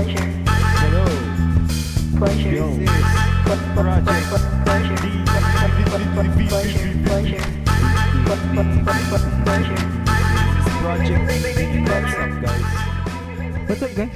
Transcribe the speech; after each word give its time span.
Hello. 0.00 1.04
Yo. 2.48 2.72
Project 3.76 4.08
This 4.08 4.16
is 4.16 4.16
Project 10.80 11.28
What's 11.92 12.14
up, 12.16 12.32
guys? 12.40 12.64
What's 13.68 13.82
up, 13.82 13.94
guys? 13.94 14.08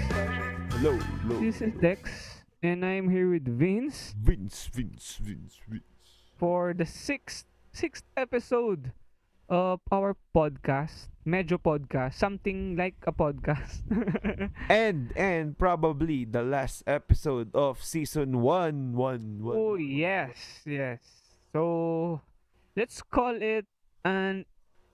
Hello, 0.73 0.97
hello. 0.97 1.41
This 1.41 1.61
is 1.61 1.73
Dex, 1.75 2.41
and 2.62 2.82
I'm 2.82 3.11
here 3.11 3.29
with 3.29 3.45
Vince 3.45 4.15
Vince, 4.16 4.71
Vince, 4.73 5.19
Vince, 5.21 5.60
Vince. 5.69 5.85
for 6.38 6.73
the 6.73 6.87
sixth 6.87 7.45
sixth 7.74 8.05
episode 8.16 8.93
of 9.51 9.80
our 9.93 10.16
podcast. 10.35 11.09
Medyo 11.24 11.56
podcast, 11.56 12.20
something 12.20 12.77
like 12.77 13.01
a 13.09 13.12
podcast. 13.12 13.80
And 14.69 15.09
and 15.16 15.56
probably 15.56 16.28
the 16.28 16.45
last 16.45 16.84
episode 16.84 17.48
of 17.56 17.80
season 17.80 18.45
one, 18.45 18.92
one, 18.92 19.41
one. 19.41 19.56
oh 19.56 19.80
yes, 19.80 20.37
yes. 20.68 21.01
So 21.56 22.20
let's 22.77 23.01
call 23.01 23.41
it 23.41 23.65
an 24.05 24.45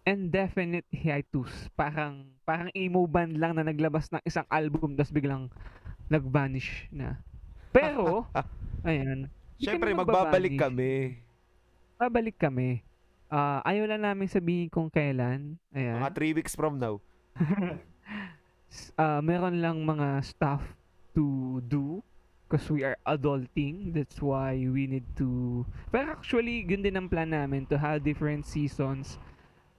indefinite 0.07 0.87
hiatus. 0.95 1.51
Parang 1.75 2.31
parang 2.47 2.71
emo 2.79 3.11
band 3.11 3.35
lang 3.35 3.59
na 3.59 3.67
naglabas 3.67 4.07
ng 4.15 4.23
isang 4.23 4.47
album 4.55 4.95
tapos 4.95 5.11
biglang 5.11 5.51
nag-vanish 6.07 6.87
na. 6.95 7.19
Pero 7.75 8.31
ayan. 8.87 9.27
Siyempre, 9.59 9.91
magbabalik 9.99 10.55
kami. 10.57 11.21
babalik 12.01 12.39
kami. 12.39 12.87
Ah, 13.31 13.63
ayaw 13.63 13.87
lang 13.87 14.03
namin 14.03 14.27
sabihin 14.27 14.67
kung 14.67 14.91
kailan. 14.91 15.55
Ayan. 15.71 16.03
Mga 16.03 16.15
three 16.19 16.35
weeks 16.35 16.59
from 16.59 16.83
now. 16.83 16.99
Ah, 18.95 19.19
meron 19.19 19.59
lang 19.59 19.83
mga 19.83 20.23
stuff 20.23 20.63
to 21.11 21.59
do 21.67 21.99
because 22.47 22.71
we 22.71 22.87
are 22.87 22.95
adulting. 23.03 23.91
That's 23.91 24.23
why 24.23 24.55
we 24.63 24.87
need 24.87 25.03
to... 25.19 25.63
Pero 25.91 26.15
actually, 26.15 26.63
yun 26.63 26.79
din 26.79 26.95
ang 26.95 27.11
plan 27.11 27.35
namin 27.35 27.67
to 27.67 27.75
have 27.75 28.07
different 28.07 28.47
seasons 28.47 29.19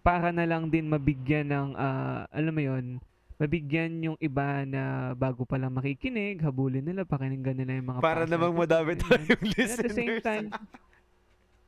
para 0.04 0.36
na 0.36 0.44
lang 0.44 0.68
din 0.68 0.92
mabigyan 0.92 1.56
ng, 1.56 1.70
ah, 1.80 2.28
alam 2.36 2.52
mo 2.52 2.64
yun, 2.68 3.00
mabigyan 3.40 3.96
yung 4.04 4.18
iba 4.20 4.68
na 4.68 5.16
bago 5.16 5.48
pa 5.48 5.56
lang 5.56 5.72
makikinig, 5.72 6.44
habulin 6.44 6.84
nila, 6.84 7.08
pakinggan 7.08 7.58
nila 7.58 7.80
yung 7.80 7.88
mga 7.96 8.00
Para 8.04 8.28
namang 8.28 8.54
madami 8.54 9.00
tayong 9.00 9.40
And 9.40 9.56
listeners. 9.56 9.80
at 9.80 9.88
the 9.88 9.96
same 9.96 10.18
time, 10.20 10.48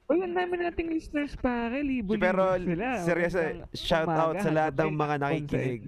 o 0.07 0.15
yun 0.17 0.31
namin 0.35 0.67
nating 0.67 0.91
listeners 0.91 1.33
pare, 1.39 1.79
libo-libo 1.79 2.21
Pero 2.21 2.59
sila. 2.59 2.87
seryoso, 3.01 3.39
Hanggang 3.39 3.71
shout 3.71 4.09
out 4.11 4.35
sa 4.39 4.51
lahat 4.51 4.73
ng 4.75 4.91
mga 4.93 5.15
nakikinig. 5.19 5.81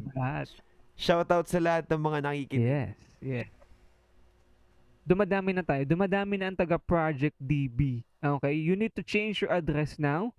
Shout 0.96 1.30
out 1.30 1.48
sa 1.52 1.60
lahat 1.60 1.86
ng 1.92 2.02
mga 2.02 2.20
nakikinig. 2.24 2.64
Yes, 2.64 2.96
yes. 3.20 3.50
Dumadami 5.06 5.54
na 5.54 5.62
tayo. 5.62 5.86
Dumadami 5.86 6.34
na 6.40 6.50
ang 6.50 6.58
taga 6.58 6.82
Project 6.82 7.38
DB. 7.38 8.02
Okay? 8.18 8.58
You 8.58 8.74
need 8.74 8.96
to 8.98 9.06
change 9.06 9.38
your 9.38 9.54
address 9.54 10.02
now. 10.02 10.34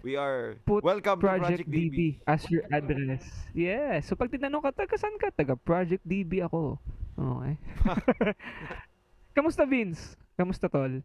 We 0.00 0.14
are 0.16 0.56
Put 0.64 0.86
welcome 0.86 1.18
to 1.20 1.26
Project 1.26 1.66
Project 1.66 1.68
DB. 1.68 1.92
DB 1.92 2.00
as 2.24 2.46
your 2.48 2.64
address. 2.70 3.26
Yes. 3.52 4.08
So 4.08 4.14
pag 4.16 4.30
tinanong 4.32 4.62
ka, 4.64 4.70
taga 4.72 4.96
saan 4.96 5.18
ka? 5.20 5.28
Taga 5.34 5.58
Project 5.58 6.00
DB 6.06 6.40
ako. 6.40 6.78
Okay. 7.18 7.54
Kamusta 9.36 9.68
Vince? 9.68 10.16
Kamusta 10.38 10.70
tol? 10.70 11.02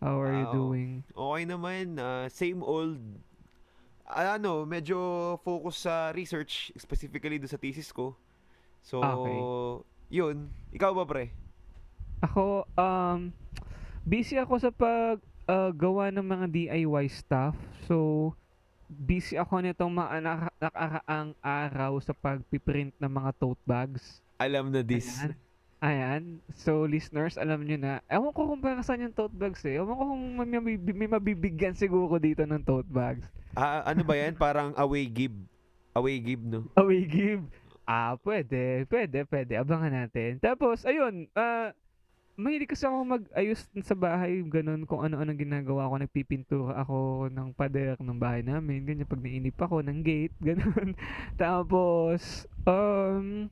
How 0.00 0.16
are 0.16 0.32
you 0.32 0.48
Ah, 0.48 0.54
doing? 0.54 0.90
Okay 1.06 1.42
naman, 1.44 1.84
ah, 1.96 2.24
same 2.26 2.64
old. 2.64 2.96
Ah, 4.02 4.34
ano, 4.34 4.64
medyo 4.64 4.96
focus 5.40 5.84
sa 5.84 6.10
research, 6.10 6.72
specifically 6.74 7.36
do 7.36 7.46
sa 7.46 7.60
thesis 7.60 7.92
ko. 7.92 8.16
So, 8.80 8.98
Okay. 8.98 9.38
yun. 10.10 10.48
Ikaw 10.72 10.90
ba, 10.90 11.04
pre? 11.04 11.30
Ako, 12.20 12.64
um, 12.74 13.30
busy 14.02 14.36
ako 14.36 14.56
sa 14.56 14.72
pag 14.72 15.20
uh, 15.46 15.70
gawa 15.70 16.08
ng 16.08 16.24
mga 16.24 16.46
DIY 16.48 17.06
stuff. 17.06 17.54
So, 17.84 18.32
busy 18.88 19.36
ako 19.36 19.62
nitong 19.62 19.92
mga 19.92 20.16
naka- 20.18 20.56
nakaraang 20.58 21.30
araw 21.38 21.92
sa 22.00 22.10
pagpiprint 22.10 22.96
ng 22.96 23.12
mga 23.12 23.30
tote 23.36 23.62
bags. 23.62 24.24
Alam 24.36 24.72
na 24.72 24.80
this. 24.80 25.06
Ayan. 25.20 25.36
Ayan. 25.80 26.44
So, 26.60 26.84
listeners, 26.84 27.40
alam 27.40 27.64
nyo 27.64 27.80
na. 27.80 28.04
Ewan 28.12 28.36
ko 28.36 28.52
kung 28.52 28.60
para 28.60 28.84
saan 28.84 29.00
yung 29.00 29.16
tote 29.16 29.32
bags 29.32 29.64
eh. 29.64 29.80
Ewan 29.80 29.96
ko 29.96 30.04
kung 30.12 30.24
may, 30.36 30.60
may, 30.60 30.76
may 30.76 31.08
mabibigyan 31.08 31.72
siguro 31.72 32.20
dito 32.20 32.44
ng 32.44 32.60
tote 32.60 32.88
bags. 32.92 33.24
Ah, 33.56 33.88
ano 33.88 34.04
ba 34.04 34.12
yan? 34.12 34.36
Parang 34.36 34.76
away 34.76 35.08
give. 35.08 35.34
Away 35.96 36.20
give, 36.20 36.44
no? 36.44 36.68
Away 36.76 37.08
give. 37.08 37.48
Ah, 37.88 38.20
pwede. 38.20 38.84
Pwede, 38.92 39.24
pwede. 39.24 39.56
Abangan 39.56 40.04
natin. 40.04 40.36
Tapos, 40.36 40.84
ayun. 40.84 41.32
Ah, 41.32 41.72
mahilig 42.36 42.68
kasi 42.68 42.84
ako 42.84 43.16
mag-ayos 43.16 43.64
sa 43.80 43.96
bahay. 43.96 44.36
Ganun, 44.52 44.84
kung 44.84 45.00
ano-ano 45.00 45.32
ginagawa 45.32 45.88
ko. 45.88 45.96
Nagpipintura 45.96 46.76
ako 46.76 47.32
ng 47.32 47.56
pader 47.56 47.96
ng 47.96 48.20
bahay 48.20 48.44
namin. 48.44 48.84
Ganyan, 48.84 49.08
pag 49.08 49.24
nainip 49.24 49.56
ako 49.56 49.80
ng 49.80 50.04
gate. 50.04 50.36
Ganun. 50.52 50.92
Tapos, 51.40 52.44
um, 52.68 53.48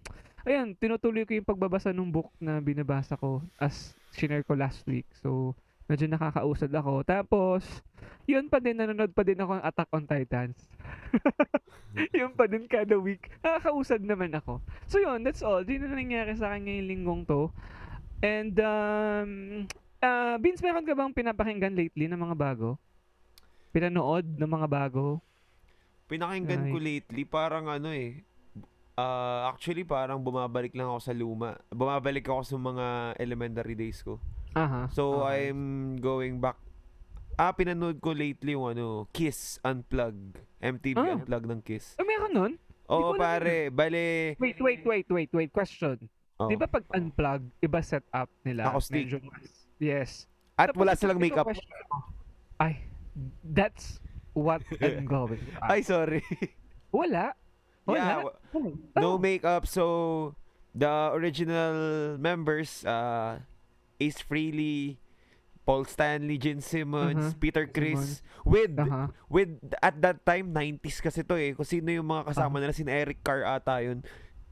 ayun, 0.47 0.77
tinutuloy 0.79 1.27
ko 1.27 1.33
yung 1.35 1.49
pagbabasa 1.49 1.91
ng 1.91 2.11
book 2.11 2.31
na 2.39 2.63
binabasa 2.63 3.19
ko 3.19 3.43
as 3.59 3.95
shinare 4.15 4.47
ko 4.47 4.55
last 4.55 4.83
week. 4.87 5.07
So, 5.19 5.55
medyo 5.89 6.05
nakakausad 6.07 6.69
ako. 6.71 7.03
Tapos, 7.03 7.65
yun 8.29 8.53
pa 8.53 8.61
din, 8.61 8.77
nanonood 8.77 9.17
pa 9.17 9.25
din 9.25 9.41
ako 9.41 9.57
ng 9.57 9.65
Attack 9.65 9.91
on 9.97 10.05
Titans. 10.05 10.59
yun 12.19 12.37
pa 12.37 12.45
din 12.45 12.69
kada 12.69 13.01
week. 13.01 13.33
Nakakausad 13.41 14.05
naman 14.05 14.37
ako. 14.37 14.61
So 14.85 15.01
yun, 15.01 15.25
that's 15.25 15.41
all. 15.41 15.65
Di 15.65 15.81
na 15.81 15.89
nangyari 15.89 16.37
sa 16.37 16.53
akin 16.53 16.69
ngayong 16.69 16.89
linggong 16.93 17.23
to. 17.25 17.49
And, 18.21 18.53
um, 18.61 19.31
uh, 20.05 20.37
Vince, 20.37 20.61
meron 20.61 20.85
ka 20.85 20.93
bang 20.93 21.17
pinapakinggan 21.17 21.73
lately 21.73 22.05
ng 22.05 22.21
mga 22.21 22.37
bago? 22.37 22.77
Pinanood 23.73 24.29
ng 24.37 24.51
mga 24.51 24.69
bago? 24.69 25.25
Pinakinggan 26.09 26.69
ko 26.69 26.77
Ay. 26.81 26.85
lately, 26.85 27.23
parang 27.25 27.69
ano 27.69 27.93
eh. 27.93 28.28
Ah, 28.99 29.47
actually, 29.49 29.87
parang 29.87 30.19
bumabalik 30.19 30.75
lang 30.75 30.91
ako 30.91 31.01
sa 31.01 31.15
luma. 31.15 31.55
Bumabalik 31.71 32.27
ako 32.27 32.43
sa 32.43 32.57
mga 32.59 32.87
elementary 33.17 33.75
days 33.75 34.03
ko. 34.03 34.19
Aha. 34.53 34.91
So, 34.91 35.23
okay. 35.23 35.49
I'm 35.49 35.63
going 35.97 36.37
back. 36.37 36.59
Ah, 37.35 37.55
pinanood 37.55 38.03
ko 38.03 38.11
lately 38.11 38.53
yung 38.53 38.67
ano, 38.69 39.07
Kiss 39.09 39.63
Unplug. 39.63 40.35
MTV 40.59 40.99
Ah. 40.99 41.15
Unplug 41.15 41.47
ng 41.47 41.63
Kiss. 41.63 41.95
Oh, 41.95 42.03
meron 42.03 42.33
nun? 42.33 42.53
Oo, 42.89 43.15
pare. 43.15 43.71
Bale, 43.71 44.35
Wait, 44.37 44.59
wait, 44.59 44.83
wait, 44.83 45.07
wait, 45.07 45.31
wait. 45.31 45.51
Question. 45.53 45.95
oh. 46.37 46.49
Di 46.49 46.57
ba 46.57 46.67
pag 46.67 46.83
unplug, 46.91 47.47
iba 47.61 47.79
setup 47.79 48.27
nila? 48.43 48.67
Acoustic. 48.67 49.07
Medyo 49.07 49.23
mas- 49.23 49.69
Yes. 49.79 50.27
at 50.57 50.75
Tapos 50.75 50.83
wala 50.83 50.99
silang 50.99 51.23
makeup. 51.23 51.47
Ay, 52.59 52.83
that's 53.45 54.03
what 54.35 54.59
I'm 54.83 55.07
going. 55.21 55.39
Ay, 55.61 55.87
sorry. 55.87 56.27
Wala. 56.91 57.39
Yeah, 57.91 58.17
Wala. 58.19 58.25
wa- 58.25 58.37
Oh. 58.51 58.73
no 58.97 59.09
makeup. 59.17 59.65
So, 59.65 59.85
the 60.73 60.89
original 61.13 61.77
members, 62.17 62.81
uh, 62.83 63.41
Ace 63.99 64.21
Frehley, 64.21 64.97
Paul 65.63 65.85
Stanley, 65.85 66.37
Gene 66.37 66.61
Simmons, 66.61 67.21
Uh-huh. 67.29 67.37
Peter 67.37 67.65
Chris, 67.65 68.25
with 68.43 68.73
Aha. 68.75 69.13
with 69.27 69.53
at 69.79 70.01
that 70.01 70.25
time 70.25 70.49
90s 70.49 70.97
kasi 70.99 71.21
to 71.21 71.37
eh. 71.37 71.53
Kung 71.53 71.67
sino 71.67 71.89
yung 71.89 72.09
mga 72.09 72.33
kasama 72.33 72.57
nila, 72.57 72.73
sin 72.73 72.89
Eric 72.89 73.21
Carr 73.21 73.45
ata 73.45 73.77
yun. 73.79 74.01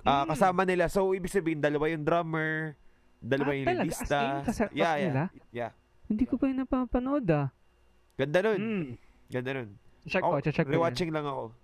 Ah, 0.03 0.23
Mm. 0.23 0.29
kasama 0.29 0.63
nila. 0.63 0.87
So 0.87 1.11
ibig 1.11 1.31
sabihin 1.31 1.59
dalawa 1.59 1.89
yung 1.89 2.05
drummer, 2.05 2.77
dalawa 3.19 3.49
Ah, 3.49 3.57
yung 3.57 3.67
talaga? 3.67 3.81
As 3.81 3.89
lista. 3.89 4.21
yeah, 4.71 4.93
yeah. 4.93 4.95
nila? 5.01 5.25
Yeah. 5.51 5.71
Hindi 6.05 6.25
ko 6.25 6.37
pa 6.37 6.47
yung 6.47 6.61
napapanood 6.61 7.27
ah. 7.29 7.49
Ganda 8.15 8.39
nun. 8.45 8.61
Mm. 8.61 8.85
Ganda 9.27 9.51
nun. 9.55 9.69
Check 10.05 10.21
Ako, 10.21 10.37
ko, 10.37 10.45
check 10.45 10.55
ko 10.55 10.61
yan. 10.61 10.75
Rewatching 10.75 11.11
lang 11.11 11.25
ako. 11.25 11.57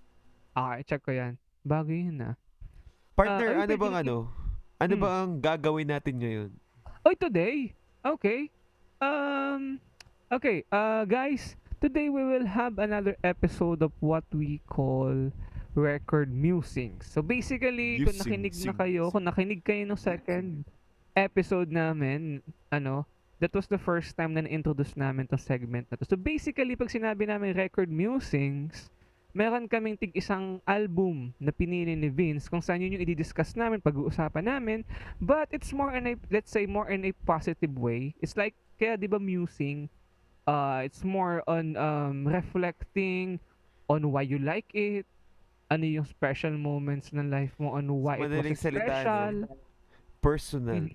Okay, 0.53 0.81
check 0.83 1.03
ko 1.03 1.13
yan. 1.13 1.37
Bago 1.63 1.91
yun 1.91 2.19
ah. 2.23 2.35
Partner, 3.15 3.49
Ah, 3.49 3.55
ay, 3.55 3.55
ano 3.55 3.61
pwede 3.71 3.77
bang 3.79 3.97
ano? 3.97 4.17
Ano 4.83 4.95
Hmm. 4.97 5.03
ba 5.03 5.09
ang 5.23 5.33
gagawin 5.39 5.89
natin 5.89 6.15
ngayon? 6.19 6.51
Oy, 7.03 7.15
today. 7.15 7.71
Okay. 8.03 8.51
Um, 8.99 9.79
okay, 10.29 10.63
uh, 10.71 11.03
guys, 11.05 11.55
today 11.79 12.07
we 12.07 12.23
will 12.23 12.47
have 12.47 12.79
another 12.79 13.15
episode 13.23 13.83
of 13.83 13.91
what 13.99 14.23
we 14.31 14.59
call 14.67 15.31
record 15.75 16.31
musings. 16.31 17.07
So 17.07 17.23
basically, 17.23 18.03
kung 18.03 18.15
Musings, 18.15 18.23
nakinig 18.23 18.55
na 18.57 18.63
sings. 18.71 18.79
kayo, 18.79 19.03
kung 19.11 19.27
nakinig 19.27 19.63
kayo 19.63 19.83
ng 19.85 19.99
second 19.99 20.67
episode 21.15 21.71
namin, 21.71 22.43
ano, 22.71 23.07
that 23.39 23.51
was 23.53 23.67
the 23.67 23.79
first 23.79 24.15
time 24.15 24.35
na 24.35 24.43
na-introduce 24.43 24.95
namin 24.95 25.27
tong 25.27 25.39
segment 25.39 25.87
na 25.91 25.99
to. 25.99 26.07
So 26.07 26.15
basically, 26.15 26.75
pag 26.75 26.91
sinabi 26.91 27.27
namin 27.27 27.55
record 27.55 27.91
musings, 27.91 28.87
meron 29.33 29.69
kaming 29.69 29.97
tig 29.97 30.13
isang 30.13 30.61
album 30.69 31.33
na 31.41 31.53
pinili 31.53 31.97
ni 31.97 32.13
Vince 32.13 32.49
kung 32.49 32.61
saan 32.61 32.85
yun 32.85 32.97
yung 32.97 33.05
i-discuss 33.05 33.57
namin, 33.57 33.81
pag-uusapan 33.81 34.45
namin. 34.45 34.85
But 35.21 35.49
it's 35.53 35.73
more 35.73 35.93
in 35.97 36.07
a, 36.07 36.15
let's 36.29 36.53
say, 36.53 36.69
more 36.69 36.89
in 36.93 37.05
a 37.09 37.13
positive 37.25 37.73
way. 37.77 38.13
It's 38.21 38.37
like, 38.37 38.53
kaya 38.77 39.01
di 39.01 39.09
ba 39.09 39.17
musing, 39.17 39.89
uh, 40.47 40.85
it's 40.85 41.05
more 41.05 41.41
on 41.49 41.77
um, 41.81 42.29
reflecting 42.29 43.41
on 43.89 44.13
why 44.13 44.23
you 44.23 44.39
like 44.39 44.69
it, 44.77 45.09
ano 45.73 45.89
yung 45.89 46.05
special 46.05 46.53
moments 46.53 47.13
ng 47.17 47.33
life 47.33 47.57
mo, 47.57 47.73
on 47.73 47.89
why 47.89 48.21
it 48.21 48.29
Madaling 48.29 48.53
was 48.53 48.61
salita, 48.61 48.85
special. 48.85 49.35
Personal. 50.21 50.87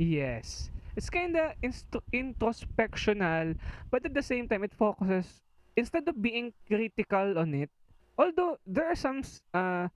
Yes. 0.00 0.72
It's 0.96 1.12
kinda 1.12 1.54
instro 1.62 2.02
introspectional, 2.10 3.54
but 3.92 4.02
at 4.02 4.14
the 4.16 4.24
same 4.24 4.48
time, 4.48 4.64
it 4.64 4.74
focuses 4.74 5.46
instead 5.78 6.02
of 6.10 6.18
being 6.18 6.50
critical 6.66 7.38
on 7.38 7.54
it, 7.54 7.70
although 8.18 8.58
there 8.66 8.90
are 8.90 8.98
some 8.98 9.22
uh 9.54 9.86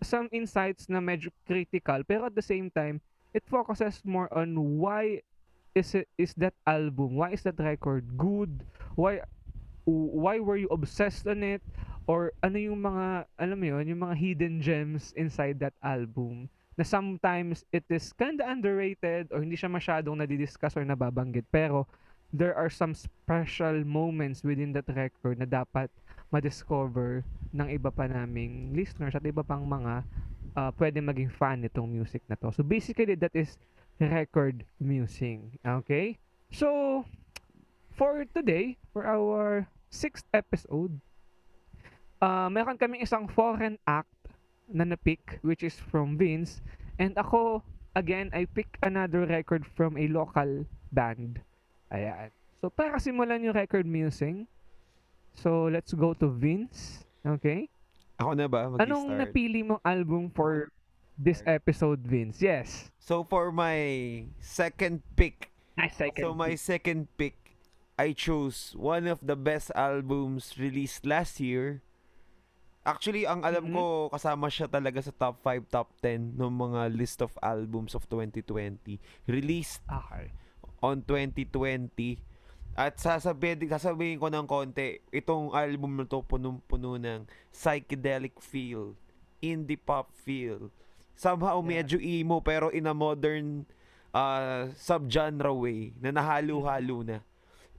some 0.00 0.32
insights 0.32 0.88
na 0.88 1.04
medyo 1.04 1.28
critical, 1.44 2.00
pero 2.08 2.32
at 2.32 2.34
the 2.34 2.44
same 2.44 2.72
time, 2.72 2.96
it 3.36 3.44
focuses 3.44 4.00
more 4.00 4.32
on 4.32 4.56
why 4.80 5.20
is 5.76 5.92
it 5.92 6.08
is 6.16 6.32
that 6.40 6.56
album, 6.64 7.20
why 7.20 7.36
is 7.36 7.44
that 7.44 7.60
record 7.60 8.08
good, 8.16 8.64
why 8.96 9.20
why 9.84 10.40
were 10.40 10.56
you 10.56 10.72
obsessed 10.72 11.28
on 11.28 11.44
it, 11.44 11.60
or 12.08 12.32
ano 12.40 12.56
yung 12.56 12.80
mga 12.80 13.28
alam 13.36 13.60
mo 13.60 13.66
yun, 13.76 13.84
yung 13.92 14.00
mga 14.00 14.16
hidden 14.16 14.56
gems 14.64 15.12
inside 15.20 15.60
that 15.60 15.76
album? 15.84 16.48
Na 16.76 16.84
sometimes 16.84 17.64
it 17.72 17.88
is 17.88 18.12
kinda 18.12 18.44
underrated 18.44 19.32
or 19.32 19.40
hindi 19.40 19.56
siya 19.56 19.72
masyadong 19.72 20.20
nadidiscuss 20.20 20.76
or 20.76 20.84
nababanggit 20.84 21.48
pero 21.48 21.88
there 22.32 22.54
are 22.54 22.70
some 22.70 22.94
special 22.94 23.84
moments 23.84 24.42
within 24.42 24.72
that 24.74 24.88
record 24.90 25.38
na 25.38 25.46
dapat 25.46 25.90
ma-discover 26.34 27.22
ng 27.54 27.68
iba 27.70 27.88
pa 27.88 28.10
naming 28.10 28.74
listeners 28.74 29.14
at 29.14 29.22
iba 29.22 29.46
pang 29.46 29.62
mga 29.62 30.02
uh, 30.58 30.70
pwede 30.76 30.98
maging 30.98 31.30
fan 31.30 31.62
nitong 31.62 31.86
music 31.86 32.24
na 32.26 32.34
to. 32.34 32.50
So 32.50 32.66
basically 32.66 33.14
that 33.14 33.34
is 33.36 33.54
record 34.02 34.66
musing. 34.82 35.56
Okay? 35.62 36.18
So 36.50 37.04
for 37.94 38.26
today, 38.34 38.76
for 38.92 39.06
our 39.06 39.70
sixth 39.88 40.26
episode, 40.34 40.98
uh, 42.20 42.50
meron 42.50 42.76
kaming 42.76 43.06
isang 43.06 43.30
foreign 43.30 43.78
act 43.86 44.10
na 44.66 44.82
na-pick 44.82 45.38
which 45.46 45.62
is 45.62 45.78
from 45.78 46.18
Vince 46.18 46.58
and 46.98 47.14
ako 47.14 47.62
again 47.94 48.34
I 48.34 48.50
pick 48.50 48.82
another 48.82 49.22
record 49.22 49.62
from 49.62 49.94
a 49.94 50.10
local 50.10 50.66
band 50.90 51.38
ayan. 51.90 52.30
So 52.58 52.72
para 52.72 52.98
simulan 52.98 53.42
yung 53.44 53.54
record 53.54 53.86
musing 53.86 54.48
so 55.36 55.68
let's 55.68 55.92
go 55.92 56.16
to 56.16 56.32
Vince. 56.32 57.04
Okay? 57.22 57.68
Ako 58.16 58.32
na 58.32 58.48
ba? 58.48 58.66
Mag-start? 58.72 58.88
anong 58.88 59.06
napili 59.20 59.60
mong 59.60 59.82
album 59.84 60.32
for 60.32 60.72
this 61.20 61.44
episode 61.44 62.00
Vince? 62.00 62.40
Yes. 62.40 62.88
So 62.96 63.22
for 63.22 63.52
my 63.52 63.76
second 64.40 65.04
pick, 65.14 65.52
nice 65.76 65.94
second 65.94 66.22
so 66.24 66.32
my 66.32 66.56
second 66.56 67.12
pick, 67.20 67.36
I 68.00 68.16
chose 68.16 68.72
one 68.74 69.04
of 69.06 69.20
the 69.20 69.36
best 69.36 69.68
albums 69.76 70.56
released 70.56 71.04
last 71.04 71.40
year. 71.40 71.84
Actually, 72.86 73.26
ang 73.26 73.42
alam 73.42 73.66
Mhm. 73.66 73.74
ko 73.74 73.84
kasama 74.14 74.46
siya 74.46 74.70
talaga 74.70 75.02
sa 75.02 75.10
top 75.10 75.42
5, 75.42 75.66
top 75.68 75.90
10 75.98 76.38
ng 76.38 76.52
mga 76.54 76.94
list 76.94 77.18
of 77.18 77.34
albums 77.42 77.98
of 77.98 78.06
2020. 78.06 79.02
Released 79.26 79.82
okay 79.90 80.30
on 80.86 81.02
2020. 81.02 82.22
At 82.76 83.00
sasabihin, 83.00 83.66
sasabihin 83.66 84.20
ko 84.20 84.28
ng 84.28 84.44
konti, 84.44 85.00
itong 85.10 85.50
album 85.50 85.96
na 85.96 86.04
to 86.04 86.20
punong-puno 86.20 87.00
ng 87.00 87.24
psychedelic 87.50 88.36
feel, 88.38 88.92
indie 89.40 89.80
pop 89.80 90.12
feel. 90.12 90.68
Somehow 91.16 91.64
Yeah. 91.64 91.80
medyo 91.80 91.96
emo 91.96 92.44
pero 92.44 92.68
in 92.68 92.84
a 92.84 92.92
modern 92.92 93.64
uh, 94.12 94.68
subgenre 94.76 95.48
way 95.56 95.96
na 95.96 96.12
nahalo-halo 96.12 97.00
na. 97.00 97.24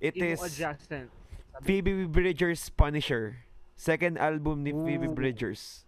It 0.02 0.18
Emo 0.18 0.34
is 0.34 0.42
adjacent 0.42 1.14
Phoebe 1.62 2.06
Bridgers' 2.10 2.70
Punisher. 2.70 3.46
Second 3.78 4.18
album 4.18 4.66
ni 4.66 4.74
Phoebe 4.74 5.06
Ooh. 5.06 5.14
Bridgers. 5.14 5.86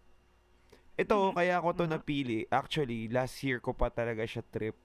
Ito, 0.93 1.33
Mhm. 1.33 1.33
kaya 1.33 1.57
ko 1.57 1.69
to 1.73 1.85
Mhm. 1.89 1.91
napili. 1.97 2.39
Actually, 2.49 3.09
last 3.09 3.41
year 3.41 3.57
ko 3.57 3.73
pa 3.73 3.89
talaga 3.89 4.21
siya 4.25 4.45
trip. 4.45 4.77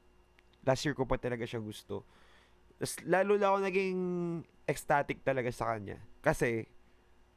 Last 0.64 0.81
year 0.88 0.96
ko 0.96 1.04
pa 1.04 1.20
talaga 1.20 1.44
siya 1.44 1.60
gusto. 1.60 2.08
Tas, 2.76 2.98
lalo 3.06 3.38
lang 3.38 3.48
ako 3.48 3.58
naging 3.64 3.98
ecstatic 4.64 5.22
talaga 5.22 5.50
sa 5.50 5.74
kanya. 5.74 6.00
Kasi, 6.20 6.66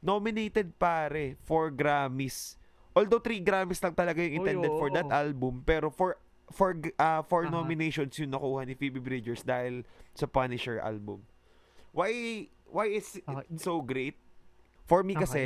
nominated 0.00 0.78
pare 0.78 1.34
for 1.42 1.70
Grammys. 1.70 2.56
Although 2.94 3.22
three 3.22 3.42
Grammys 3.42 3.82
lang 3.82 3.94
talaga 3.94 4.22
yung 4.22 4.34
Oy, 4.34 4.38
intended 4.42 4.72
for 4.74 4.88
that 4.90 5.10
album, 5.10 5.62
pero 5.62 5.90
for 5.90 6.18
for 6.48 6.72
g- 6.72 6.96
ah, 6.96 7.20
for 7.22 7.44
Aha. 7.46 7.52
nominations 7.52 8.16
yung 8.16 8.32
nakuha 8.32 8.64
ni 8.64 8.74
Phoebe 8.74 8.98
Bridgers 8.98 9.44
dahil 9.44 9.84
sa 10.16 10.24
Punisher 10.26 10.80
album. 10.80 11.22
Why 11.92 12.46
why 12.66 12.88
is 12.90 13.20
it 13.20 13.24
so 13.60 13.84
great? 13.84 14.16
For 14.88 15.04
me 15.04 15.12
Okay. 15.14 15.22
kasi 15.22 15.44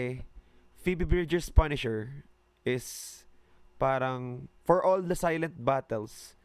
Phoebe 0.81 1.05
Bridgers 1.05 1.51
Punisher 1.51 2.25
is 2.63 3.19
parang 3.77 4.47
for 4.63 4.79
all 4.79 5.03
the 5.03 5.19
silent 5.19 5.59
battles, 5.59 6.39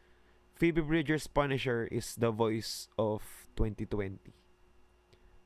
Phoebe 0.58 0.82
Bridgers 0.82 1.30
Punisher 1.30 1.86
is 1.86 2.18
the 2.18 2.34
voice 2.34 2.90
of 2.98 3.22
2020. 3.54 4.18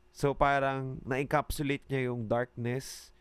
So 0.08 0.32
parang 0.32 1.04
na-encapsulate 1.04 1.84
niya 1.92 2.08
yung 2.08 2.24
darkness, 2.24 3.12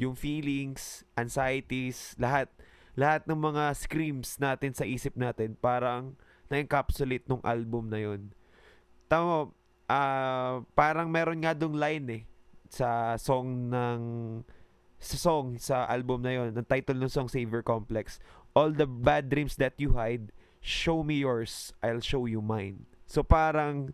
yung 0.00 0.16
feelings, 0.16 1.04
anxieties, 1.20 2.16
lahat 2.16 2.48
lahat 2.96 3.28
ng 3.28 3.36
mga 3.36 3.76
screams 3.76 4.40
natin 4.40 4.72
sa 4.72 4.88
isip 4.88 5.20
natin 5.20 5.52
parang 5.60 6.16
na-encapsulate 6.48 7.28
nung 7.28 7.44
album 7.44 7.92
na 7.92 8.00
yun. 8.00 8.32
Tama, 9.12 9.52
ah 9.84 10.64
parang 10.72 11.12
meron 11.12 11.44
nga 11.44 11.52
dong 11.52 11.76
line 11.76 12.06
eh 12.08 12.22
sa 12.72 13.20
song 13.20 13.68
ng 13.68 14.00
sa 14.96 15.16
song 15.20 15.60
sa 15.60 15.84
album 15.92 16.24
na 16.24 16.32
yon 16.32 16.56
ang 16.56 16.64
title 16.64 16.96
ng 16.96 17.12
song 17.12 17.28
Savior 17.28 17.60
Complex 17.60 18.16
all 18.56 18.72
the 18.72 18.88
bad 18.88 19.28
dreams 19.28 19.60
that 19.60 19.76
you 19.76 19.92
hide 19.92 20.32
show 20.64 21.04
me 21.04 21.20
yours 21.20 21.76
I'll 21.84 22.00
show 22.00 22.24
you 22.24 22.40
mine 22.40 22.88
so 23.04 23.20
parang 23.20 23.92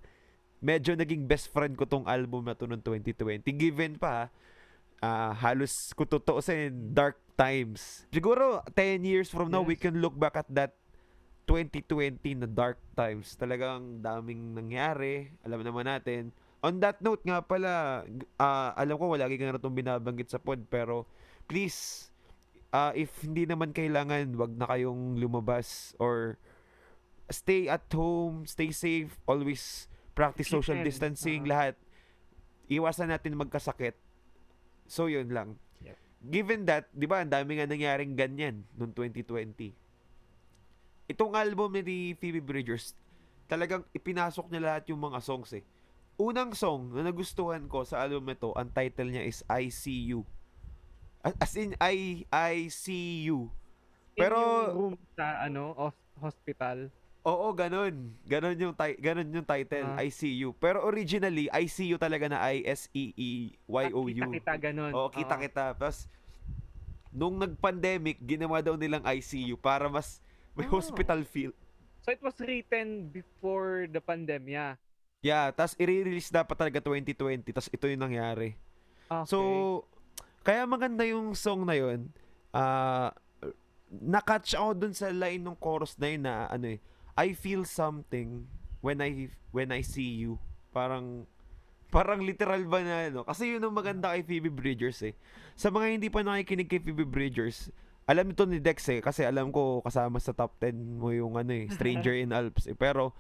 medyo 0.63 0.95
naging 0.95 1.27
best 1.27 1.51
friend 1.51 1.75
ko 1.75 1.83
tong 1.83 2.07
album 2.07 2.47
na 2.47 2.55
to 2.55 2.71
noong 2.71 2.85
2020 2.87 3.43
given 3.59 3.99
pa 3.99 4.31
ah 5.03 5.33
halos 5.35 5.91
kung 5.97 6.07
dark 6.93 7.19
times 7.35 8.07
siguro 8.15 8.63
10 8.79 9.03
years 9.03 9.27
from 9.33 9.51
now 9.51 9.65
we 9.65 9.75
Yes. 9.75 9.83
can 9.83 9.99
look 9.99 10.15
back 10.15 10.39
at 10.39 10.47
that 10.53 10.79
2020 11.51 12.39
na 12.39 12.47
dark 12.47 12.79
times. 12.95 13.35
Talagang 13.35 13.99
daming 13.99 14.55
nangyari. 14.55 15.35
Alam 15.43 15.67
naman 15.67 15.91
natin. 15.91 16.31
On 16.63 16.79
that 16.79 17.03
note 17.03 17.27
nga 17.27 17.43
pala, 17.43 18.07
ah, 18.39 18.71
alam 18.79 18.95
ko 18.95 19.11
wala 19.11 19.27
ka 19.27 19.35
na 19.35 19.59
itong 19.59 19.75
binabanggit 19.75 20.31
sa 20.31 20.39
pod, 20.39 20.63
pero 20.71 21.11
please, 21.51 22.07
ah, 22.71 22.95
if 22.95 23.11
hindi 23.27 23.51
naman 23.51 23.75
kailangan, 23.75 24.31
wag 24.39 24.55
na 24.55 24.71
kayong 24.71 25.19
lumabas 25.19 25.99
or 25.99 26.39
stay 27.31 27.71
at 27.71 27.87
home, 27.95 28.45
stay 28.47 28.71
safe, 28.75 29.15
always 29.25 29.87
practice 30.15 30.51
social 30.51 30.79
distancing, 30.83 31.47
ah. 31.47 31.51
lahat. 31.51 31.75
Iwasan 32.71 33.11
natin 33.11 33.35
magkasakit. 33.35 33.99
So, 34.87 35.07
yun 35.07 35.31
lang. 35.31 35.59
Yep. 35.83 35.97
Given 36.31 36.61
that, 36.67 36.91
di 36.95 37.07
ba, 37.07 37.23
ang 37.23 37.31
dami 37.31 37.59
nga 37.59 37.67
nangyaring 37.67 38.15
ganyan 38.15 38.67
noong 38.79 38.95
2020 38.95 39.81
itong 41.11 41.35
album 41.35 41.75
ni 41.75 42.15
Phoebe 42.15 42.39
Bridgers, 42.39 42.95
talagang 43.51 43.83
ipinasok 43.91 44.47
niya 44.47 44.63
lahat 44.63 44.87
yung 44.95 45.03
mga 45.03 45.19
songs 45.19 45.51
eh. 45.51 45.67
Unang 46.15 46.55
song 46.55 46.95
na 46.95 47.03
nagustuhan 47.03 47.67
ko 47.67 47.83
sa 47.83 48.07
album 48.07 48.31
na 48.31 48.39
to, 48.39 48.55
ang 48.55 48.71
title 48.71 49.11
niya 49.11 49.27
is 49.27 49.43
I 49.51 49.75
See 49.75 50.15
You. 50.15 50.23
As 51.27 51.59
in, 51.59 51.75
I, 51.83 52.23
I 52.31 52.71
See 52.71 53.27
You. 53.27 53.51
Pero- 54.15 54.39
In 54.39 54.47
yung 54.47 54.79
room 54.79 54.95
sa 55.19 55.43
ano 55.43 55.75
hos- 55.75 56.07
hospital 56.23 56.95
Oo, 57.21 57.53
ganun. 57.53 58.17
Ganun 58.25 58.57
yung, 58.57 58.73
ti- 58.73 58.97
ganun 58.99 59.29
yung 59.29 59.45
title, 59.45 59.85
Ah. 59.91 60.01
I 60.01 60.09
See 60.09 60.33
You. 60.35 60.57
Pero 60.57 60.81
originally, 60.83 61.49
I 61.49 61.69
See 61.69 61.85
You 61.87 61.97
talaga 61.97 62.27
na 62.27 62.41
I-S-E-E-Y-O-U. 62.49 64.25
kita 64.33 64.55
ganun 64.57 64.89
Oo, 64.91 65.09
kita 65.09 65.37
Oo. 65.37 65.43
kita. 65.43 65.65
Tapos, 65.75 66.09
nung 67.11 67.37
nag-pandemic, 67.37 68.17
ginawa 68.19 68.61
daw 68.61 68.73
nilang 68.73 69.05
ICU 69.05 69.55
para 69.55 69.85
mas 69.87 70.23
may 70.53 70.65
Oh. 70.65 70.77
hospital 70.77 71.21
feel. 71.23 71.53
so 72.01 72.09
it 72.09 72.23
was 72.25 72.33
written 72.41 73.13
before 73.13 73.85
the 73.87 74.01
pandemya 74.01 74.81
Yeah, 75.21 75.53
tas 75.53 75.77
i-release 75.77 76.33
dapat 76.33 76.57
talaga 76.57 76.81
2020, 76.81 77.53
tas 77.53 77.69
ito 77.69 77.85
yung 77.85 78.01
nangyari. 78.01 78.57
okay. 79.05 79.29
So, 79.29 79.39
kaya 80.41 80.65
maganda 80.65 81.05
yung 81.05 81.37
song 81.37 81.69
na 81.69 81.77
yun. 81.77 82.09
Ah, 82.49 83.13
na-catch 83.93 84.57
ako 84.57 84.71
dun 84.73 84.95
sa 84.97 85.13
line 85.13 85.45
ng 85.45 85.53
chorus 85.55 85.93
na 85.95 86.09
yun 86.09 86.25
na 86.25 86.49
ano 86.49 86.73
eh, 86.73 86.81
I 87.21 87.37
feel 87.37 87.69
something 87.69 88.49
when 88.81 89.05
I 89.05 89.29
when 89.53 89.69
I 89.77 89.85
see 89.85 90.25
you. 90.25 90.41
Parang 90.73 91.29
parang 91.93 92.25
literal 92.25 92.65
ba 92.65 92.81
na 92.81 93.13
ano? 93.13 93.29
Kasi 93.29 93.53
yun 93.53 93.61
ang 93.61 93.77
maganda 93.77 94.17
kay 94.17 94.25
Phoebe 94.25 94.49
Bridgers 94.49 95.05
eh. 95.05 95.13
Sa 95.53 95.69
mga 95.69 96.01
hindi 96.01 96.09
pa 96.09 96.25
nakikinig 96.25 96.73
kay 96.73 96.81
Phoebe 96.81 97.05
Bridgers, 97.05 97.69
alam 98.09 98.33
ito 98.33 98.49
ni 98.49 98.57
Dex 98.57 98.89
eh 98.89 99.05
kasi 99.05 99.29
alam 99.29 99.53
ko 99.53 99.85
kasama 99.85 100.17
sa 100.17 100.33
top 100.33 100.57
10 100.65 100.73
mo 100.97 101.13
yung 101.13 101.37
ano 101.37 101.53
eh, 101.53 101.69
Stranger 101.69 102.17
in 102.25 102.33
Alps 102.33 102.65
eh. 102.65 102.79
Pero 102.79 103.13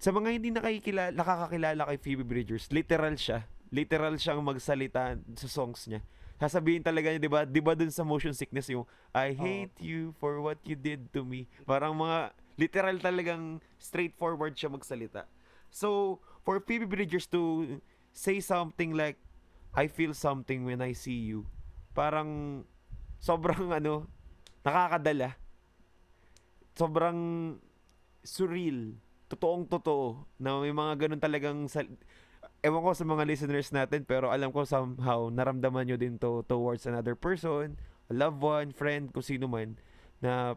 sa 0.00 0.16
mga 0.16 0.32
hindi 0.32 0.48
nakikilala, 0.48 1.12
nakakakilala 1.12 1.82
kay 1.92 1.98
Phoebe 2.00 2.24
Bridgers, 2.24 2.72
literal 2.72 3.20
siya. 3.20 3.44
Literal 3.68 4.16
siyang 4.16 4.40
magsalita 4.40 5.20
sa 5.36 5.48
songs 5.50 5.84
niya. 5.90 6.00
Sasabihin 6.40 6.84
talaga 6.84 7.12
niya, 7.12 7.20
'di 7.20 7.32
ba? 7.32 7.44
'Di 7.44 7.60
ba 7.60 7.72
dun 7.76 7.92
sa 7.92 8.04
motion 8.04 8.32
sickness 8.32 8.68
yung 8.72 8.88
I 9.12 9.32
hate 9.36 9.76
you 9.80 10.12
for 10.20 10.40
what 10.40 10.60
you 10.64 10.76
did 10.76 11.12
to 11.12 11.24
me. 11.24 11.48
Parang 11.64 11.96
mga 11.96 12.32
Literal 12.56 12.96
talagang 13.00 13.60
straightforward 13.76 14.56
siya 14.56 14.72
magsalita. 14.72 15.28
So, 15.68 16.20
for 16.40 16.60
Phoebe 16.64 16.88
Bridgers 16.88 17.28
to 17.32 17.76
say 18.16 18.40
something 18.40 18.96
like, 18.96 19.20
I 19.76 19.92
feel 19.92 20.16
something 20.16 20.64
when 20.64 20.80
I 20.80 20.96
see 20.96 21.20
you, 21.28 21.44
parang 21.92 22.64
sobrang 23.20 23.76
ano, 23.76 24.08
nakakadala. 24.64 25.36
Sobrang 26.72 27.20
surreal. 28.24 28.96
Totoong 29.28 29.68
totoo. 29.68 30.24
Na 30.40 30.56
may 30.60 30.72
mga 30.72 31.06
ganun 31.06 31.20
talagang 31.20 31.68
sal- 31.68 31.92
ewan 32.64 32.82
ko 32.82 32.90
sa 32.96 33.06
mga 33.06 33.22
listeners 33.28 33.70
natin 33.70 34.02
pero 34.02 34.32
alam 34.34 34.50
ko 34.50 34.66
somehow 34.66 35.30
naramdaman 35.30 35.86
nyo 35.86 35.96
din 36.00 36.18
to 36.18 36.42
towards 36.50 36.88
another 36.88 37.14
person, 37.14 37.78
a 38.10 38.14
loved 38.14 38.42
one, 38.42 38.72
friend, 38.74 39.12
kung 39.14 39.22
sino 39.22 39.46
man 39.46 39.78
na 40.18 40.56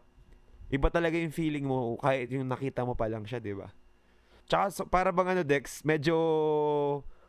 iba 0.70 0.88
talaga 0.88 1.18
yung 1.18 1.34
feeling 1.34 1.66
mo 1.66 1.98
kahit 1.98 2.30
yung 2.30 2.46
nakita 2.46 2.86
mo 2.86 2.94
pa 2.94 3.10
lang 3.10 3.26
siya, 3.26 3.42
di 3.42 3.52
ba? 3.52 3.70
Tsaka 4.46 4.64
so, 4.70 4.82
para 4.86 5.10
bang 5.10 5.38
ano 5.38 5.42
Dex, 5.46 5.82
medyo 5.86 6.14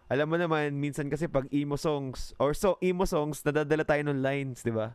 alam 0.09 0.27
mo 0.27 0.35
naman 0.37 0.73
minsan 0.77 1.07
kasi 1.07 1.25
pag 1.29 1.47
emo 1.53 1.77
songs 1.79 2.35
or 2.41 2.51
so 2.51 2.75
emo 2.83 3.07
songs 3.07 3.41
nadadala 3.41 3.85
tayo 3.85 4.01
ng 4.05 4.21
lines, 4.21 4.61
di 4.61 4.73
ba? 4.73 4.93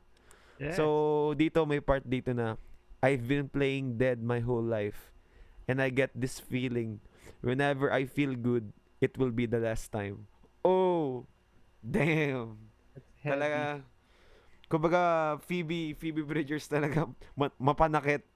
Yes. 0.57 0.79
So 0.79 1.35
dito 1.37 1.63
may 1.69 1.85
part 1.85 2.07
dito 2.07 2.33
na 2.33 2.57
I've 3.05 3.29
been 3.29 3.47
playing 3.47 4.01
dead 4.01 4.25
my 4.25 4.41
whole 4.41 4.65
life 4.65 5.13
and 5.69 5.79
I 5.83 5.93
get 5.93 6.15
this 6.17 6.41
feeling 6.41 6.99
whenever 7.45 7.93
I 7.93 8.09
feel 8.09 8.35
good 8.35 8.73
it 9.01 9.17
will 9.21 9.33
be 9.33 9.45
the 9.45 9.61
last 9.61 9.93
time. 9.93 10.27
Oh, 10.67 11.29
damn. 11.79 12.59
Talaga, 13.23 13.87
kumbaga, 14.67 15.37
Phoebe, 15.47 15.95
Phoebe 15.95 16.23
Bridgers 16.27 16.67
talaga 16.67 17.07
ma- 17.39 17.55
mapanakit. 17.59 18.27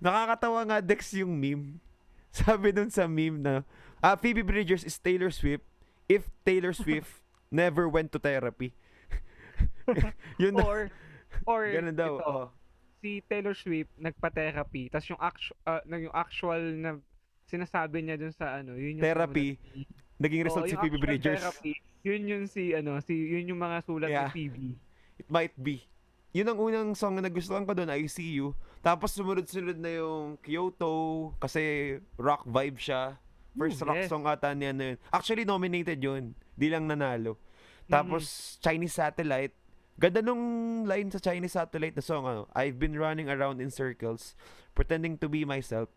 Nakakatawa 0.00 0.60
nga, 0.66 0.78
Dex, 0.80 1.12
yung 1.14 1.36
meme. 1.36 1.76
Sabi 2.34 2.72
dun 2.72 2.88
sa 2.88 3.04
meme 3.04 3.38
na, 3.38 3.54
ah, 4.00 4.16
Phoebe 4.16 4.42
Bridgers 4.42 4.82
is 4.82 4.96
Taylor 4.96 5.28
Swift 5.30 5.64
if 6.08 6.26
Taylor 6.42 6.72
Swift 6.72 7.22
never 7.52 7.86
went 7.86 8.10
to 8.10 8.18
therapy. 8.18 8.72
Yun 10.42 10.54
na, 10.56 10.64
or 10.64 10.80
or 11.44 11.66
ganun 11.66 11.94
daw. 11.94 12.16
ito, 12.16 12.24
oh. 12.26 12.46
si 13.02 13.20
Taylor 13.26 13.52
Swift 13.52 13.90
nagpa-therapy 13.98 14.88
tapos 14.88 15.08
yung 15.10 15.20
actual 15.20 15.80
yung 15.88 16.14
actual 16.14 16.62
na 16.78 16.90
sinasabi 17.46 18.06
niya 18.06 18.16
dun 18.16 18.30
sa 18.30 18.62
ano 18.62 18.78
yun 18.78 18.98
yung 19.00 19.04
Therapy, 19.04 19.58
naging 20.16 20.40
Oo, 20.42 20.46
result 20.46 20.64
si 20.66 20.74
yung 20.78 20.82
Phoebe 20.86 21.00
Bridgers. 21.00 21.42
therapy, 21.42 21.72
yun 22.06 22.22
yun 22.22 22.44
si 22.46 22.70
ano 22.72 23.02
si 23.02 23.14
yun 23.14 23.50
yung 23.50 23.60
mga 23.60 23.78
sulat 23.82 24.08
Yeah. 24.08 24.30
ni 24.30 24.32
Phoebe 24.32 24.68
It 25.20 25.28
might 25.28 25.52
be. 25.52 25.84
Yun 26.30 26.46
ang 26.46 26.58
unang 26.62 26.90
song 26.94 27.18
na 27.18 27.26
nagustuhan 27.26 27.66
ko 27.66 27.74
doon, 27.74 27.90
I 27.90 28.06
See 28.06 28.38
You. 28.38 28.54
Tapos 28.80 29.10
sumunod-sunod 29.18 29.76
na 29.82 29.98
yung 29.98 30.38
Kyoto, 30.38 31.34
kasi 31.42 31.98
rock 32.14 32.46
vibe 32.46 32.78
siya. 32.78 33.18
First 33.58 33.82
Ooh, 33.82 33.90
rock 33.90 34.06
yes. 34.06 34.10
song 34.10 34.30
ata 34.30 34.54
niya 34.54 34.70
na 34.70 34.94
yun. 34.94 34.98
Actually, 35.10 35.42
nominated 35.42 35.98
yun. 35.98 36.38
Di 36.54 36.70
lang 36.70 36.86
nanalo. 36.86 37.34
Tapos, 37.90 38.56
Chinese 38.62 38.94
Satellite. 38.94 39.58
Ganda 39.98 40.22
nung 40.22 40.86
line 40.86 41.10
sa 41.10 41.18
Chinese 41.18 41.58
Satellite 41.58 41.98
na 41.98 42.04
song, 42.06 42.24
ano, 42.24 42.42
I've 42.54 42.78
been 42.78 42.94
running 42.94 43.26
around 43.26 43.58
in 43.58 43.68
circles, 43.68 44.38
pretending 44.72 45.18
to 45.18 45.28
be 45.28 45.42
myself. 45.42 45.90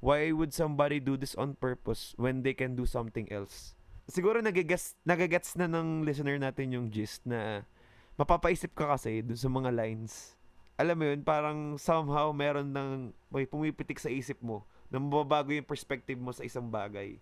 Why 0.00 0.32
would 0.32 0.56
somebody 0.56 0.98
do 0.98 1.20
this 1.20 1.36
on 1.36 1.60
purpose 1.60 2.16
when 2.16 2.42
they 2.42 2.56
can 2.56 2.74
do 2.74 2.88
something 2.88 3.28
else? 3.30 3.76
Siguro 4.08 4.40
nagigets, 4.40 4.96
nagagets 5.04 5.54
na 5.60 5.68
ng 5.68 6.02
listener 6.02 6.40
natin 6.40 6.72
yung 6.72 6.88
gist 6.90 7.22
na 7.28 7.68
mapapaisip 8.14 8.70
ka 8.74 8.94
kasi 8.94 9.22
dun 9.22 9.38
sa 9.38 9.50
mga 9.50 9.70
lines. 9.74 10.38
Alam 10.74 10.96
mo 10.98 11.04
yun, 11.06 11.22
parang 11.22 11.58
somehow 11.78 12.34
meron 12.34 12.74
ng 12.74 13.14
may 13.30 13.46
pumipitik 13.46 13.98
sa 14.02 14.10
isip 14.10 14.38
mo 14.42 14.66
na 14.90 14.98
mababago 14.98 15.54
yung 15.54 15.66
perspective 15.66 16.18
mo 16.18 16.34
sa 16.34 16.42
isang 16.42 16.66
bagay. 16.66 17.18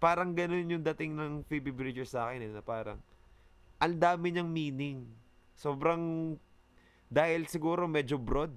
Parang 0.00 0.32
ganun 0.32 0.64
yung 0.64 0.84
dating 0.84 1.12
ng 1.12 1.32
Phoebe 1.44 1.72
Bridgers 1.72 2.16
sa 2.16 2.28
akin 2.28 2.40
eh, 2.40 2.50
na 2.52 2.64
parang 2.64 2.96
ang 3.80 3.96
dami 3.96 4.32
niyang 4.32 4.48
meaning. 4.48 5.04
Sobrang 5.56 6.36
dahil 7.08 7.44
siguro 7.48 7.84
medyo 7.84 8.16
broad. 8.16 8.52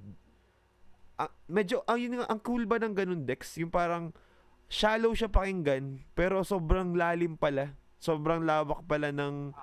Ah, 1.20 1.32
medyo 1.48 1.84
ang 1.88 2.00
yun 2.00 2.20
nga, 2.20 2.28
ang 2.32 2.40
cool 2.44 2.64
ba 2.64 2.80
ng 2.80 2.96
ganun 2.96 3.24
Dex? 3.28 3.60
Yung 3.60 3.72
parang 3.72 4.16
shallow 4.72 5.12
siya 5.12 5.28
pakinggan 5.32 6.00
pero 6.16 6.44
sobrang 6.48 6.96
lalim 6.96 7.36
pala. 7.36 7.76
Sobrang 8.00 8.44
lawak 8.44 8.84
pala 8.88 9.12
ng 9.16 9.56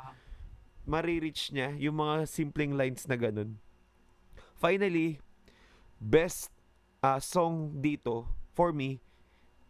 marireach 0.88 1.52
niya 1.52 1.74
yung 1.76 2.00
mga 2.00 2.28
simpleng 2.28 2.76
lines 2.76 3.04
na 3.08 3.16
ganun. 3.16 3.56
Finally, 4.60 5.20
best 6.00 6.52
ah, 7.00 7.20
song 7.20 7.80
dito 7.80 8.28
for 8.52 8.72
me, 8.72 9.00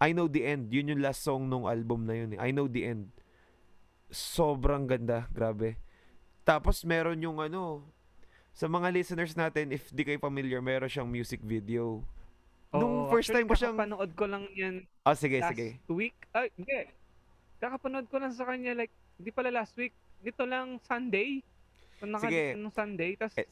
I 0.02 0.11
Know 0.17 0.26
The 0.26 0.47
End. 0.47 0.73
Yun 0.73 0.97
yung 0.97 1.02
last 1.05 1.23
song 1.23 1.47
nung 1.47 1.69
album 1.69 2.09
na 2.09 2.14
yun. 2.17 2.35
Eh. 2.35 2.38
I 2.40 2.50
Know 2.50 2.67
The 2.67 2.83
End. 2.88 3.12
Sobrang 4.11 4.88
ganda. 4.88 5.31
Grabe. 5.31 5.79
Tapos 6.43 6.83
meron 6.83 7.21
yung 7.21 7.38
ano, 7.38 7.85
sa 8.50 8.67
mga 8.67 8.90
listeners 8.90 9.37
natin, 9.38 9.71
if 9.71 9.93
di 9.95 10.02
kayo 10.02 10.19
familiar, 10.19 10.59
meron 10.59 10.90
siyang 10.90 11.07
music 11.07 11.38
video. 11.45 12.02
Nung 12.75 13.07
Oo, 13.07 13.11
first 13.11 13.31
actually, 13.31 13.47
time 13.47 13.49
ko 13.50 13.55
siyang... 13.55 13.76
kakapanood 13.76 14.11
ko 14.14 14.25
lang 14.31 14.45
yan 14.55 14.75
Ah, 15.02 15.19
sige, 15.19 15.43
last 15.43 15.59
sige. 15.59 15.83
week 15.90 16.14
ay 16.31 16.55
hindi 16.55 16.87
kakapanood 17.59 18.07
ko 18.07 18.17
lang 18.23 18.31
sa 18.31 18.47
kanya 18.47 18.79
like 18.79 18.95
hindi 19.19 19.31
pala 19.35 19.50
last 19.50 19.75
week 19.75 19.90
dito 20.21 20.45
lang 20.45 20.77
Sunday 20.81 21.41
Nung 21.99 22.17
naka, 22.17 22.27
Sige. 22.27 22.57
nung 22.57 22.73
Sunday 22.73 23.12
tas 23.12 23.33
Eh, 23.37 23.45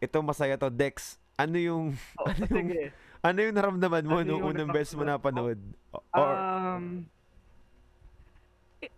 Ito 0.00 0.18
masaya 0.20 0.58
to. 0.58 0.66
Dex, 0.68 1.16
ano 1.34 1.54
yung, 1.54 1.84
oh, 2.18 2.26
ano 2.30 2.42
yung- 2.44 2.70
sige 2.70 2.82
ano 3.24 3.38
yung 3.40 3.56
naramdaman 3.56 4.04
mo 4.04 4.20
Ano 4.20 4.28
nung 4.28 4.42
unang 4.44 4.68
beses 4.68 4.92
mo 4.92 5.02
napanood? 5.02 5.56
Or, 6.12 6.28
Um, 6.76 7.08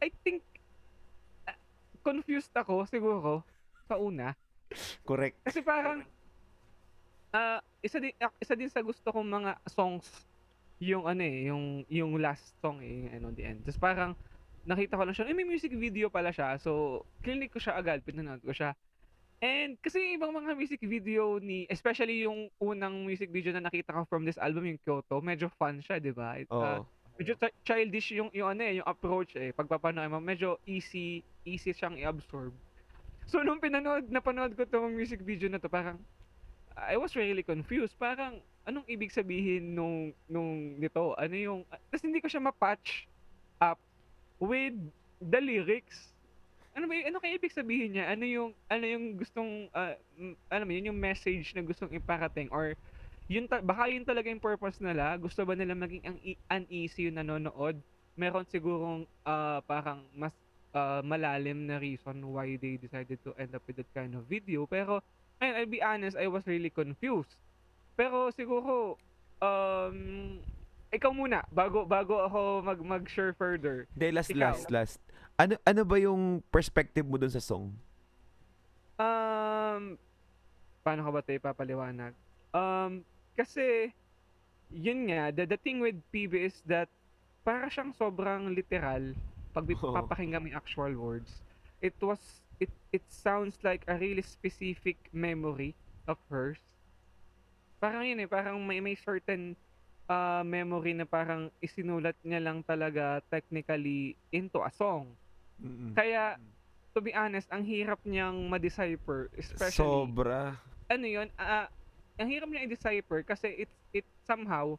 I, 0.03 0.11
think 0.21 0.43
uh, 1.47 1.55
confused 2.03 2.51
ako 2.51 2.83
siguro 2.85 3.47
sa 3.87 3.95
una 3.95 4.35
correct. 5.07 5.39
kasi 5.47 5.63
parang 5.63 6.03
ah 7.31 7.63
isa 7.79 8.03
din 8.03 8.11
ah, 8.19 8.35
isa 8.37 8.59
din 8.59 8.67
sa 8.67 8.83
gusto 8.83 9.07
kong 9.07 9.31
mga 9.31 9.63
songs 9.69 10.11
yung 10.83 11.07
ano 11.07 11.23
eh 11.23 11.47
yung 11.47 11.65
yung 11.87 12.19
last 12.19 12.51
song 12.59 12.83
eh 12.83 13.07
yung 13.07 13.13
ano 13.15 13.27
the 13.31 13.47
end. 13.47 13.63
Tapos 13.63 13.79
parang 13.79 14.13
nakita 14.67 14.99
ko 14.99 15.03
lang 15.07 15.15
siya, 15.15 15.31
eh, 15.31 15.35
may 15.35 15.47
music 15.47 15.73
video 15.73 16.11
pala 16.11 16.35
siya. 16.35 16.59
So, 16.59 17.03
clinic 17.23 17.55
ko 17.55 17.63
siya 17.63 17.79
agad, 17.79 18.03
pinanood 18.03 18.43
ko 18.43 18.51
siya. 18.51 18.75
And 19.39 19.77
kasi 19.85 20.01
yung 20.01 20.15
ibang 20.17 20.33
mga 20.33 20.57
music 20.57 20.81
video 20.81 21.37
ni, 21.39 21.69
especially 21.69 22.25
yung 22.25 22.49
unang 22.57 23.05
music 23.05 23.29
video 23.29 23.53
na 23.53 23.69
nakita 23.69 23.93
ko 23.93 24.09
from 24.09 24.25
this 24.25 24.41
album, 24.41 24.65
yung 24.65 24.81
Kyoto, 24.81 25.21
medyo 25.21 25.53
fun 25.61 25.79
siya, 25.85 26.01
di 26.01 26.11
ba? 26.11 26.41
It, 26.41 26.49
ah, 26.49 26.81
Oo. 26.81 26.89
medyo 27.21 27.37
chi- 27.37 27.57
childish 27.63 28.17
yung 28.17 28.33
yung 28.33 28.57
ano 28.57 28.63
eh, 28.65 28.81
yung 28.81 28.89
approach 28.89 29.37
eh. 29.37 29.53
Pagpapanood 29.53 30.09
mo, 30.09 30.19
medyo 30.25 30.57
easy 30.65 31.21
easy 31.45 31.77
siyang 31.77 32.01
i-absorb. 32.01 32.57
So 33.29 33.45
nung 33.45 33.61
pinanood, 33.61 34.09
napanood 34.09 34.57
ko 34.57 34.65
tong 34.65 34.97
music 34.97 35.21
video 35.21 35.53
na 35.53 35.61
to, 35.61 35.69
parang 35.69 36.01
I 36.73 36.97
was 36.97 37.13
really 37.13 37.45
confused. 37.45 37.93
Parang 38.01 38.41
anong 38.65 38.89
ibig 38.89 39.13
sabihin 39.13 39.77
nung 39.77 40.17
nung 40.33 40.81
nito? 40.81 41.13
Ano 41.21 41.37
yung 41.37 41.61
tapos 41.93 42.05
hindi 42.09 42.25
ko 42.25 42.29
siya 42.33 42.41
ma-patch 42.41 43.05
up 43.61 43.81
with 44.39 44.77
the 45.21 45.41
lyrics. 45.41 46.13
Ano 46.77 46.85
ba 46.93 46.95
ano 47.01 47.17
kaya 47.21 47.41
ibig 47.41 47.57
sabihin 47.57 47.97
niya? 47.97 48.13
Ano 48.13 48.25
yung 48.29 48.51
ano 48.69 48.85
yung 48.85 49.17
gustong 49.17 49.73
mm, 49.73 50.35
alam 50.53 50.67
mo 50.69 50.73
yun 50.77 50.93
yung 50.93 51.01
message 51.01 51.57
na 51.57 51.65
gustong 51.65 51.93
iparating 51.97 52.53
or 52.53 52.77
yun 53.27 53.49
ta- 53.51 53.65
baka 53.65 53.91
yun 53.91 54.07
talaga 54.07 54.31
yung 54.31 54.43
purpose 54.43 54.79
nila. 54.79 55.17
Gusto 55.19 55.43
ba 55.43 55.57
nila 55.59 55.75
maging 55.75 56.05
ang 56.07 56.19
uneasy 56.53 57.11
yung 57.11 57.19
nanonood? 57.19 57.81
Meron 58.15 58.47
sigurong 58.47 59.09
ah, 59.27 59.65
parang 59.65 60.05
mas 60.15 60.33
ah, 60.77 61.03
malalim 61.03 61.67
na 61.67 61.81
reason 61.81 62.21
why 62.29 62.55
they 62.61 62.79
decided 62.79 63.19
to 63.25 63.33
end 63.41 63.57
up 63.57 63.65
with 63.67 63.81
that 63.81 63.91
kind 63.97 64.15
of 64.15 64.29
video. 64.29 64.69
Pero, 64.69 65.03
ayun, 65.41 65.55
I'll 65.57 65.73
be 65.73 65.83
honest, 65.83 66.15
I 66.15 66.29
was 66.29 66.47
really 66.47 66.71
confused. 66.71 67.35
Pero 67.97 68.31
siguro, 68.37 69.01
um, 69.41 70.39
ikaw 70.97 71.13
muna, 71.13 71.45
bago 71.53 71.85
bago 71.85 72.25
ako 72.25 72.65
mag 72.65 72.81
mag-share 72.81 73.37
further. 73.37 73.85
Hindi, 73.93 74.09
last, 74.17 74.33
Ikaw. 74.33 74.41
last, 74.41 74.67
last. 74.73 74.99
Ano, 75.37 75.61
ano 75.69 75.83
ba 75.85 75.97
yung 76.01 76.41
perspective 76.49 77.05
mo 77.05 77.21
dun 77.21 77.29
sa 77.29 77.45
song? 77.45 77.69
Um, 78.97 80.01
paano 80.81 81.05
ka 81.05 81.11
ba 81.13 81.21
tayo 81.21 81.39
papaliwanag? 81.45 82.17
Um, 82.57 83.05
kasi, 83.37 83.93
yun 84.73 85.13
nga, 85.13 85.29
the, 85.29 85.45
the 85.45 85.61
thing 85.61 85.85
with 85.85 86.01
PB 86.09 86.33
is 86.49 86.65
that, 86.65 86.89
para 87.45 87.69
siyang 87.69 87.93
sobrang 87.93 88.57
literal, 88.57 89.13
pag 89.53 89.69
papakinggan 90.01 90.41
mo 90.41 90.49
yung 90.49 90.57
actual 90.57 90.97
words, 90.97 91.45
it 91.85 91.93
was, 92.01 92.41
it, 92.57 92.73
it 92.97 93.05
sounds 93.13 93.61
like 93.61 93.85
a 93.93 94.01
really 94.01 94.25
specific 94.25 94.97
memory 95.13 95.77
of 96.09 96.17
hers. 96.33 96.65
Parang 97.77 98.09
yun 98.09 98.25
eh, 98.25 98.29
parang 98.31 98.57
may, 98.65 98.81
may 98.81 98.97
certain 98.97 99.53
uh, 100.09 100.43
memory 100.47 100.95
na 100.95 101.07
parang 101.07 101.51
isinulat 101.63 102.17
niya 102.23 102.41
lang 102.43 102.63
talaga 102.67 103.23
technically 103.31 104.15
into 104.31 104.63
a 104.63 104.71
song. 104.75 105.13
Mm-mm. 105.59 105.95
Kaya, 105.97 106.37
to 106.93 107.01
be 107.01 107.13
honest, 107.15 107.49
ang 107.51 107.65
hirap 107.65 108.01
niyang 108.05 108.49
ma-decipher, 108.49 109.31
especially, 109.37 109.87
Sobra. 109.87 110.57
ano 110.91 111.07
yun, 111.07 111.29
ah, 111.39 111.69
ang 112.17 112.29
hirap 112.29 112.49
niyang 112.49 112.67
i-decipher 112.69 113.25
kasi 113.27 113.67
it, 113.67 113.71
it 113.93 114.07
somehow 114.25 114.77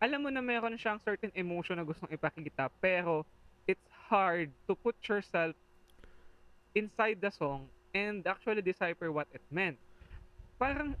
alam 0.00 0.20
mo 0.20 0.28
na 0.28 0.44
meron 0.44 0.76
siyang 0.76 1.00
certain 1.00 1.32
emotion 1.32 1.80
na 1.80 1.84
gustong 1.84 2.12
ipakita, 2.12 2.68
pero 2.84 3.24
it's 3.64 3.88
hard 4.12 4.52
to 4.68 4.76
put 4.76 4.96
yourself 5.08 5.56
inside 6.76 7.16
the 7.24 7.32
song 7.32 7.64
and 7.96 8.20
actually 8.28 8.60
decipher 8.60 9.08
what 9.08 9.24
it 9.32 9.40
meant. 9.48 9.80
Parang, 10.60 10.92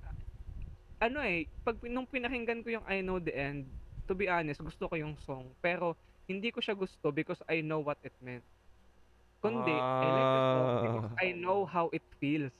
ano 0.98 1.20
eh, 1.22 1.46
pag 1.62 1.76
nung 1.86 2.08
pinakinggan 2.08 2.64
ko 2.64 2.80
yung 2.80 2.86
I 2.88 3.00
Know 3.04 3.20
The 3.20 3.34
End, 3.34 3.66
to 4.08 4.14
be 4.14 4.28
honest, 4.30 4.62
gusto 4.62 4.88
ko 4.88 4.94
yung 4.96 5.16
song. 5.22 5.52
Pero, 5.60 5.94
hindi 6.26 6.50
ko 6.50 6.58
siya 6.60 6.74
gusto 6.74 7.12
because 7.12 7.38
I 7.46 7.60
know 7.62 7.80
what 7.80 7.98
it 8.02 8.14
meant. 8.22 8.42
Kundi, 9.42 9.70
I 9.70 10.06
like 10.10 10.30
the 10.32 10.42
song 10.50 10.70
because 10.82 11.06
Ah. 11.12 11.22
I 11.22 11.28
know 11.36 11.58
how 11.68 11.86
it 11.92 12.02
feels. 12.18 12.54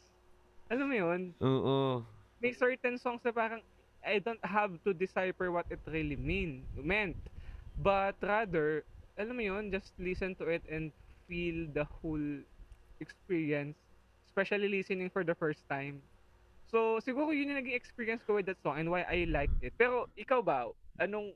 Alam 0.70 0.86
mo 0.90 0.96
yun? 0.96 1.22
Oo. 1.40 2.02
may 2.36 2.52
certain 2.52 3.00
songs 3.00 3.24
na 3.24 3.32
parang 3.32 3.64
I 4.04 4.20
don't 4.20 4.42
have 4.44 4.76
to 4.84 4.92
decipher 4.92 5.48
what 5.50 5.64
it 5.72 5.80
really 5.88 6.20
mean 6.20 6.68
meant. 6.76 7.16
But 7.80 8.20
rather, 8.20 8.84
alam 9.16 9.40
mo 9.40 9.42
yun, 9.42 9.72
just 9.72 9.96
listen 9.96 10.36
to 10.38 10.52
it 10.52 10.62
and 10.68 10.92
feel 11.26 11.64
the 11.72 11.88
whole 11.88 12.22
experience, 13.00 13.80
especially 14.28 14.68
listening 14.68 15.08
for 15.08 15.24
the 15.24 15.34
first 15.34 15.64
time. 15.66 16.04
So, 16.66 16.98
siguro 17.02 17.30
yun 17.30 17.54
yung 17.54 17.62
naging 17.62 17.78
experience 17.78 18.22
ko 18.26 18.38
with 18.38 18.50
that 18.50 18.58
song 18.62 18.82
and 18.82 18.90
why 18.90 19.06
I 19.06 19.26
liked 19.30 19.62
it. 19.62 19.74
Pero, 19.78 20.10
ikaw 20.18 20.42
ba? 20.42 20.66
Anong, 20.98 21.32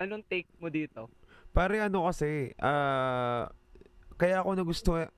anong 0.00 0.24
take 0.26 0.48
mo 0.56 0.72
dito? 0.72 1.12
Pare 1.52 1.84
ano 1.84 2.08
kasi, 2.08 2.56
ah 2.56 3.52
kaya 4.16 4.38
ako 4.38 4.54
nagustuhan, 4.54 5.08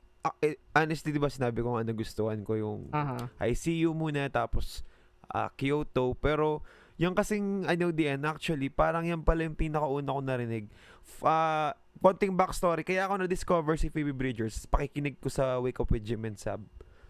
eh, 0.40 0.56
honestly, 0.72 1.12
di 1.12 1.20
ba 1.20 1.28
sinabi 1.28 1.60
ko 1.60 1.76
nga 1.76 1.84
nagustuhan 1.84 2.40
ko 2.40 2.56
yung 2.56 2.88
Aha. 2.88 3.28
I 3.36 3.52
see 3.52 3.76
you 3.84 3.92
muna, 3.92 4.32
tapos 4.32 4.80
ah, 5.28 5.52
Kyoto, 5.52 6.16
pero 6.16 6.64
yung 6.96 7.12
kasing 7.12 7.68
I 7.68 7.76
know 7.76 7.92
the 7.92 8.08
end, 8.08 8.24
actually, 8.24 8.72
parang 8.72 9.04
yan 9.04 9.20
pala 9.20 9.44
yung 9.44 9.58
pinakauna 9.58 10.08
ko 10.08 10.20
narinig. 10.24 10.72
Ah, 11.20 11.76
konting 12.00 12.32
backstory, 12.32 12.80
kaya 12.80 13.04
ako 13.04 13.24
na-discover 13.24 13.76
si 13.76 13.92
Phoebe 13.92 14.16
Bridgers, 14.16 14.64
pakikinig 14.66 15.20
ko 15.20 15.28
sa 15.28 15.60
Wake 15.60 15.78
Up 15.78 15.92
with 15.92 16.02
Jim 16.02 16.24
and 16.24 16.40
Sab. 16.40 16.64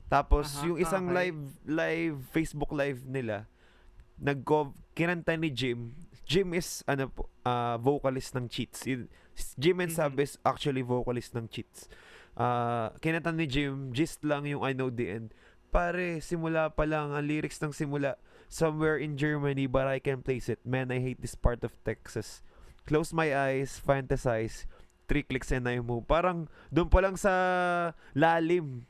Tapos, 0.07 0.61
Aha, 0.61 0.67
yung 0.69 0.79
isang 0.79 1.09
okay. 1.11 1.17
live, 1.17 1.41
live, 1.65 2.17
Facebook 2.31 2.71
live 2.71 3.03
nila, 3.09 3.49
nag 4.21 4.45
kinanta 4.95 5.35
ni 5.35 5.51
Jim. 5.51 5.91
Jim 6.25 6.55
is, 6.55 6.81
ano 6.87 7.11
po, 7.11 7.29
ah, 7.45 7.77
vocalist 7.77 8.33
ng 8.37 8.49
Cheats. 8.49 8.85
Jim 9.59 9.77
and 9.83 9.93
Sab 9.93 10.15
Mhm. 10.15 10.25
is 10.25 10.39
actually 10.47 10.81
vocalist 10.81 11.35
ng 11.35 11.51
Cheats. 11.51 11.91
Ah, 12.37 12.95
kinanta 13.03 13.35
ni 13.35 13.45
Jim, 13.47 13.91
just 13.93 14.23
lang 14.23 14.47
yung 14.47 14.63
I 14.63 14.73
Know 14.73 14.89
The 14.89 15.07
End. 15.21 15.29
Pare, 15.75 16.23
simula 16.23 16.71
pa 16.71 16.87
lang, 16.87 17.11
ang 17.11 17.27
lyrics 17.27 17.59
ng 17.59 17.75
simula, 17.75 18.15
Somewhere 18.47 19.03
in 19.03 19.19
Germany, 19.19 19.67
but 19.67 19.91
I 19.91 19.99
can 19.99 20.23
place 20.23 20.47
it. 20.47 20.63
Man, 20.63 20.95
I 20.95 21.03
hate 21.03 21.19
this 21.19 21.35
part 21.35 21.67
of 21.67 21.75
Texas. 21.83 22.39
Close 22.87 23.11
my 23.11 23.35
eyes, 23.35 23.83
fantasize, 23.83 24.69
three 25.11 25.27
clicks 25.27 25.51
and 25.51 25.67
I 25.67 25.83
move. 25.83 26.07
Parang, 26.07 26.47
doon 26.71 26.87
pa 26.87 27.03
lang 27.03 27.19
sa 27.19 27.33
lalim. 28.15 28.87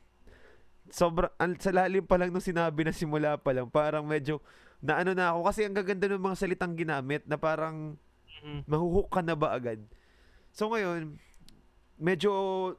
Sobra, 0.90 1.32
al- 1.40 1.60
sa 1.60 1.72
lalim 1.72 2.04
pa 2.04 2.20
lang 2.20 2.28
nung 2.28 2.44
sinabi 2.44 2.84
na 2.84 2.92
simula 2.92 3.40
pa 3.40 3.56
lang, 3.56 3.68
parang 3.68 4.04
medyo, 4.04 4.44
na 4.84 5.00
ano 5.00 5.16
na 5.16 5.32
ako, 5.32 5.40
kasi 5.48 5.60
ang 5.64 5.76
gaganda 5.76 6.06
ng 6.10 6.20
mga 6.20 6.36
salitang 6.36 6.76
ginamit, 6.76 7.24
na 7.24 7.40
parang, 7.40 7.96
Mhm. 8.44 8.68
mahuhook 8.68 9.08
ka 9.08 9.24
na 9.24 9.32
ba 9.32 9.56
agad? 9.56 9.80
So 10.52 10.68
ngayon, 10.68 11.16
medyo 11.96 12.30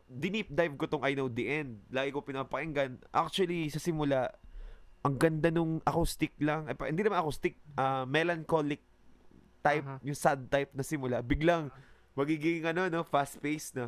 dinip 0.05 0.51
dive 0.51 0.75
ko 0.77 0.85
tong 0.85 1.01
I 1.01 1.15
Know 1.15 1.31
The 1.31 1.45
End. 1.49 1.81
Lagi 1.89 2.11
ko 2.11 2.21
pinapakinggan. 2.21 2.99
Actually, 3.09 3.71
sa 3.71 3.79
simula, 3.79 4.29
ang 5.01 5.15
ganda 5.17 5.49
nung 5.49 5.81
acoustic 5.81 6.33
lang. 6.41 6.65
Eh, 6.69 6.73
pa- 6.73 6.89
hindi 6.89 7.01
naman 7.01 7.21
acoustic, 7.21 7.57
ah, 7.75 8.05
melancholic 8.05 8.81
type, 9.61 9.85
Aha. 9.85 9.97
yung 10.05 10.17
sad 10.17 10.45
type 10.49 10.71
na 10.73 10.85
simula. 10.85 11.21
Biglang, 11.21 11.73
magiging 12.13 12.69
ano, 12.69 12.85
no, 12.87 13.01
fast-paced 13.01 13.75
na. 13.75 13.85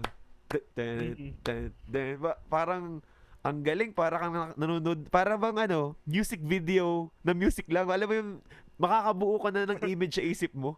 Dun, 0.47 0.63
dun, 0.73 0.97
Mhm. 1.13 1.31
dun, 1.43 1.63
dun. 1.85 2.13
Pa- 2.17 2.41
parang, 2.49 2.83
ang 3.45 3.59
galing, 3.63 3.91
para 3.93 4.15
kang 4.17 4.33
nan- 4.33 4.55
nanonood, 4.57 5.07
para 5.09 5.37
bang 5.37 5.69
ano, 5.69 5.95
music 6.03 6.41
video 6.41 7.09
na 7.21 7.31
music 7.31 7.65
lang. 7.69 7.87
Alam 7.87 8.07
mo 8.07 8.15
yung, 8.15 8.31
makakabuo 8.77 9.35
ka 9.41 9.49
na 9.49 9.65
ng 9.73 9.79
image 9.89 10.21
sa 10.21 10.25
isip 10.25 10.53
mo. 10.53 10.77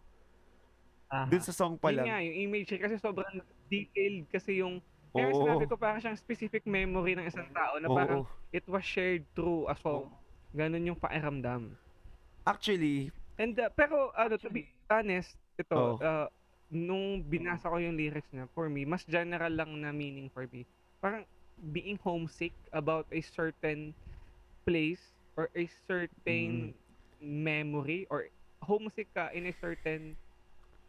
Aha. 1.10 1.26
Dun 1.28 1.42
sa 1.42 1.52
song 1.52 1.76
pa 1.76 1.92
lang. 1.92 2.06
nga, 2.06 2.22
yung 2.22 2.48
image 2.48 2.70
kasi 2.78 2.96
sobrang 2.96 3.42
detailed 3.68 4.30
kasi 4.30 4.62
yung 4.62 4.80
Kaya 5.10 5.34
Oo. 5.34 5.42
sinabi 5.42 5.66
ko 5.66 5.74
parang 5.74 5.98
siyang 5.98 6.14
specific 6.14 6.62
memory 6.70 7.18
ng 7.18 7.26
isang 7.26 7.50
tao 7.50 7.82
na 7.82 7.90
parang 7.90 8.22
Oo. 8.22 8.30
it 8.54 8.62
was 8.70 8.86
shared 8.86 9.26
through 9.34 9.66
a 9.66 9.74
song. 9.74 10.06
Ganon 10.54 10.86
yung 10.86 10.94
pakiramdam. 10.94 11.74
Actually, 12.46 13.10
And 13.34 13.56
uh, 13.56 13.72
pero 13.72 14.12
ano 14.14 14.36
to 14.36 14.52
be 14.52 14.68
honest, 14.92 15.34
ito 15.56 15.74
Oo. 15.74 15.98
uh, 15.98 16.28
nung 16.70 17.26
binasa 17.26 17.66
ko 17.66 17.82
yung 17.82 17.98
lyrics 17.98 18.30
niya, 18.30 18.46
for 18.54 18.70
me, 18.70 18.86
mas 18.86 19.02
general 19.02 19.50
lang 19.50 19.72
na 19.82 19.90
meaning 19.90 20.30
for 20.30 20.46
me. 20.54 20.62
Parang 21.02 21.26
being 21.72 21.98
homesick 22.02 22.52
about 22.72 23.06
a 23.12 23.20
certain 23.20 23.94
place 24.66 25.12
or 25.36 25.48
a 25.56 25.68
certain 25.86 26.74
memory 27.20 28.06
or 28.10 28.28
homesick 28.62 29.12
ka 29.14 29.28
in 29.32 29.46
a 29.46 29.54
certain 29.60 30.16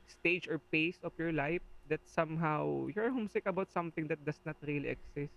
stage 0.08 0.48
or 0.48 0.60
phase 0.72 1.00
of 1.04 1.12
your 1.20 1.32
life 1.32 1.64
that 1.88 2.00
somehow 2.08 2.88
you're 2.96 3.12
homesick 3.12 3.46
about 3.46 3.72
something 3.72 4.08
that 4.08 4.20
does 4.24 4.40
not 4.46 4.56
really 4.64 4.96
exist 4.96 5.36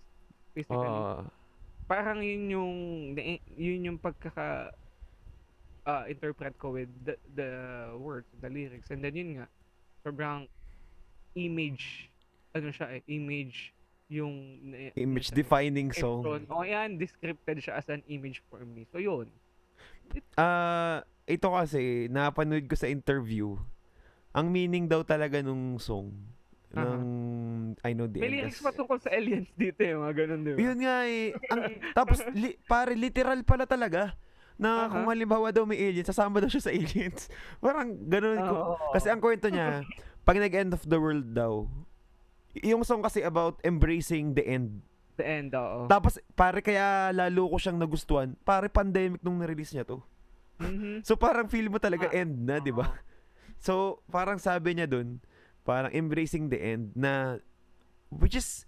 physically 0.55 0.87
ah, 0.87 1.23
parang 1.87 2.23
yun 2.23 2.47
yung 2.49 2.75
yun 3.55 3.91
yung 3.91 3.99
pagkaka 3.99 4.71
ah, 5.85 6.03
interpret 6.09 6.57
ko 6.57 6.73
with 6.73 6.89
the, 7.05 7.15
the 7.37 7.51
words, 7.97 8.27
the 8.41 8.49
lyrics. 8.49 8.89
And 8.89 9.03
then 9.05 9.15
yun 9.15 9.29
nga, 9.39 9.47
sobrang 10.03 10.49
image, 11.37 12.09
ano 12.57 12.73
siya 12.73 12.99
eh, 12.99 13.01
image 13.07 13.73
yung 14.07 14.61
image 14.93 15.31
defining 15.31 15.89
song. 15.89 16.21
O 16.47 16.61
yan, 16.61 16.95
descripted 16.95 17.57
siya 17.59 17.75
as 17.75 17.89
an 17.89 18.05
image 18.05 18.41
for 18.45 18.61
me. 18.61 18.85
So 18.85 18.97
yun. 18.97 19.29
Ah, 20.35 21.01
ito 21.25 21.49
kasi 21.49 22.05
napanood 22.07 22.69
ko 22.69 22.75
sa 22.77 22.85
interview. 22.85 23.57
Ang 24.31 24.51
meaning 24.51 24.85
daw 24.85 25.01
talaga 25.01 25.41
nung 25.41 25.79
song 25.79 26.13
ng 26.75 27.01
I 27.81 27.95
know 27.95 28.05
the 28.05 28.19
May 28.19 28.29
lyrics 28.29 28.59
pa 28.59 28.69
tungkol 28.69 28.99
sa 28.99 29.09
aliens 29.09 29.47
dito 29.57 29.79
eh, 29.79 29.95
mga 29.95 30.13
ganun, 30.13 30.39
di 30.43 30.51
ba? 30.53 30.57
Yun 30.59 30.77
nga 30.83 30.97
eh. 31.07 31.31
Ang, 31.49 31.61
tapos, 31.97 32.19
li, 32.35 32.59
pare, 32.61 32.93
literal 32.93 33.41
pala 33.41 33.63
talaga. 33.63 34.13
Na 34.55 34.85
Aha. 34.85 34.91
kung 34.91 35.07
halimbawa 35.07 35.51
daw 35.51 35.63
may 35.63 35.79
aliens, 35.79 36.07
sasama 36.07 36.39
daw 36.39 36.51
siya 36.51 36.67
sa 36.67 36.71
aliens. 36.75 37.31
Parang 37.57 37.95
ganun. 38.05 38.37
ko- 38.37 38.59
Oo. 38.75 38.91
Kasi 38.91 39.07
ang 39.07 39.19
kwento 39.19 39.47
niya, 39.47 39.87
pag 40.21 40.35
nag-end 40.35 40.75
of 40.75 40.83
the 40.83 40.99
world 40.99 41.31
daw, 41.31 41.63
yung 42.63 42.87
song 42.87 43.03
kasi 43.03 43.19
about 43.19 43.59
embracing 43.65 44.31
the 44.31 44.45
end. 44.45 44.79
The 45.15 45.25
end, 45.25 45.49
oo. 45.55 45.87
Tapos, 45.87 46.19
pare, 46.35 46.59
kaya 46.59 47.11
lalo 47.11 47.51
ko 47.51 47.57
siyang 47.59 47.79
nagustuhan. 47.79 48.35
Pare, 48.43 48.67
pandemic 48.67 49.23
nung 49.23 49.39
na-release 49.39 49.75
niya 49.75 49.87
to. 49.87 50.03
Mhm. 50.59 51.03
So, 51.03 51.19
parang 51.19 51.51
feel 51.51 51.67
mo 51.67 51.79
talaga 51.79 52.07
Ah, 52.11 52.19
end 52.23 52.47
na, 52.47 52.59
di 52.59 52.71
ba? 52.71 52.95
So, 53.59 54.03
parang 54.11 54.39
sabi 54.39 54.75
niya 54.75 54.87
dun, 54.87 55.23
parang 55.63 55.91
embracing 55.91 56.51
the 56.51 56.59
end 56.59 56.91
na, 56.95 57.39
which 58.11 58.35
is, 58.35 58.67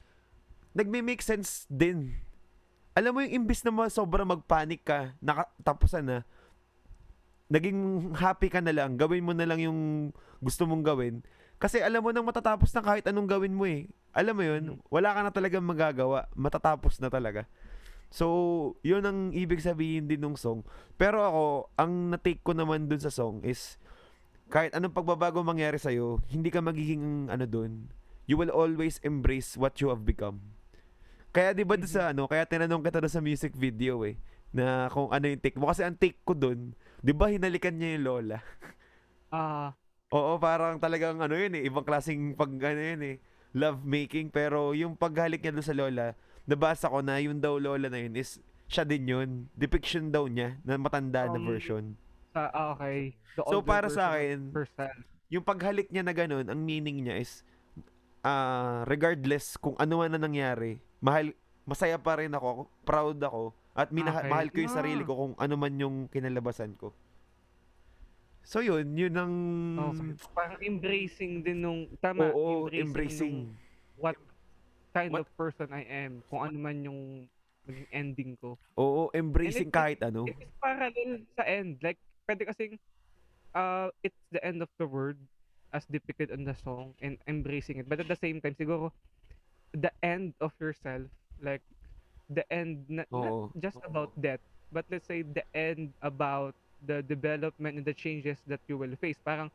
nagme-make 0.72 1.20
sense 1.24 1.68
din. 1.68 2.16
Alam 2.98 3.12
mo 3.14 3.20
yung 3.22 3.46
imbis 3.46 3.62
na 3.62 3.72
ma- 3.72 3.92
sobrang 3.92 4.26
magpanic 4.26 4.88
ka, 4.88 5.14
nakatapusan 5.20 6.08
na, 6.08 6.18
naging 7.48 8.12
happy 8.16 8.52
ka 8.52 8.60
na 8.60 8.76
lang, 8.76 8.96
gawin 9.00 9.24
mo 9.24 9.32
na 9.32 9.48
lang 9.48 9.60
yung 9.64 10.12
gusto 10.44 10.68
mong 10.68 10.84
gawin. 10.84 11.24
Kasi 11.58 11.82
alam 11.82 12.06
mo 12.06 12.14
nang 12.14 12.26
matatapos 12.26 12.70
na 12.74 12.86
kahit 12.86 13.10
anong 13.10 13.26
gawin 13.26 13.58
mo 13.58 13.66
eh. 13.66 13.90
Alam 14.14 14.34
mo 14.38 14.44
yun, 14.46 14.64
wala 14.94 15.14
ka 15.14 15.20
na 15.26 15.32
talagang 15.34 15.66
magagawa. 15.66 16.30
Matatapos 16.38 17.02
na 17.02 17.10
talaga. 17.10 17.50
So, 18.14 18.78
yun 18.86 19.04
ang 19.04 19.20
ibig 19.34 19.60
sabihin 19.60 20.08
din 20.08 20.22
ng 20.22 20.38
song. 20.38 20.64
Pero 20.96 21.26
ako, 21.26 21.46
ang 21.76 22.14
na-take 22.14 22.46
ko 22.46 22.54
naman 22.54 22.88
dun 22.88 23.02
sa 23.02 23.12
song 23.12 23.44
is, 23.44 23.76
kahit 24.48 24.72
anong 24.72 24.96
pagbabago 24.96 25.44
mangyari 25.44 25.76
sa'yo, 25.76 26.24
hindi 26.32 26.48
ka 26.48 26.64
magiging 26.64 27.28
ano 27.28 27.44
dun. 27.44 27.92
You 28.30 28.40
will 28.40 28.54
always 28.54 29.02
embrace 29.04 29.60
what 29.60 29.82
you 29.84 29.92
have 29.92 30.08
become. 30.08 30.40
Kaya 31.36 31.52
di 31.52 31.68
ba 31.68 31.76
sa 31.84 32.16
ano, 32.16 32.30
kaya 32.30 32.48
tinanong 32.48 32.86
kita 32.86 33.04
dun 33.04 33.12
sa 33.12 33.20
music 33.20 33.54
video 33.58 34.08
eh, 34.08 34.16
na 34.56 34.88
kung 34.88 35.12
ano 35.12 35.28
yung 35.28 35.44
take 35.44 35.60
mo. 35.60 35.68
Kasi 35.68 35.84
ang 35.84 36.00
take 36.00 36.24
ko 36.24 36.32
dun, 36.32 36.78
di 37.04 37.12
ba 37.12 37.28
hinalikan 37.28 37.76
niya 37.76 38.00
yung 38.00 38.06
lola? 38.08 38.40
Ah, 39.28 39.76
Oo, 40.08 40.40
parang 40.40 40.80
talagang 40.80 41.20
ano 41.20 41.36
yun 41.36 41.52
eh, 41.52 41.68
ibang 41.68 41.84
klaseng 41.84 42.32
pag 42.32 42.48
ano 42.48 42.80
yun 42.80 43.02
eh, 43.04 43.16
love 43.52 43.84
making. 43.84 44.32
Pero 44.32 44.72
yung 44.72 44.96
paghalik 44.96 45.44
niya 45.44 45.52
doon 45.52 45.68
sa 45.68 45.76
lola, 45.76 46.16
nabasa 46.48 46.88
ko 46.88 47.04
na 47.04 47.20
yung 47.20 47.44
daw 47.44 47.60
lola 47.60 47.92
na 47.92 48.00
yun 48.00 48.16
is, 48.16 48.40
siya 48.66 48.88
din 48.88 49.04
yun. 49.04 49.30
Depiction 49.52 50.08
daw 50.08 50.24
niya, 50.26 50.56
na 50.64 50.80
matanda 50.80 51.28
na 51.28 51.36
Um, 51.36 51.44
version. 51.46 51.84
sa, 52.32 52.48
ah, 52.50 52.72
okay. 52.72 53.20
The 53.36 53.44
So 53.44 53.60
para 53.60 53.92
sa 53.92 54.16
version 54.16 54.80
akin, 54.80 54.96
yung 55.28 55.44
paghalik 55.44 55.92
niya 55.92 56.08
na 56.08 56.16
ganun, 56.16 56.48
ang 56.48 56.60
meaning 56.62 57.04
niya 57.04 57.20
is, 57.20 57.44
ah 58.24 58.88
regardless 58.88 59.56
kung 59.56 59.76
ano 59.76 60.00
man 60.00 60.08
na 60.10 60.20
nangyari, 60.20 60.80
mahal, 61.00 61.36
masaya 61.64 62.00
pa 62.00 62.16
rin 62.16 62.32
ako, 62.32 62.72
proud 62.84 63.20
ako, 63.20 63.52
at 63.76 63.92
minaha- 63.92 64.24
Okay. 64.24 64.32
mahal 64.32 64.48
ko 64.48 64.58
yung 64.58 64.72
sarili 64.74 65.04
Ah. 65.04 65.06
ko 65.06 65.14
kung 65.18 65.34
ano 65.36 65.54
man 65.54 65.74
yung 65.76 66.08
kinalabasan 66.08 66.72
ko. 66.76 66.96
So 68.48 68.64
yun, 68.64 68.96
yun 68.96 69.12
ang 69.12 69.34
Okay. 69.92 70.16
Parang 70.32 70.60
embracing 70.64 71.44
din 71.44 71.60
nung, 71.60 71.92
tama, 72.00 72.32
Oo, 72.32 72.72
embracing, 72.72 72.80
embracing. 72.88 73.36
nung 73.44 73.60
what 74.00 74.16
kind 74.96 75.12
What- 75.12 75.28
of 75.28 75.30
person 75.36 75.68
I 75.76 75.84
am. 75.84 76.24
Kung 76.32 76.48
ano 76.48 76.56
man 76.56 76.80
yung 76.80 77.28
maging 77.68 77.88
ending 77.92 78.32
ko. 78.40 78.56
Oo, 78.80 79.12
embracing 79.12 79.68
it- 79.68 79.76
kahit 79.76 80.00
ano. 80.00 80.24
It 80.24 80.40
is 80.40 80.48
parallel 80.64 81.28
sa 81.36 81.44
end. 81.44 81.84
Like, 81.84 82.00
pwede 82.24 82.48
kasing, 82.48 82.80
uh, 83.52 83.92
it's 84.00 84.24
the 84.32 84.40
end 84.40 84.64
of 84.64 84.72
the 84.80 84.88
world 84.88 85.20
as 85.76 85.84
depicted 85.92 86.32
on 86.32 86.48
the 86.48 86.56
song 86.56 86.96
and 87.04 87.20
embracing 87.28 87.84
it. 87.84 87.92
But 87.92 88.00
at 88.00 88.08
the 88.08 88.16
same 88.16 88.40
time, 88.40 88.56
siguro, 88.56 88.96
the 89.76 89.92
end 90.00 90.32
of 90.40 90.56
yourself, 90.56 91.12
like, 91.44 91.68
the 92.32 92.48
end, 92.48 92.88
na, 92.88 93.04
Oo. 93.12 93.52
not 93.52 93.60
just 93.60 93.84
about 93.84 94.16
death, 94.16 94.40
but 94.72 94.88
let's 94.88 95.04
say 95.04 95.20
the 95.20 95.44
end 95.52 95.92
about 96.00 96.56
the 96.86 97.02
development 97.02 97.78
and 97.78 97.86
the 97.86 97.94
changes 97.94 98.38
that 98.48 98.60
you 98.68 98.78
will 98.78 98.96
face. 98.98 99.18
Parang, 99.26 99.50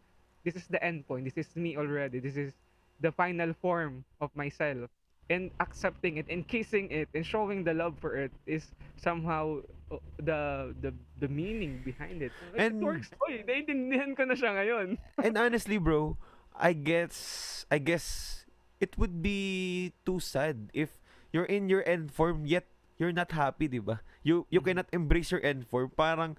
this 0.44 0.56
is 0.56 0.66
the 0.66 0.82
end 0.82 1.06
point. 1.06 1.24
This 1.24 1.36
is 1.46 1.54
me 1.56 1.76
already. 1.76 2.18
This 2.18 2.36
is 2.36 2.52
the 3.00 3.12
final 3.12 3.52
form 3.60 4.04
of 4.20 4.30
myself. 4.34 4.90
And 5.30 5.50
accepting 5.60 6.18
it, 6.18 6.26
and 6.28 6.44
kissing 6.46 6.90
it, 6.90 7.08
and 7.14 7.24
showing 7.24 7.62
the 7.64 7.72
love 7.72 7.94
for 8.02 8.18
it 8.18 8.32
is 8.44 8.68
somehow 9.00 9.62
uh, 9.88 9.96
the 10.18 10.74
the 10.82 10.90
the 11.22 11.28
meaning 11.30 11.80
behind 11.86 12.20
it. 12.20 12.34
Like, 12.52 12.60
And- 12.60 12.82
it 12.82 12.84
works. 12.84 13.08
Oy, 13.30 13.40
naiintindihan 13.46 14.12
ko 14.18 14.26
na 14.28 14.34
siya 14.34 14.50
ngayon. 14.58 14.98
And 15.24 15.38
honestly, 15.38 15.78
bro, 15.78 16.18
I 16.58 16.74
guess 16.74 17.64
I 17.70 17.78
guess 17.78 18.44
it 18.82 18.98
would 18.98 19.22
be 19.22 19.94
too 20.04 20.18
sad 20.18 20.68
if 20.74 20.90
you're 21.30 21.48
in 21.48 21.70
your 21.70 21.86
end 21.86 22.10
form 22.12 22.44
yet 22.44 22.66
you're 22.98 23.14
not 23.14 23.32
happy, 23.32 23.70
'di 23.70 23.78
ba? 23.80 24.02
You 24.26 24.44
you 24.50 24.60
Mhm. 24.60 24.66
cannot 24.74 24.88
embrace 24.92 25.30
your 25.32 25.40
end 25.40 25.64
form. 25.70 25.94
Parang 25.96 26.34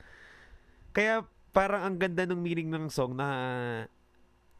kaya 0.93 1.25
parang 1.53 1.81
ang 1.85 1.95
ganda 1.97 2.23
ng 2.25 2.39
meaning 2.39 2.69
ng 2.69 2.89
song 2.89 3.17
na 3.17 3.27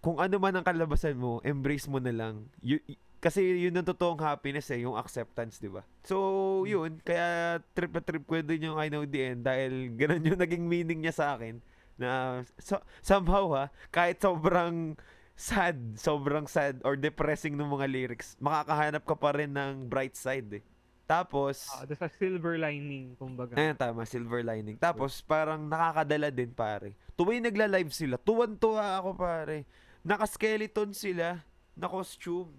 kung 0.04 0.20
ano 0.20 0.36
man 0.36 0.54
ang 0.54 0.66
kalabasan 0.68 1.16
mo, 1.16 1.40
embrace 1.48 1.88
mo 1.88 1.98
na 1.98 2.12
lang. 2.12 2.50
Y- 2.60 2.84
kasi 3.24 3.40
yun 3.40 3.72
ang 3.72 3.88
totoong 3.88 4.20
happiness 4.20 4.68
eh, 4.76 4.84
yung 4.84 5.00
acceptance, 5.00 5.56
di 5.56 5.72
ba? 5.72 5.80
So, 6.04 6.68
yun, 6.68 7.00
kaya 7.00 7.56
trip 7.72 7.96
na 7.96 8.04
trip 8.04 8.28
ko 8.28 8.36
din 8.44 8.68
yung 8.68 8.76
I 8.76 8.92
Know 8.92 9.08
The 9.08 9.32
End 9.32 9.48
dahil 9.48 9.72
ganun 10.02 10.28
yung 10.28 10.42
naging 10.44 10.68
meaning 10.68 11.00
niya 11.00 11.16
sa 11.16 11.40
akin 11.40 11.64
na 11.96 12.42
so, 12.60 12.84
somehow 13.00 13.48
ha, 13.56 13.66
kahit 13.96 14.20
sobrang 14.20 15.00
sad, 15.40 15.96
sobrang 15.96 16.52
sad 16.52 16.84
or 16.84 17.00
depressing 17.00 17.56
ng 17.56 17.70
mga 17.72 17.88
lyrics, 17.88 18.36
makakahanap 18.44 19.08
ka 19.08 19.16
pa 19.16 19.32
rin 19.32 19.56
ng 19.56 19.88
bright 19.88 20.20
side 20.20 20.60
eh. 20.60 20.64
Tapos, 21.04 21.68
Uh, 21.70 21.84
there's 21.84 22.00
a 22.00 22.10
silver 22.10 22.56
lining, 22.56 23.14
kumbaga. 23.16 23.54
Ayan, 23.54 23.76
tama, 23.76 24.04
silver 24.04 24.40
lining. 24.40 24.78
Tapos, 24.78 25.20
parang 25.20 25.60
nakakadala 25.62 26.28
din, 26.28 26.50
pare. 26.50 26.96
Tuwing 27.14 27.44
nagla-live 27.44 27.92
sila, 27.92 28.16
tuwan-tuwa 28.16 28.98
ako, 28.98 29.10
pare. 29.14 29.68
Naka-skeleton 30.02 30.92
sila 30.92 31.44
na 31.74 31.88
costume. 31.88 32.52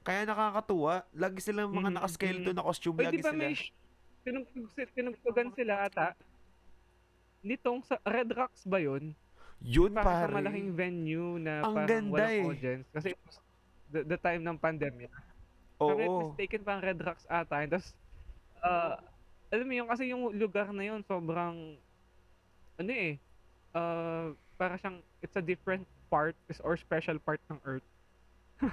Kaya 0.00 0.22
nakakatuwa. 0.24 1.06
Lagi 1.12 1.38
silang 1.38 1.70
mga 1.70 1.90
Mhm, 1.90 1.96
naka-skeleton 1.96 2.50
mhm. 2.50 2.58
na 2.58 2.64
costume. 2.64 2.96
Uy, 2.96 3.04
Lagi 3.04 3.18
ba 3.18 3.30
sila. 3.30 3.38
may 3.40 3.54
sh- 3.54 3.70
pinugtugan 4.92 5.48
sila 5.52 5.74
ata? 5.82 6.14
Nitong 7.40 7.82
sa 7.82 7.98
Red 8.04 8.30
Rocks 8.30 8.62
ba 8.62 8.78
yun? 8.78 9.14
Yun, 9.58 9.94
Parang 9.94 10.26
sa 10.26 10.30
malaking 10.32 10.70
venue 10.72 11.38
na 11.38 11.62
Ang 11.62 11.74
parang 11.76 11.88
ganda 11.88 12.14
walang 12.16 12.30
eh. 12.32 12.42
audience. 12.44 12.86
Kasi 12.88 13.08
the, 13.88 14.00
the 14.04 14.16
time 14.16 14.42
ng 14.42 14.54
pandemic. 14.56 15.10
I'm 15.90 15.98
not 15.98 16.08
Oo. 16.08 16.20
mistaken, 16.30 16.60
parang 16.62 16.82
Red 16.84 17.00
Rocks 17.02 17.26
ata. 17.26 17.66
Tapos, 17.66 17.94
uh, 18.62 18.96
alam 19.50 19.66
mo 19.66 19.74
yun, 19.74 19.86
kasi 19.90 20.02
yung 20.12 20.22
lugar 20.36 20.70
na 20.70 20.84
yun, 20.86 21.00
sobrang, 21.04 21.76
ano 22.78 22.90
eh, 22.92 23.18
uh, 23.74 24.32
para 24.56 24.78
siyang, 24.78 25.02
it's 25.20 25.36
a 25.36 25.44
different 25.44 25.84
part 26.08 26.36
or 26.62 26.76
special 26.76 27.18
part 27.20 27.40
ng 27.50 27.58
Earth. 27.64 27.86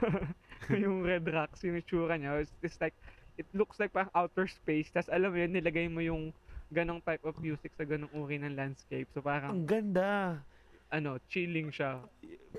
yung 0.83 1.01
Red 1.01 1.25
Rocks, 1.25 1.65
yung 1.65 1.79
itsura 1.79 2.15
niya, 2.19 2.43
it's, 2.45 2.53
it's 2.61 2.79
like, 2.79 2.93
it 3.39 3.47
looks 3.55 3.79
like 3.79 3.95
parang 3.95 4.11
outer 4.13 4.45
space. 4.45 4.91
Tapos 4.91 5.07
alam 5.09 5.31
mo 5.31 5.39
yun, 5.39 5.55
nilagay 5.55 5.87
mo 5.87 6.03
yung 6.03 6.35
ganong 6.69 7.01
type 7.01 7.23
of 7.25 7.39
music 7.41 7.71
sa 7.73 7.87
ganong 7.87 8.11
uri 8.13 8.37
ng 8.37 8.53
landscape. 8.53 9.07
So 9.15 9.23
parang, 9.23 9.55
Ang 9.55 9.65
ganda. 9.65 10.43
ano, 10.91 11.17
chilling 11.31 11.71
siya. 11.71 12.03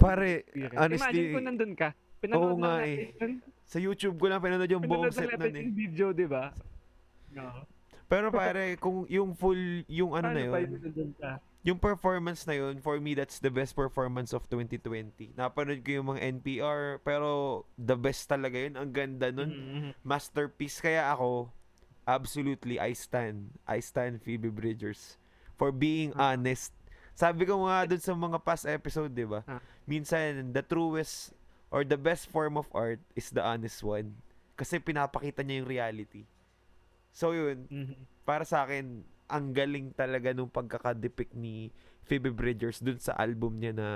Pare, 0.00 0.42
experience. 0.48 0.80
honestly, 0.80 0.98
Imagine 0.98 1.26
ko 1.30 1.38
nandun 1.44 1.74
ka. 1.76 1.88
Oo 2.20 2.22
Pinanood 2.22 2.59
nga 2.59 2.72
lang 2.76 2.85
eh. 2.85 2.96
natin 3.11 3.30
sa 3.64 3.78
YouTube 3.78 4.16
ko 4.16 4.26
lang 4.26 4.38
pinanood 4.38 4.68
yung 4.68 4.83
buong 4.83 5.09
Pinanood 5.09 5.14
set 5.14 5.24
lang 5.26 5.38
nun 5.38 5.46
natin 5.46 5.62
eh. 5.62 5.72
video, 5.72 6.06
di 6.11 6.26
ba? 6.26 6.52
No. 7.30 7.64
Pero 8.04 8.28
pare, 8.28 8.74
kung 8.76 9.06
yung 9.06 9.33
full, 9.33 9.56
yung 9.87 10.12
ano 10.12 10.28
na 10.28 10.42
Paano 10.42 10.50
pa 10.50 10.59
yun, 10.59 11.38
yung 11.62 11.78
performance 11.78 12.42
na 12.42 12.56
yun, 12.56 12.74
for 12.76 12.98
me, 12.98 13.14
that's 13.14 13.38
the 13.38 13.48
best 13.48 13.72
performance 13.72 14.33
of 14.33 14.42
2020. 14.48 15.30
Napanood 15.33 15.80
ko 15.80 15.90
yung 15.94 16.09
mga 16.11 16.20
NPR, 16.35 16.98
pero 17.00 17.28
the 17.76 17.94
best 17.94 18.26
talaga 18.26 18.59
yun. 18.59 18.74
Ang 18.74 18.90
ganda 18.90 19.30
nun. 19.30 19.48
Mhm. 19.48 19.90
Masterpiece. 20.02 20.83
Kaya 20.83 21.06
ako, 21.06 21.52
absolutely, 22.02 22.76
I 22.76 22.90
stand. 22.90 23.54
I 23.64 23.78
stand 23.78 24.18
Phoebe 24.18 24.50
Bridgers 24.50 25.14
for 25.54 25.70
being 25.70 26.11
Ah. 26.12 26.35
honest. 26.35 26.74
Sabi 27.12 27.44
ko 27.44 27.62
nga 27.62 27.87
dun 27.87 28.00
sa 28.00 28.12
mga 28.12 28.40
past 28.40 28.64
episode, 28.64 29.12
di 29.12 29.22
ba? 29.22 29.46
Ah. 29.46 29.61
Minsan, 29.85 30.50
the 30.50 30.64
truest 30.64 31.30
or 31.70 31.87
the 31.87 31.96
best 31.96 32.26
form 32.28 32.59
of 32.59 32.66
art 32.70 32.98
is 33.14 33.30
the 33.30 33.40
honest 33.40 33.80
one. 33.80 34.18
Kasi 34.54 34.76
pinapakita 34.76 35.40
niya 35.40 35.62
yung 35.64 35.70
reality. 35.70 36.26
So 37.11 37.33
yun, 37.33 37.66
Mhm. 37.66 37.94
para 38.22 38.44
sa 38.44 38.62
akin, 38.62 39.02
ang 39.26 39.54
galing 39.54 39.94
talaga 39.94 40.35
nung 40.35 40.50
pagkakadepict 40.50 41.33
ni 41.33 41.70
Phoebe 42.02 42.35
Bridgers 42.35 42.83
dun 42.83 42.98
sa 42.98 43.14
album 43.14 43.59
niya 43.59 43.70
na 43.72 43.88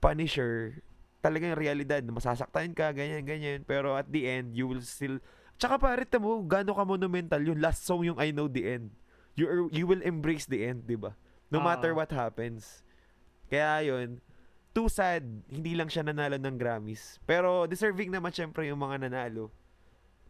Punisher. 0.00 0.80
Talagang 1.20 1.56
realidad, 1.56 2.04
masasaktan 2.04 2.72
ka, 2.76 2.92
ganyan, 2.92 3.24
ganyan. 3.24 3.60
Pero 3.64 3.96
at 3.96 4.08
the 4.08 4.28
end, 4.28 4.52
you 4.52 4.68
will 4.68 4.84
still... 4.84 5.20
Tsaka 5.56 5.78
pare, 5.78 6.04
mo, 6.18 6.42
gano'n 6.44 6.76
ka 6.76 6.84
monumental. 6.84 7.40
Yung 7.40 7.60
last 7.62 7.84
song 7.86 8.04
yung 8.04 8.18
I 8.18 8.34
Know 8.34 8.50
The 8.50 8.76
End. 8.76 8.92
You, 9.32 9.46
are- 9.48 9.70
you 9.72 9.86
will 9.88 10.02
embrace 10.04 10.44
the 10.44 10.62
end, 10.62 10.84
di 10.84 10.96
ba? 10.96 11.16
No 11.48 11.62
matter 11.62 11.94
Ah. 11.94 11.96
what 12.02 12.10
happens. 12.10 12.82
Kaya 13.48 13.86
yun, 13.86 14.20
too 14.74 14.90
sad, 14.90 15.22
hindi 15.48 15.78
lang 15.78 15.86
siya 15.86 16.02
nanalo 16.02 16.34
ng 16.34 16.58
Grammys. 16.58 17.22
Pero 17.22 17.64
deserving 17.64 18.10
naman 18.10 18.34
syempre 18.34 18.66
yung 18.66 18.82
mga 18.82 19.06
nanalo. 19.06 19.48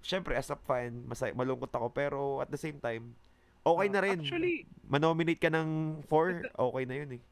Syempre, 0.04 0.36
as 0.36 0.52
a 0.52 0.58
fan, 0.60 1.00
masay 1.08 1.32
malungkot 1.32 1.72
ako. 1.72 1.88
Pero 1.88 2.18
at 2.44 2.52
the 2.52 2.60
same 2.60 2.76
time, 2.76 3.16
okay 3.64 3.88
na 3.88 4.04
rin. 4.04 4.20
Actually, 4.20 4.68
Manominate 4.84 5.40
ka 5.40 5.48
ng 5.48 6.04
four, 6.04 6.44
okay 6.44 6.84
na 6.84 6.94
yun 7.00 7.10
eh. 7.16 7.22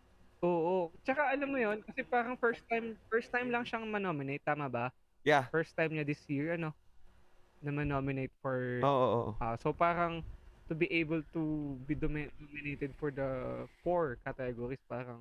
oo. 0.43 0.89
Tsaka 1.05 1.29
alam 1.31 1.53
mo 1.53 1.61
yun, 1.61 1.85
kasi 1.85 2.01
parang 2.03 2.35
first 2.35 2.65
time, 2.67 2.97
first 3.13 3.29
time 3.29 3.53
lang 3.53 3.63
siyang 3.63 3.85
manominate, 3.87 4.41
tama 4.43 4.67
ba? 4.67 4.89
Yeah. 5.23 5.47
First 5.53 5.77
time 5.77 5.93
niya 5.93 6.09
this 6.09 6.25
year, 6.27 6.57
ano, 6.57 6.73
na 7.61 7.71
manominate 7.71 8.33
for, 8.41 8.81
Oo, 8.83 9.07
oo, 9.15 9.31
ah, 9.39 9.55
so 9.61 9.71
parang, 9.71 10.25
to 10.67 10.75
be 10.75 10.89
able 10.91 11.21
to 11.31 11.77
be 11.87 11.95
domi- 11.95 12.33
nominated 12.41 12.91
for 12.97 13.13
the 13.13 13.29
four 13.85 14.17
categories, 14.25 14.81
parang, 14.89 15.21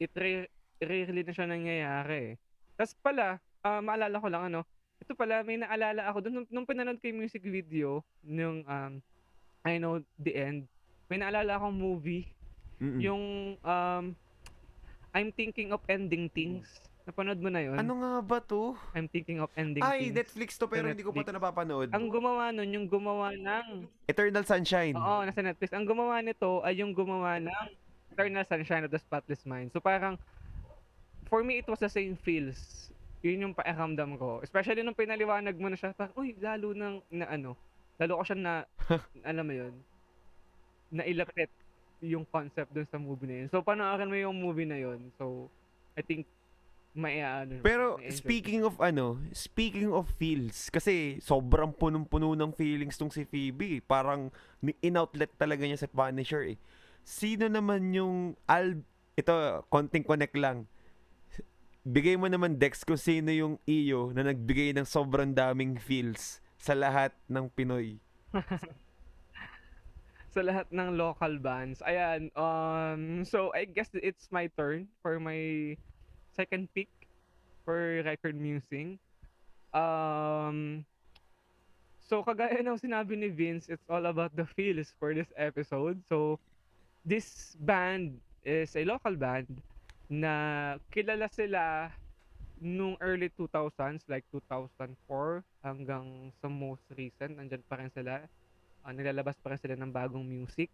it 0.00 0.10
rare, 0.16 0.48
rarely 0.82 1.22
na 1.22 1.32
siya 1.32 1.46
nangyayari 1.46 2.18
eh. 2.18 2.34
Tapos 2.74 2.94
pala, 2.98 3.26
ah, 3.62 3.80
maalala 3.80 4.18
ko 4.18 4.28
lang 4.28 4.44
ano, 4.52 4.60
ito 4.98 5.14
pala, 5.14 5.42
may 5.42 5.58
naalala 5.58 6.06
ako 6.06 6.18
doon, 6.22 6.34
nung, 6.42 6.48
nung 6.50 6.66
pinanood 6.66 6.98
ko 6.98 7.10
yung 7.10 7.20
music 7.22 7.42
video, 7.42 8.02
nung, 8.22 8.62
um, 8.66 9.02
I 9.62 9.78
know 9.78 10.02
the 10.18 10.34
end, 10.34 10.66
may 11.06 11.18
naalala 11.18 11.58
akong 11.58 11.74
movie, 11.74 12.30
Mm-mm. 12.78 12.98
yung, 13.02 13.22
um, 13.62 14.04
I'm 15.12 15.30
thinking 15.30 15.70
of 15.70 15.82
ending 15.86 16.30
things. 16.30 16.80
Napanood 17.02 17.42
mo 17.42 17.50
na 17.50 17.58
yun? 17.60 17.74
Ano 17.74 17.98
nga 17.98 18.22
ba 18.22 18.38
to? 18.38 18.78
I'm 18.94 19.10
thinking 19.10 19.42
of 19.42 19.50
ending 19.58 19.82
Ay, 19.82 20.08
things. 20.08 20.22
Netflix 20.22 20.54
to 20.54 20.70
pero 20.70 20.86
Sa 20.86 20.94
hindi 20.94 21.02
ko 21.02 21.10
pa 21.10 21.26
to 21.26 21.34
Netflix. 21.34 21.38
napapanood. 21.42 21.88
Ang 21.90 22.06
gumawa 22.08 22.54
nun, 22.54 22.70
yung 22.70 22.86
gumawa 22.86 23.34
ng, 23.34 23.90
Eternal 24.06 24.46
Sunshine. 24.46 24.94
oo, 24.94 25.26
nasa 25.26 25.42
Netflix. 25.42 25.74
Ang 25.74 25.82
gumawa 25.82 26.22
nito 26.22 26.62
ay 26.62 26.78
yung 26.78 26.94
gumawa 26.94 27.42
ng 27.42 27.66
Eternal 28.14 28.46
Sunshine 28.46 28.86
of 28.86 28.92
the 28.94 29.02
Spotless 29.02 29.42
Mind. 29.42 29.74
So 29.74 29.82
parang, 29.82 30.14
for 31.32 31.40
me, 31.40 31.64
it 31.64 31.66
was 31.66 31.80
the 31.80 31.88
same 31.88 32.12
feels. 32.20 32.92
Yun 33.24 33.48
yung 33.48 33.54
pakiramdam 33.56 34.20
ko. 34.20 34.44
Especially 34.44 34.84
nung 34.84 34.92
pinaliwanag 34.92 35.56
mo 35.56 35.72
na 35.72 35.80
siya, 35.80 35.96
parang, 35.96 36.12
uy, 36.20 36.36
lalo 36.36 36.76
nang, 36.76 37.00
na 37.08 37.24
ano, 37.24 37.56
lalo 37.96 38.20
ko 38.20 38.22
siya 38.28 38.36
na, 38.36 38.54
alam 39.24 39.48
mo 39.48 39.54
yun, 39.56 39.72
nailapit 40.92 41.48
yung 42.04 42.28
concept 42.28 42.68
dun 42.76 42.84
sa 42.84 43.00
movie 43.00 43.24
na 43.24 43.36
yun. 43.40 43.48
So, 43.48 43.64
panoorin 43.64 44.12
mo 44.12 44.16
yung 44.20 44.36
movie 44.36 44.68
na 44.68 44.76
yun. 44.76 45.08
So, 45.16 45.48
I 45.96 46.04
think, 46.04 46.28
may 46.92 47.24
ano. 47.24 47.64
Pero 47.64 47.96
may 47.96 48.12
speaking 48.12 48.68
of 48.68 48.76
ano, 48.76 49.16
speaking 49.32 49.88
of 49.88 50.12
feels, 50.20 50.68
kasi 50.68 51.16
sobrang 51.24 51.72
punong-puno 51.72 52.36
ng 52.36 52.52
feelings 52.52 53.00
tong 53.00 53.08
si 53.08 53.24
Phoebe. 53.24 53.80
eh. 53.80 53.82
Parang 53.82 54.28
in-outlet 54.84 55.32
talaga 55.40 55.64
niya 55.64 55.80
sa 55.80 55.88
Punisher 55.88 56.52
eh. 56.52 56.60
Sino 57.00 57.48
naman 57.48 57.96
yung 57.96 58.36
al 58.44 58.84
ito 59.16 59.32
konting 59.72 60.04
connect 60.04 60.36
lang. 60.36 60.68
Bigay 61.82 62.14
mo 62.14 62.30
naman 62.30 62.54
Dex 62.54 62.86
kung 62.86 62.98
sino 62.98 63.34
yung 63.34 63.58
iyo 63.66 64.14
na 64.14 64.22
nagbigay 64.22 64.70
ng 64.70 64.86
sobrang 64.86 65.34
daming 65.34 65.74
feels 65.82 66.38
sa 66.54 66.78
lahat 66.78 67.10
ng 67.26 67.50
Pinoy. 67.50 67.98
sa 70.32 70.40
lahat 70.46 70.70
ng 70.70 70.94
local 70.94 71.42
bands. 71.42 71.82
Ayan, 71.82 72.30
um, 72.38 73.26
so 73.26 73.50
I 73.50 73.66
guess 73.66 73.90
it's 73.98 74.30
my 74.30 74.46
turn 74.54 74.86
for 75.02 75.18
my 75.18 75.74
second 76.38 76.70
pick 76.70 76.88
for 77.66 77.98
record 78.06 78.38
musing. 78.38 79.02
Um, 79.74 80.86
so 81.98 82.22
kagaya 82.22 82.62
ng 82.62 82.78
sinabi 82.78 83.18
ni 83.18 83.34
Vince, 83.34 83.66
it's 83.66 83.90
all 83.90 84.06
about 84.06 84.30
the 84.38 84.46
feels 84.54 84.94
for 85.02 85.18
this 85.18 85.34
episode. 85.34 85.98
So 86.06 86.38
this 87.02 87.58
band 87.58 88.22
is 88.46 88.70
a 88.78 88.86
local 88.86 89.18
band 89.18 89.50
na 90.12 90.34
kilala 90.92 91.24
sila 91.32 91.88
nung 92.60 93.00
early 93.00 93.32
2000s, 93.32 94.04
like 94.12 94.28
2004 94.28 95.40
hanggang 95.64 96.28
sa 96.36 96.52
most 96.52 96.84
recent, 96.92 97.40
nandyan 97.40 97.64
pa 97.64 97.80
rin 97.80 97.88
sila. 97.96 98.20
Uh, 98.84 98.92
nilalabas 98.92 99.40
pa 99.40 99.56
rin 99.56 99.60
sila 99.64 99.74
ng 99.80 99.88
bagong 99.88 100.22
music. 100.22 100.68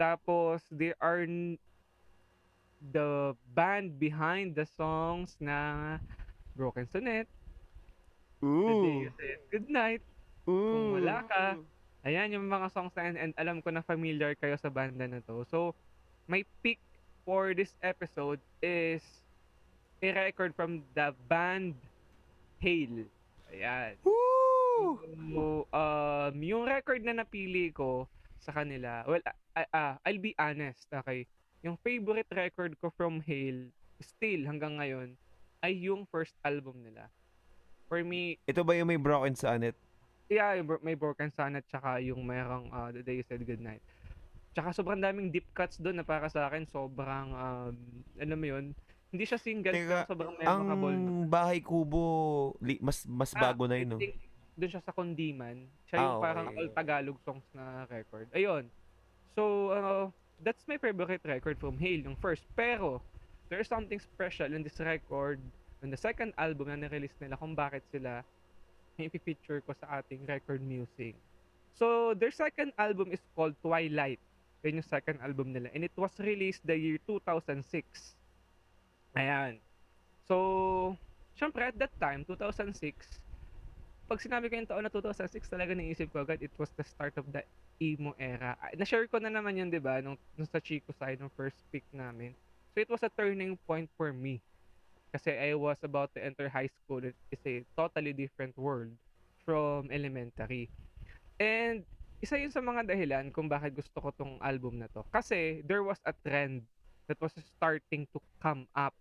Tapos, 0.00 0.64
they 0.72 0.96
are 1.04 1.28
n- 1.28 1.60
the 2.80 3.36
band 3.52 4.00
behind 4.00 4.56
the 4.56 4.64
songs 4.64 5.36
na 5.38 5.98
Broken 6.56 6.88
Sonnet, 6.88 7.28
Ooh. 8.42 9.02
You 9.02 9.10
Said 9.18 9.40
Goodnight, 9.50 10.02
Ooh. 10.46 10.70
Kung 10.70 10.86
Wala 10.94 11.26
Ka. 11.26 11.58
Ayan 12.06 12.30
yung 12.30 12.46
mga 12.46 12.70
songs 12.70 12.94
na 12.94 13.10
yan 13.10 13.16
and 13.18 13.32
alam 13.34 13.58
ko 13.58 13.74
na 13.74 13.82
familiar 13.82 14.38
kayo 14.38 14.54
sa 14.54 14.70
banda 14.70 15.10
na 15.10 15.18
to. 15.26 15.42
So, 15.50 15.74
my 16.30 16.46
pick 16.62 16.78
for 17.28 17.52
this 17.52 17.76
episode 17.84 18.40
is 18.64 19.04
a 20.00 20.16
record 20.16 20.56
from 20.56 20.80
the 20.96 21.12
band 21.28 21.76
Hail. 22.56 23.04
Ayan. 23.52 24.00
Woo! 24.00 24.96
So, 25.36 25.68
um, 25.76 26.40
yung 26.40 26.64
record 26.64 27.04
na 27.04 27.20
napili 27.20 27.68
ko 27.68 28.08
sa 28.40 28.56
kanila, 28.56 29.04
well, 29.04 29.20
ah, 29.52 29.68
ah, 29.76 29.94
I'll 30.08 30.24
be 30.24 30.32
honest, 30.40 30.88
okay? 30.88 31.28
Yung 31.60 31.76
favorite 31.84 32.32
record 32.32 32.72
ko 32.80 32.88
from 32.96 33.20
Hail, 33.20 33.68
still 34.00 34.48
hanggang 34.48 34.80
ngayon, 34.80 35.12
ay 35.60 35.76
yung 35.76 36.08
first 36.08 36.32
album 36.48 36.80
nila. 36.80 37.12
For 37.92 38.00
me, 38.00 38.40
Ito 38.48 38.64
ba 38.64 38.72
yung 38.72 38.88
may 38.88 38.96
broken 38.96 39.36
sonnet? 39.36 39.76
yeah, 40.28 40.60
may 40.84 40.94
Broken 40.94 41.32
Sun 41.32 41.56
at 41.56 41.64
saka 41.72 42.04
yung 42.04 42.20
merong 42.28 42.68
uh, 42.68 42.92
The 42.92 43.00
Day 43.00 43.20
You 43.20 43.24
Said 43.24 43.44
Goodnight. 43.48 43.80
Tsaka 44.50 44.72
sobrang 44.72 44.98
daming 44.98 45.28
deep 45.28 45.46
cuts 45.52 45.76
doon 45.76 45.96
na 45.96 46.04
para 46.04 46.26
sa 46.26 46.48
akin 46.48 46.64
sobrang, 46.64 47.28
um, 47.30 47.74
alam 48.16 48.38
mo 48.38 48.46
yun, 48.48 48.64
hindi 49.08 49.24
siya 49.24 49.38
single, 49.38 49.72
Teka, 49.72 49.88
pero 50.04 50.08
sobrang 50.08 50.34
Ang 50.38 50.60
memorable. 50.66 51.26
bahay 51.26 51.58
kubo, 51.58 52.04
li- 52.58 52.80
mas 52.80 53.04
mas 53.04 53.32
Ah, 53.32 53.40
bago 53.46 53.64
na 53.64 53.76
yun, 53.76 53.88
no? 53.88 53.98
doon 54.54 54.68
siya 54.68 54.82
sa 54.82 54.90
Kondiman. 54.90 55.56
Siya 55.86 55.96
yung 55.96 56.18
Ah, 56.18 56.20
parang 56.20 56.46
okay. 56.48 56.58
all 56.58 56.68
Tagalog 56.74 57.18
songs 57.22 57.46
na 57.52 57.86
record. 57.86 58.26
Ayun. 58.32 58.66
So, 59.32 59.42
uh, 59.70 60.04
that's 60.38 60.66
my 60.66 60.76
favorite 60.76 61.22
record 61.22 61.56
from 61.56 61.78
Hale, 61.78 62.02
yung 62.02 62.18
first. 62.18 62.42
Pero, 62.52 62.98
there's 63.46 63.70
something 63.70 63.96
special 63.96 64.50
in 64.50 64.60
this 64.60 64.76
record, 64.76 65.38
on 65.78 65.88
the 65.88 65.96
second 65.96 66.34
album 66.34 66.68
na 66.68 66.76
nirelease 66.76 67.14
nila 67.16 67.38
kung 67.38 67.54
bakit 67.54 67.86
sila 67.88 68.26
may 68.98 69.06
feature 69.06 69.62
ko 69.62 69.70
sa 69.72 70.02
ating 70.02 70.26
record 70.26 70.58
music. 70.58 71.14
So, 71.72 72.10
their 72.12 72.34
second 72.34 72.74
album 72.74 73.14
is 73.14 73.22
called 73.32 73.54
Twilight. 73.62 74.18
Yun 74.68 74.84
yung 74.84 74.88
second 74.88 75.18
album 75.24 75.56
nila. 75.56 75.72
And 75.72 75.82
it 75.82 75.96
was 75.96 76.12
released 76.20 76.62
the 76.68 76.76
year 76.76 77.00
2006. 77.08 78.16
Ayan. 79.16 79.60
So, 80.28 80.96
syempre 81.34 81.64
at 81.72 81.76
that 81.80 81.94
time, 81.98 82.28
2006, 82.28 83.24
pag 84.08 84.20
sinabi 84.20 84.48
ko 84.48 84.54
yung 84.60 84.68
taon 84.68 84.84
na 84.84 84.92
2006, 84.92 85.48
talaga 85.48 85.72
naisip 85.76 86.12
ko 86.12 86.24
agad, 86.24 86.40
it 86.44 86.52
was 86.60 86.72
the 86.76 86.84
start 86.84 87.16
of 87.16 87.28
the 87.32 87.44
emo 87.80 88.12
era. 88.20 88.56
Ah, 88.60 88.72
Na-share 88.76 89.08
ko 89.08 89.20
na 89.20 89.32
naman 89.32 89.56
yun, 89.56 89.70
di 89.72 89.80
ba, 89.80 90.00
nung, 90.04 90.16
nung 90.36 90.48
sa 90.48 90.60
Chico 90.60 90.92
side, 90.96 91.20
nung 91.20 91.32
first 91.32 91.60
pick 91.72 91.84
namin. 91.92 92.36
So, 92.74 92.84
it 92.84 92.90
was 92.92 93.04
a 93.04 93.12
turning 93.12 93.56
point 93.68 93.88
for 93.96 94.12
me. 94.12 94.40
Kasi 95.12 95.32
I 95.32 95.54
was 95.56 95.80
about 95.82 96.12
to 96.14 96.20
enter 96.24 96.48
high 96.48 96.68
school. 96.68 97.00
It 97.04 97.16
is 97.32 97.42
a 97.46 97.64
totally 97.76 98.12
different 98.12 98.56
world 98.56 98.92
from 99.44 99.88
elementary. 99.90 100.68
And 101.40 101.84
isa 102.18 102.34
yun 102.34 102.50
sa 102.50 102.58
mga 102.58 102.82
dahilan 102.82 103.30
kung 103.30 103.46
bakit 103.46 103.78
gusto 103.78 103.94
ko 104.02 104.10
tong 104.10 104.34
album 104.42 104.82
na 104.82 104.90
to. 104.90 105.06
Kasi 105.14 105.62
there 105.62 105.86
was 105.86 106.02
a 106.02 106.14
trend 106.26 106.66
that 107.06 107.18
was 107.22 107.32
starting 107.38 108.10
to 108.10 108.18
come 108.42 108.66
up 108.74 108.94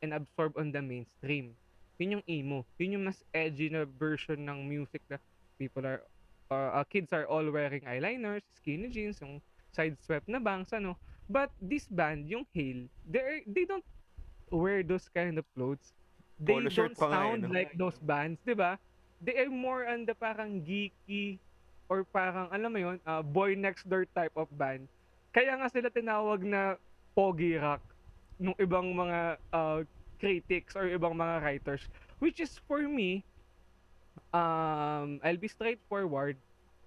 and 0.00 0.16
absorb 0.16 0.56
on 0.56 0.72
the 0.72 0.80
mainstream. 0.80 1.52
Yun 2.00 2.18
yung 2.18 2.26
emo. 2.26 2.58
Yun 2.80 2.98
yung 2.98 3.04
mas 3.06 3.20
edgy 3.36 3.68
na 3.68 3.84
version 3.84 4.40
ng 4.42 4.64
music 4.64 5.04
na 5.12 5.20
people 5.60 5.84
are, 5.84 6.02
uh, 6.50 6.80
uh, 6.80 6.84
kids 6.88 7.12
are 7.12 7.28
all 7.28 7.44
wearing 7.44 7.84
eyeliners, 7.84 8.42
skinny 8.56 8.88
jeans, 8.88 9.20
yung 9.20 9.38
side 9.70 9.94
swept 10.00 10.26
na 10.26 10.40
bangs, 10.40 10.72
ano. 10.72 10.96
But 11.28 11.52
this 11.60 11.86
band, 11.86 12.26
yung 12.26 12.48
Hale, 12.50 12.90
they 13.06 13.46
they 13.46 13.64
don't 13.64 13.86
wear 14.50 14.82
those 14.82 15.06
kind 15.12 15.38
of 15.38 15.46
clothes. 15.54 15.94
They 16.42 16.58
Polo 16.58 16.68
don't 16.68 16.98
sound 16.98 17.46
no? 17.46 17.54
like 17.54 17.72
those 17.78 17.96
bands, 18.02 18.42
di 18.42 18.58
ba? 18.58 18.76
They 19.22 19.38
are 19.38 19.52
more 19.52 19.86
on 19.86 20.02
the 20.02 20.18
parang 20.18 20.66
geeky 20.66 21.38
or 21.92 22.08
parang, 22.08 22.48
alam 22.48 22.72
mo 22.72 22.80
yun, 22.80 22.96
uh, 23.04 23.20
boy 23.20 23.52
next 23.52 23.84
door 23.84 24.08
type 24.16 24.32
of 24.32 24.48
band. 24.56 24.88
Kaya 25.36 25.60
nga 25.60 25.68
sila 25.68 25.92
tinawag 25.92 26.40
na 26.40 26.80
pogi 27.12 27.60
rock 27.60 27.84
nung 28.40 28.56
ibang 28.56 28.96
mga 28.96 29.36
uh, 29.52 29.84
critics 30.16 30.72
or 30.72 30.88
ibang 30.88 31.12
mga 31.12 31.44
writers. 31.44 31.84
Which 32.16 32.40
is 32.40 32.56
for 32.64 32.80
me, 32.88 33.20
um, 34.32 35.20
I'll 35.20 35.36
be 35.36 35.52
straightforward. 35.52 36.40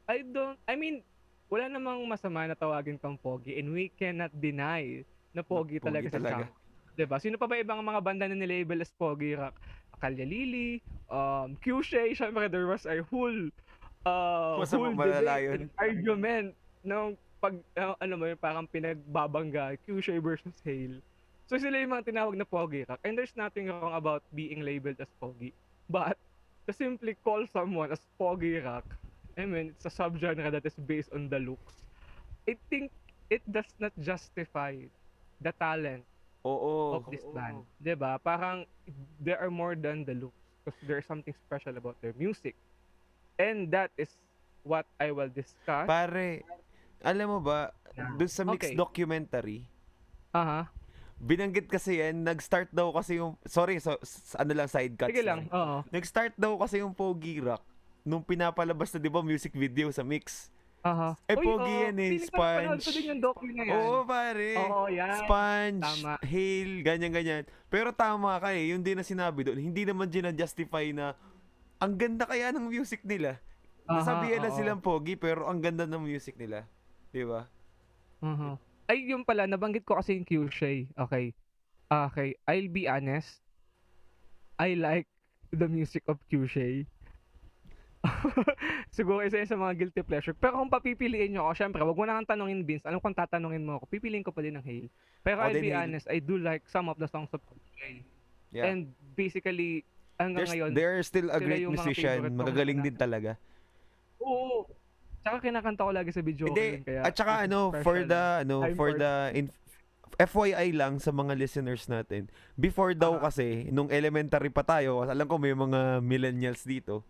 I 0.10 0.26
don't, 0.26 0.58
I 0.66 0.74
mean, 0.74 1.06
wala 1.54 1.70
namang 1.70 2.10
masama 2.10 2.50
na 2.50 2.58
tawagin 2.58 2.98
kang 2.98 3.22
pogi 3.22 3.62
and 3.62 3.70
we 3.70 3.94
cannot 3.94 4.34
deny 4.34 5.06
na 5.38 5.46
pogi, 5.46 5.78
Pogi 5.78 5.86
talaga, 5.86 6.10
talaga. 6.10 6.50
si 6.50 6.50
Chang. 6.50 6.54
'Di 6.96 7.06
ba? 7.06 7.18
Sino 7.22 7.36
pa 7.38 7.46
ba 7.46 7.62
ibang 7.62 7.86
mga 7.86 8.02
banda 8.02 8.26
na 8.26 8.34
nilabel 8.34 8.82
as 8.82 8.90
pogi 8.98 9.38
rock? 9.38 9.54
Kalya 10.02 10.28
Lili, 10.28 10.84
um, 11.08 11.56
Q-Shay, 11.64 12.12
syempre 12.20 12.52
there 12.52 12.68
was 12.68 12.84
a 12.84 13.00
whole 13.08 13.48
uh, 14.06 14.62
Masama 14.62 14.94
whole 14.94 15.12
debate 15.12 15.70
argument 15.78 16.48
ng 16.86 17.18
pag, 17.42 17.54
uh, 17.78 17.94
ano 18.00 18.14
mo 18.16 18.26
yun, 18.30 18.40
parang 18.40 18.66
pinagbabangga, 18.70 19.78
Q-Shay 19.86 20.22
versus 20.22 20.56
Hale. 20.64 21.02
So 21.46 21.58
sila 21.62 21.78
yung 21.78 21.94
mga 21.94 22.10
tinawag 22.10 22.38
na 22.38 22.46
pogi 22.46 22.86
rock. 22.90 22.98
And 23.06 23.14
there's 23.14 23.38
nothing 23.38 23.70
wrong 23.70 23.94
about 23.94 24.26
being 24.34 24.66
labeled 24.66 24.98
as 24.98 25.10
pogi. 25.22 25.54
But, 25.90 26.18
to 26.66 26.74
simply 26.74 27.14
call 27.22 27.46
someone 27.54 27.94
as 27.94 28.02
pogi 28.18 28.58
rock, 28.58 28.86
I 29.38 29.46
mean, 29.46 29.76
it's 29.76 29.86
a 29.86 29.94
subgenre 29.94 30.50
that 30.50 30.66
is 30.66 30.74
based 30.74 31.14
on 31.14 31.30
the 31.30 31.38
looks. 31.38 31.86
I 32.50 32.58
think 32.70 32.90
it 33.30 33.46
does 33.46 33.70
not 33.78 33.94
justify 34.02 34.78
the 35.42 35.52
talent 35.60 36.06
Oo. 36.46 36.98
of 36.98 37.10
this 37.10 37.26
band. 37.34 37.66
'Di 37.82 37.98
ba? 37.98 38.22
Parang 38.22 38.70
there 39.20 39.42
are 39.42 39.52
more 39.52 39.76
than 39.76 40.06
the 40.06 40.14
looks 40.14 40.38
because 40.64 40.78
there's 40.86 41.08
something 41.10 41.34
special 41.46 41.76
about 41.76 41.98
their 42.00 42.14
music. 42.18 42.56
And 43.36 43.68
that 43.70 43.92
is 43.96 44.12
what 44.64 44.88
I 44.96 45.12
will 45.12 45.30
discuss. 45.30 45.86
Pare, 45.86 46.42
alam 47.00 47.28
mo 47.30 47.40
ba, 47.40 47.76
dun 48.16 48.32
sa 48.32 48.44
mixed 48.44 48.72
Okay. 48.72 48.80
documentary, 48.80 49.68
Aha. 50.32 50.72
binanggit 51.16 51.68
kasi 51.68 52.00
yan, 52.00 52.24
nag-start 52.24 52.72
daw 52.72 52.92
kasi 52.92 53.20
yung, 53.20 53.36
sorry, 53.44 53.78
so, 53.78 53.96
ano 54.36 54.52
lang, 54.52 54.68
side 54.68 54.96
cuts 54.96 55.12
Sige 55.12 55.24
lang. 55.24 55.48
Oo. 55.52 55.84
Nag-start 55.88 56.34
daw 56.36 56.56
kasi 56.58 56.80
yung 56.80 56.96
Pogi 56.96 57.40
Rock 57.40 57.64
nung 58.06 58.22
pinapalabas 58.22 58.94
na 58.94 59.02
'di 59.02 59.10
ba 59.10 59.26
music 59.26 59.58
video 59.58 59.90
sa 59.90 60.06
mix. 60.06 60.54
Aha. 60.86 61.18
Eh, 61.26 61.34
Uy, 61.34 61.42
pogi 61.42 61.66
oo. 61.66 61.82
yan 61.90 61.98
eh, 61.98 62.10
Feeling 62.14 62.30
ko 62.30 62.38
Sponge. 62.38 62.94
din 62.94 63.06
yung 63.10 63.22
docu 63.26 63.46
na 63.50 63.64
yan. 63.66 63.74
Oo, 63.74 64.06
pare. 64.06 64.50
Oo, 64.62 64.86
yan. 64.86 65.18
Sponge, 65.26 65.82
Tama. 65.82 66.14
Hail, 66.22 66.72
ganyan-ganyan. 66.86 67.44
Pero 67.74 67.90
tama 67.90 68.38
ka 68.38 68.54
eh, 68.54 68.70
yung 68.70 68.86
din 68.86 68.94
na 68.94 69.02
sinabi 69.02 69.42
doon, 69.42 69.58
hindi 69.58 69.82
naman 69.82 70.06
justify 70.38 70.86
na 70.94 71.18
ang 71.86 71.94
ganda 72.02 72.26
kaya 72.26 72.50
ng 72.50 72.66
music 72.66 73.06
nila. 73.06 73.38
Nasabihan 73.86 74.42
na 74.42 74.50
silang 74.50 74.82
pogi 74.82 75.14
pero 75.14 75.46
ang 75.46 75.62
ganda 75.62 75.86
ng 75.86 76.02
music 76.02 76.34
nila. 76.36 76.66
'Di 77.14 77.22
ba? 77.22 77.46
Mhm. 78.26 78.58
Ay, 78.86 79.10
yung 79.10 79.22
pala, 79.22 79.46
nabanggit 79.46 79.86
ko 79.86 79.98
kasi 79.98 80.18
yung 80.18 80.26
Q-Shay. 80.26 80.90
Okay. 80.94 81.34
Okay, 81.86 82.34
I'll 82.50 82.70
be 82.70 82.90
honest. 82.90 83.42
I 84.58 84.74
like 84.74 85.06
the 85.50 85.70
music 85.70 86.06
of 86.10 86.18
Q-Shay. 86.30 86.86
Siguro 88.98 89.26
isa 89.26 89.42
yun 89.42 89.50
sa 89.50 89.58
mga 89.58 89.74
guilty 89.78 90.02
pleasure. 90.06 90.38
Pero 90.38 90.62
kung 90.62 90.70
papipiliin 90.70 91.34
nyo 91.34 91.50
ako, 91.50 91.54
syempre, 91.58 91.82
wag 91.82 91.98
mo 91.98 92.06
na 92.06 92.22
kang 92.22 92.38
tanungin, 92.38 92.62
Vince. 92.62 92.86
Alam 92.86 93.02
kung 93.02 93.18
tatanungin 93.18 93.66
mo 93.66 93.82
ako, 93.82 93.90
pipiliin 93.90 94.22
ko 94.22 94.30
pa 94.30 94.46
din 94.46 94.54
ng 94.54 94.66
Hale. 94.66 94.90
Pero 95.26 95.42
Oh, 95.42 95.46
I'll 95.50 95.58
be 95.58 95.74
Hale. 95.74 95.82
honest, 95.90 96.06
I 96.06 96.22
do 96.22 96.38
like 96.38 96.62
some 96.70 96.86
of 96.86 97.02
the 97.02 97.10
songs 97.10 97.34
of 97.34 97.42
Q-Shay. 97.42 98.06
Yeah. 98.54 98.70
And 98.70 98.94
basically, 99.18 99.82
hanggang 100.16 100.44
There's, 100.44 100.52
ngayon, 100.54 100.70
they're 100.74 101.02
still 101.02 101.30
a 101.30 101.40
great 101.40 101.66
musician. 101.66 102.34
Magagaling 102.34 102.80
din 102.82 102.96
talaga. 102.96 103.36
oo. 104.18 104.66
Tsaka 105.22 105.42
kinakanta 105.42 105.82
ko 105.82 105.90
lagi 105.90 106.14
sa 106.14 106.22
video. 106.22 106.46
Hindi, 106.46 106.86
kaya 106.86 107.02
at 107.02 107.14
saka 107.14 107.42
it's 107.42 107.46
ano, 107.50 107.74
for 107.82 107.98
the, 108.00 108.24
ano, 108.46 108.62
for 108.78 108.94
the, 108.94 109.34
in, 109.34 109.50
FYI 110.16 110.70
lang 110.72 111.02
sa 111.02 111.10
mga 111.10 111.34
listeners 111.34 111.90
natin. 111.90 112.30
Before 112.54 112.94
daw 112.94 113.18
Ah. 113.18 113.28
kasi, 113.28 113.68
nung 113.68 113.90
elementary 113.90 114.48
pa 114.48 114.62
tayo, 114.62 115.02
alam 115.02 115.26
ko 115.26 115.36
may 115.36 115.52
mga 115.52 116.00
millennials 116.00 116.62
dito. 116.64 117.02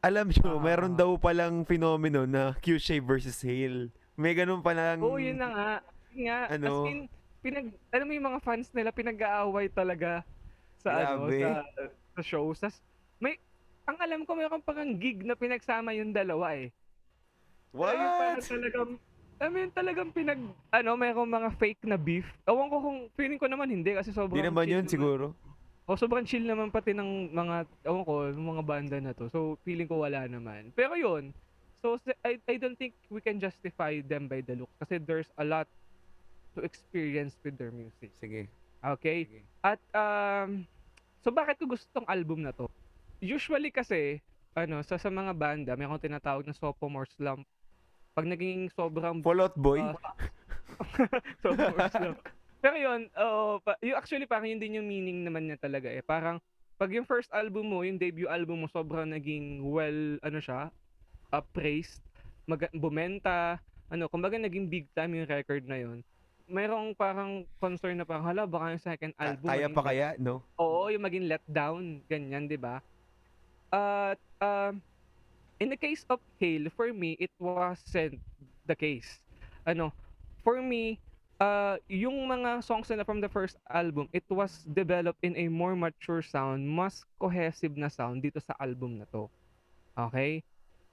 Alam 0.00 0.30
nyo, 0.30 0.56
Ah. 0.56 0.62
meron 0.62 0.94
daw 0.94 1.18
palang 1.18 1.66
phenomenon 1.66 2.30
na 2.30 2.54
Q-Shape 2.56 3.02
versus 3.04 3.42
Hale. 3.42 3.90
May 4.14 4.32
ganun 4.32 4.62
pa 4.62 4.70
lang. 4.72 5.02
Oo, 5.02 5.18
yun 5.18 5.36
na 5.36 5.48
nga. 5.50 5.70
Yun 6.14 6.22
nga. 6.24 6.38
As 6.46 6.56
Ano? 6.56 6.86
in, 6.86 6.98
pinag, 7.42 7.68
alam 7.90 8.06
mo 8.06 8.12
yung 8.14 8.26
mga 8.30 8.40
fans 8.40 8.70
nila, 8.70 8.94
pinag-aaway 8.94 9.66
talaga 9.68 10.22
sa 10.78 10.94
ano, 10.94 11.26
Grabe. 11.26 11.42
sa, 11.42 11.50
sa 12.16 12.24
shows. 12.24 12.56
Tas, 12.56 12.80
may, 13.20 13.36
ang 13.84 14.00
alam 14.00 14.24
ko, 14.24 14.32
mayroon 14.32 14.64
parang 14.64 14.96
gig 14.96 15.20
na 15.22 15.36
pinagsama 15.36 15.92
yung 15.92 16.16
dalawa 16.16 16.56
eh. 16.56 16.72
What? 17.76 17.92
Ayun, 17.92 18.10
parang 18.16 18.40
talagang, 18.40 18.90
I 19.36 19.46
mean, 19.52 19.68
talagang 19.68 20.10
pinag, 20.16 20.40
ano, 20.72 20.90
mayroong 20.96 21.28
mga 21.28 21.50
fake 21.60 21.84
na 21.84 22.00
beef. 22.00 22.24
Ewan 22.48 22.72
ko 22.72 22.76
kung, 22.80 22.98
feeling 23.12 23.36
ko 23.36 23.46
naman 23.46 23.68
hindi 23.68 23.92
kasi 23.92 24.16
sobrang 24.16 24.40
Di 24.40 24.48
naman 24.48 24.64
yun 24.64 24.88
siguro. 24.88 25.36
O 25.86 25.94
sobrang 25.94 26.26
chill 26.26 26.42
naman 26.42 26.72
pati 26.72 26.96
ng 26.96 27.30
mga, 27.30 27.68
ewan 27.86 28.02
ko, 28.02 28.12
mga 28.32 28.64
banda 28.64 28.96
na 28.98 29.12
to. 29.12 29.28
So, 29.30 29.60
feeling 29.62 29.86
ko 29.86 30.02
wala 30.02 30.24
naman. 30.26 30.72
Pero 30.74 30.96
yun, 30.98 31.30
so 31.84 32.00
I, 32.26 32.40
I 32.48 32.56
don't 32.58 32.74
think 32.74 32.96
we 33.12 33.20
can 33.22 33.38
justify 33.38 34.00
them 34.02 34.26
by 34.26 34.42
the 34.42 34.58
look 34.58 34.72
kasi 34.82 34.98
there's 34.98 35.30
a 35.38 35.44
lot 35.46 35.70
to 36.56 36.64
experience 36.66 37.38
with 37.44 37.54
their 37.60 37.70
music. 37.70 38.10
Sige. 38.18 38.50
Okay? 38.82 39.30
Sige. 39.30 39.46
At, 39.62 39.78
um, 39.94 40.66
so 41.26 41.34
bakit 41.34 41.58
ko 41.58 41.66
gusto 41.66 41.90
tong 41.90 42.06
album 42.06 42.46
na 42.46 42.54
to? 42.54 42.70
Usually 43.18 43.74
kasi, 43.74 44.22
ano, 44.54 44.78
sa, 44.86 44.94
sa 44.94 45.10
mga 45.10 45.34
banda, 45.34 45.74
may 45.74 45.82
akong 45.82 46.06
tinatawag 46.06 46.46
na 46.46 46.54
sophomore 46.54 47.10
slump. 47.18 47.42
Pag 48.14 48.30
naging 48.30 48.70
sobrang 48.70 49.18
Fallout 49.26 49.58
Boy? 49.58 49.82
Ah, 49.82 49.98
sophomore 51.42 51.90
slump. 51.90 52.22
Pero 52.62 52.78
yun, 52.78 53.10
oo, 53.18 53.58
pa, 53.58 53.74
yung 53.82 53.98
actually 53.98 54.30
parang 54.30 54.54
yun 54.54 54.62
din 54.62 54.78
yung 54.78 54.86
meaning 54.86 55.26
naman 55.26 55.50
niya 55.50 55.58
talaga 55.58 55.90
eh. 55.90 55.98
Parang 55.98 56.38
pag 56.78 56.94
yung 56.94 57.02
first 57.02 57.34
album 57.34 57.74
mo, 57.74 57.82
yung 57.82 57.98
debut 57.98 58.30
album 58.30 58.62
mo, 58.62 58.68
sobrang 58.70 59.10
naging 59.10 59.66
well, 59.66 60.22
ano 60.22 60.38
siya, 60.38 60.70
uh, 61.34 61.44
praised, 61.50 62.06
mag- 62.46 62.70
bumenta, 62.70 63.58
ano, 63.90 64.06
kumbaga 64.06 64.38
naging 64.38 64.70
big 64.70 64.86
time 64.94 65.18
yung 65.18 65.26
record 65.26 65.66
na 65.66 65.82
yun. 65.82 66.06
Mayroong 66.46 66.94
parang 66.94 67.42
concern 67.58 67.98
na 67.98 68.06
parang, 68.06 68.22
hala, 68.22 68.46
baka 68.46 68.74
yung 68.74 68.82
second 68.82 69.12
album. 69.18 69.50
Kaya 69.50 69.66
pa 69.70 69.82
kaya, 69.82 70.08
no? 70.18 70.42
Oo, 70.58 70.88
yung 70.88 71.02
maging 71.02 71.26
let 71.26 71.42
down, 71.50 71.98
ganyan, 72.06 72.46
'di 72.46 72.58
ba? 72.58 72.78
At 73.74 74.18
um 74.38 74.78
in 75.58 75.68
the 75.72 75.78
case 75.78 76.04
of 76.08 76.20
Hale, 76.38 76.70
for 76.70 76.92
me, 76.92 77.16
it 77.18 77.32
wasn't 77.40 78.20
the 78.68 78.76
case. 78.76 79.20
Ano, 79.66 79.90
for 80.44 80.62
me, 80.62 81.00
uh, 81.40 81.76
yung 81.88 82.28
mga 82.28 82.62
songs 82.62 82.88
nila 82.88 83.04
from 83.04 83.20
the 83.20 83.28
first 83.28 83.56
album, 83.72 84.08
it 84.12 84.24
was 84.28 84.64
developed 84.76 85.20
in 85.24 85.36
a 85.36 85.48
more 85.48 85.74
mature 85.74 86.22
sound, 86.22 86.62
mas 86.62 87.04
cohesive 87.18 87.74
na 87.76 87.88
sound 87.88 88.22
dito 88.22 88.38
sa 88.38 88.54
album 88.60 89.00
na 89.00 89.06
to. 89.10 89.28
Okay? 89.96 90.44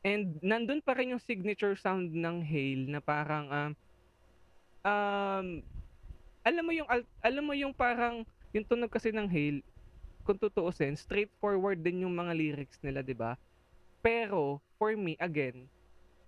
And 0.03 0.39
nandun 0.43 0.83
pa 0.83 0.95
rin 0.95 1.15
yung 1.15 1.23
signature 1.23 1.75
sound 1.79 2.11
ng 2.11 2.43
Hale 2.43 2.91
na 2.91 2.99
parang 2.99 3.47
um, 3.51 3.71
um 4.85 5.63
alam 6.43 6.63
mo 6.63 6.71
yung 6.75 6.89
al- 6.91 7.09
alam 7.23 7.43
mo 7.43 7.53
yung 7.55 7.71
parang 7.75 8.27
yung 8.51 8.67
tunog 8.67 8.91
kasi 8.91 9.09
ng 9.15 9.27
Hale 9.27 9.63
kung 10.23 10.39
tutuusin, 10.39 10.95
straightforward 10.95 11.83
din 11.83 12.07
yung 12.07 12.15
mga 12.15 12.31
lyrics 12.35 12.79
nila, 12.83 13.03
'di 13.03 13.15
ba? 13.15 13.35
Pero 14.03 14.59
for 14.79 14.95
me 14.95 15.15
again, 15.19 15.67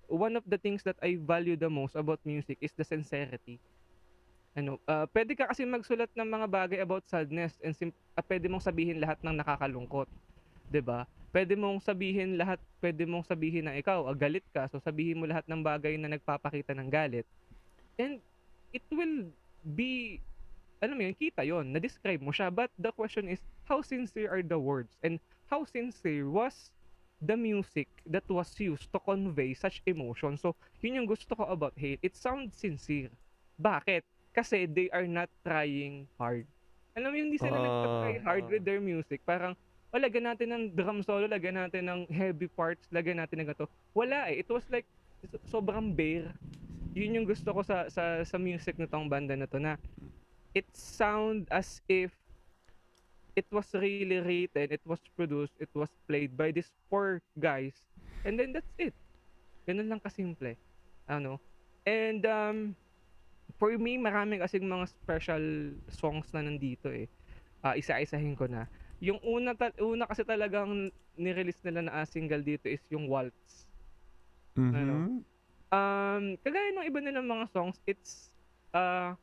one 0.08 0.36
of 0.40 0.46
the 0.48 0.60
things 0.60 0.84
that 0.84 0.98
I 1.04 1.16
value 1.20 1.56
the 1.60 1.72
most 1.72 1.96
about 1.96 2.22
music 2.28 2.60
is 2.62 2.74
the 2.76 2.84
sincerity. 2.88 3.60
Ano, 4.56 4.80
ah, 4.88 5.04
pwede 5.12 5.36
ka 5.36 5.52
kasi 5.52 5.68
magsulat 5.68 6.08
ng 6.16 6.30
mga 6.32 6.48
bagay 6.48 6.80
about 6.80 7.04
sadness 7.12 7.60
and 7.60 7.76
sim- 7.76 7.96
at 8.16 8.24
pwede 8.32 8.48
mong 8.48 8.64
sabihin 8.64 9.04
lahat 9.04 9.20
ng 9.20 9.36
nakakalungkot. 9.44 10.08
'Di 10.72 10.82
ba? 10.84 11.04
Pwede 11.36 11.56
mong 11.60 11.84
sabihin 11.84 12.40
lahat, 12.40 12.60
pwede 12.80 13.04
mong 13.08 13.28
sabihin 13.28 13.68
na 13.68 13.76
ikaw, 13.76 14.08
ah, 14.08 14.16
galit 14.16 14.44
ka, 14.56 14.68
so 14.72 14.80
sabihin 14.80 15.20
mo 15.20 15.28
lahat 15.28 15.44
ng 15.48 15.62
bagay 15.64 16.00
na 16.00 16.08
nagpapakita 16.16 16.72
ng 16.76 16.88
galit. 16.92 17.28
And 18.00 18.24
it 18.76 18.84
will 18.92 19.32
be 19.64 20.20
alam 20.84 21.00
mo 21.00 21.08
yun, 21.08 21.16
kita 21.16 21.42
yon 21.42 21.72
na-describe 21.72 22.20
mo 22.20 22.30
siya. 22.30 22.52
But 22.52 22.70
the 22.76 22.92
question 22.92 23.32
is, 23.32 23.40
how 23.66 23.80
sincere 23.82 24.30
are 24.30 24.44
the 24.44 24.60
words? 24.60 25.00
And 25.02 25.18
how 25.48 25.64
sincere 25.64 26.28
was 26.28 26.70
the 27.24 27.34
music 27.40 27.88
that 28.06 28.28
was 28.28 28.54
used 28.60 28.92
to 28.92 29.00
convey 29.02 29.56
such 29.56 29.82
emotion? 29.88 30.38
So, 30.38 30.54
yun 30.84 31.02
yung 31.02 31.10
gusto 31.10 31.34
ko 31.34 31.48
about 31.50 31.74
Hate. 31.80 32.04
It 32.04 32.14
sounds 32.14 32.54
sincere. 32.60 33.10
Bakit? 33.58 34.04
Kasi 34.36 34.68
they 34.68 34.92
are 34.92 35.08
not 35.08 35.32
trying 35.48 36.06
hard. 36.20 36.46
Alam 36.94 37.10
mo 37.12 37.16
yun, 37.18 37.32
hindi 37.32 37.40
sila 37.40 37.56
Ah, 37.56 37.64
nagpa-try 37.66 38.16
hard 38.22 38.46
with 38.52 38.64
their 38.68 38.84
music. 38.84 39.24
Parang, 39.24 39.56
oh, 39.90 40.00
lagyan 40.00 40.28
natin 40.28 40.52
ng 40.52 40.64
drum 40.76 41.00
solo, 41.02 41.26
lagyan 41.26 41.56
natin 41.56 41.88
ng 41.88 42.00
heavy 42.12 42.52
parts, 42.52 42.86
lagyan 42.92 43.24
natin 43.24 43.42
ng 43.42 43.48
gato. 43.48 43.72
Wala 43.96 44.28
eh. 44.28 44.44
It 44.44 44.50
was 44.52 44.64
like, 44.68 44.86
so- 45.32 45.60
sobrang 45.60 45.96
bare. 45.96 46.36
Yun 46.96 47.22
yung 47.22 47.28
gusto 47.28 47.52
ko 47.52 47.60
sa 47.62 47.92
sa 47.92 48.24
sa 48.24 48.38
music 48.40 48.80
na 48.80 48.88
tong 48.88 49.12
banda 49.12 49.36
na 49.36 49.46
to 49.46 49.60
na 49.60 49.76
it 50.56 50.66
sound 50.72 51.44
as 51.52 51.84
if 51.92 52.16
it 53.36 53.46
was 53.52 53.68
really 53.76 54.24
written, 54.24 54.72
it 54.72 54.80
was 54.88 55.04
produced, 55.20 55.52
it 55.60 55.68
was 55.76 55.92
played 56.08 56.40
by 56.40 56.56
these 56.56 56.72
four 56.88 57.20
guys. 57.36 57.76
And 58.24 58.40
then 58.40 58.56
that's 58.56 58.72
it. 58.80 58.96
Ganun 59.68 59.92
lang 59.92 60.00
kasimple. 60.00 60.56
Ano? 61.12 61.44
And 61.84 62.24
um, 62.24 62.58
for 63.60 63.76
me, 63.76 64.00
marami 64.00 64.40
kasing 64.40 64.64
mga 64.64 64.88
special 64.88 65.44
songs 65.92 66.32
na 66.32 66.48
nandito 66.48 66.88
eh. 66.88 67.12
Ah, 67.60 67.76
isa-isahin 67.76 68.40
ko 68.40 68.48
na. 68.48 68.72
Yung 69.04 69.20
una, 69.20 69.52
ta- 69.52 69.76
una 69.84 70.08
kasi 70.08 70.24
talagang 70.24 70.88
nirelease 71.20 71.60
nila 71.68 71.92
na 71.92 71.92
ah, 72.02 72.08
single 72.08 72.42
dito 72.42 72.72
is 72.72 72.82
yung 72.88 73.12
Waltz. 73.12 73.68
Mhm. 74.56 75.35
Um, 75.74 76.38
kagaya 76.46 76.72
ng 76.74 76.88
iba 76.88 77.00
nilang 77.02 77.28
mga 77.28 77.46
songs, 77.52 77.78
it's 77.90 78.30
uh, 78.74 79.18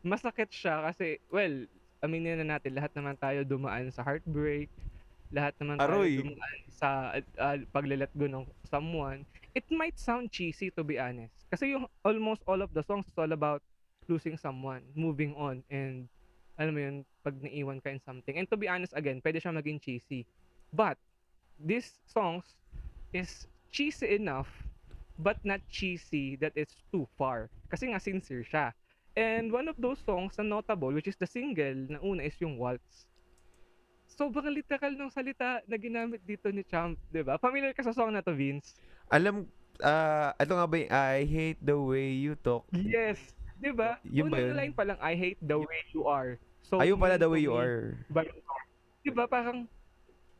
masakit 0.00 0.48
siya 0.48 0.90
kasi, 0.90 1.18
well, 1.28 1.66
aminin 2.00 2.40
na 2.40 2.56
natin, 2.56 2.78
lahat 2.78 2.92
naman 2.96 3.18
tayo 3.20 3.44
dumaan 3.44 3.92
sa 3.92 4.00
heartbreak, 4.06 4.70
lahat 5.30 5.52
naman 5.60 5.76
tayo 5.76 6.00
Aroy. 6.00 6.22
dumaan 6.24 6.58
sa 6.70 6.88
uh, 7.18 7.56
paglelet 7.74 8.10
go 8.16 8.26
ng 8.26 8.46
someone. 8.66 9.26
It 9.52 9.66
might 9.68 9.98
sound 9.98 10.30
cheesy 10.30 10.70
to 10.78 10.86
be 10.86 10.96
honest. 10.96 11.34
Kasi 11.50 11.74
yung 11.74 11.90
almost 12.06 12.40
all 12.46 12.62
of 12.62 12.70
the 12.72 12.86
songs 12.86 13.04
is 13.10 13.18
all 13.18 13.30
about 13.34 13.60
losing 14.06 14.38
someone, 14.38 14.82
moving 14.94 15.34
on, 15.34 15.62
and 15.70 16.06
alam 16.58 16.72
mo 16.74 16.80
yun, 16.80 16.96
pag 17.26 17.34
naiwan 17.40 17.82
ka 17.82 17.90
in 17.90 18.02
something. 18.02 18.38
And 18.38 18.46
to 18.50 18.56
be 18.56 18.70
honest, 18.70 18.94
again, 18.94 19.18
pwede 19.22 19.42
siya 19.42 19.54
maging 19.54 19.82
cheesy. 19.82 20.26
But, 20.70 20.96
these 21.60 21.92
songs 22.08 22.56
is 23.12 23.44
cheesy 23.68 24.16
enough 24.16 24.48
but 25.20 25.36
not 25.44 25.60
cheesy 25.68 26.36
that 26.40 26.56
it's 26.56 26.80
too 26.88 27.04
far. 27.20 27.52
Kasi 27.68 27.92
nga 27.92 28.00
sincere 28.00 28.42
siya. 28.42 28.72
And 29.14 29.52
one 29.52 29.68
of 29.68 29.76
those 29.76 30.00
songs 30.02 30.38
na 30.40 30.44
notable, 30.46 30.90
which 30.96 31.10
is 31.10 31.18
the 31.20 31.28
single 31.28 31.76
na 31.92 31.98
una 32.00 32.24
is 32.24 32.36
yung 32.40 32.56
Waltz. 32.56 33.06
Sobrang 34.10 34.52
literal 34.52 34.96
ng 34.96 35.10
salita 35.12 35.62
na 35.68 35.76
ginamit 35.78 36.20
dito 36.26 36.50
ni 36.50 36.64
Champ, 36.66 36.98
di 37.12 37.22
ba? 37.22 37.38
Familiar 37.38 37.72
ka 37.76 37.84
sa 37.84 37.94
song 37.94 38.12
na 38.12 38.24
to, 38.24 38.34
Vince? 38.34 38.76
Alam, 39.08 39.46
ah, 39.80 40.34
ito 40.36 40.52
nga 40.52 40.66
ba 40.66 40.76
yung 40.76 40.90
I 40.92 41.24
hate 41.24 41.60
the 41.62 41.78
way 41.78 42.16
you 42.16 42.34
talk? 42.36 42.66
Yes! 42.74 43.18
Di 43.60 43.70
ba? 43.76 44.00
Yun 44.08 44.32
ba 44.32 44.40
Unang 44.40 44.56
line 44.56 44.74
pa 44.74 44.84
lang, 44.88 44.98
I 45.04 45.12
hate 45.12 45.40
the 45.44 45.60
way 45.60 45.80
you 45.92 46.08
are. 46.08 46.40
So, 46.64 46.80
Ayun 46.80 46.96
pala 46.96 47.20
the 47.20 47.28
way 47.28 47.44
you 47.44 47.52
are. 47.52 47.96
by. 48.08 48.24
Di 49.04 49.10
ba? 49.12 49.28
Parang, 49.28 49.68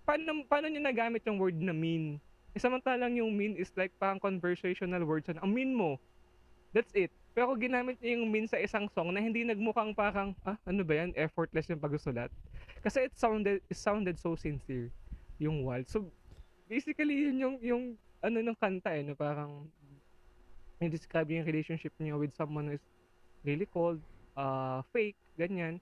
paano, 0.09 0.45
paano 0.49 0.67
niya 0.69 0.83
nagamit 0.85 1.25
yung 1.29 1.37
word 1.37 1.57
na 1.59 1.73
mean? 1.75 2.17
Eh, 2.55 2.59
samantalang 2.59 3.15
yung 3.15 3.31
mean 3.31 3.55
is 3.55 3.71
like 3.79 3.95
parang 3.99 4.19
conversational 4.19 5.07
words. 5.07 5.31
na, 5.31 5.39
Ang 5.43 5.55
mean 5.55 5.73
mo. 5.75 6.03
That's 6.75 6.91
it. 6.95 7.11
Pero 7.31 7.55
ginamit 7.55 8.03
niya 8.03 8.19
yung 8.19 8.31
mean 8.31 8.51
sa 8.51 8.59
isang 8.59 8.91
song 8.91 9.15
na 9.15 9.23
hindi 9.23 9.47
nagmukhang 9.47 9.95
parang, 9.95 10.35
ah, 10.43 10.59
ano 10.67 10.83
ba 10.83 10.99
yan? 10.99 11.15
Effortless 11.15 11.71
yung 11.71 11.83
pagsusulat. 11.83 12.31
Kasi 12.83 13.07
it 13.07 13.15
sounded, 13.15 13.63
it 13.71 13.79
sounded 13.79 14.19
so 14.19 14.35
sincere. 14.35 14.91
Yung 15.39 15.63
wild. 15.63 15.87
So, 15.87 16.11
basically, 16.67 17.31
yun 17.31 17.39
yung, 17.39 17.57
yung, 17.63 17.83
ano 18.21 18.39
ng 18.43 18.59
kanta 18.59 18.99
eh, 18.99 19.07
no? 19.07 19.15
Parang, 19.15 19.71
i-describe 20.83 21.31
yung 21.31 21.47
relationship 21.47 21.95
niya 22.03 22.19
with 22.19 22.35
someone 22.35 22.73
who 22.73 22.75
is 22.75 22.87
really 23.47 23.69
cold, 23.69 24.03
uh, 24.35 24.83
fake, 24.91 25.17
ganyan. 25.39 25.79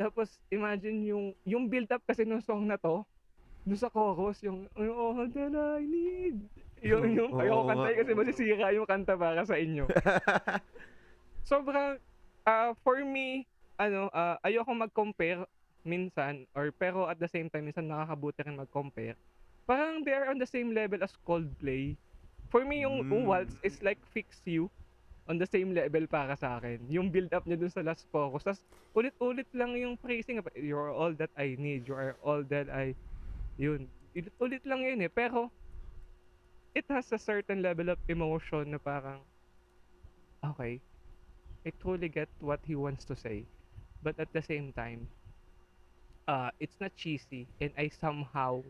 Tapos, 0.00 0.40
imagine 0.48 1.04
yung, 1.04 1.26
yung 1.44 1.64
build-up 1.68 2.04
kasi 2.04 2.24
ng 2.24 2.40
song 2.40 2.68
na 2.68 2.80
to, 2.80 3.04
doon 3.66 3.80
sa 3.82 3.90
chorus, 3.90 4.38
yung, 4.46 4.70
all 4.78 5.26
that 5.26 5.52
I 5.52 5.82
need. 5.82 6.38
Yung, 6.86 7.04
yung, 7.10 7.30
Oo 7.34 7.42
ayoko 7.42 7.66
kantahin 7.66 7.96
kasi 7.98 8.12
masisira 8.14 8.66
yung 8.70 8.86
kanta 8.86 9.18
para 9.18 9.42
sa 9.42 9.58
inyo. 9.58 9.90
Sobrang, 11.50 11.98
ah, 12.46 12.70
for 12.86 13.02
me, 13.02 13.42
ano, 13.74 14.06
ah, 14.14 14.38
ayoko 14.46 14.70
mag-compare 14.70 15.42
minsan, 15.82 16.46
or 16.54 16.70
pero 16.70 17.10
at 17.10 17.18
the 17.18 17.30
same 17.30 17.50
time, 17.50 17.66
minsan 17.66 17.90
nakakabuti 17.90 18.46
rin 18.46 18.58
mag-compare. 18.58 19.18
Parang 19.66 20.06
they 20.06 20.14
are 20.14 20.30
on 20.30 20.38
the 20.38 20.46
same 20.46 20.70
level 20.70 21.02
as 21.02 21.14
Coldplay. 21.26 21.98
For 22.54 22.62
me, 22.62 22.86
yung 22.86 23.02
Mm. 23.02 23.26
Waltz 23.26 23.58
is 23.66 23.82
like 23.82 23.98
Fix 24.14 24.42
You 24.46 24.70
on 25.26 25.42
the 25.42 25.46
same 25.50 25.74
level 25.74 26.06
para 26.06 26.38
sa 26.38 26.62
akin. 26.62 26.86
Yung 26.86 27.10
build-up 27.10 27.42
niya 27.50 27.58
dun 27.58 27.70
sa 27.70 27.82
last 27.82 28.06
chorus. 28.14 28.46
Tapos, 28.46 28.62
ulit-ulit 28.94 29.50
lang 29.50 29.74
yung 29.74 29.98
phrasing. 29.98 30.38
You're 30.54 30.94
all 30.94 31.10
that 31.18 31.34
I 31.34 31.58
need. 31.58 31.90
You 31.90 31.98
are 31.98 32.14
all 32.22 32.46
that 32.46 32.70
I... 32.70 32.94
Yun. 33.56 33.88
Ulit-ulit 34.16 34.64
lang 34.64 34.80
yun 34.84 35.00
eh. 35.04 35.12
Pero, 35.12 35.52
it 36.76 36.84
has 36.92 37.08
a 37.12 37.20
certain 37.20 37.64
level 37.64 37.88
of 37.88 37.98
emotion 38.08 38.72
na 38.72 38.80
parang, 38.80 39.20
okay, 40.44 40.80
I 41.64 41.72
truly 41.80 42.08
get 42.08 42.28
what 42.40 42.60
he 42.64 42.76
wants 42.76 43.04
to 43.08 43.16
say. 43.16 43.48
But 44.04 44.20
at 44.20 44.28
the 44.32 44.44
same 44.44 44.76
time, 44.76 45.08
uh, 46.28 46.52
it's 46.60 46.76
not 46.78 46.92
cheesy 46.94 47.48
and 47.60 47.72
I 47.74 47.88
somehow 47.88 48.62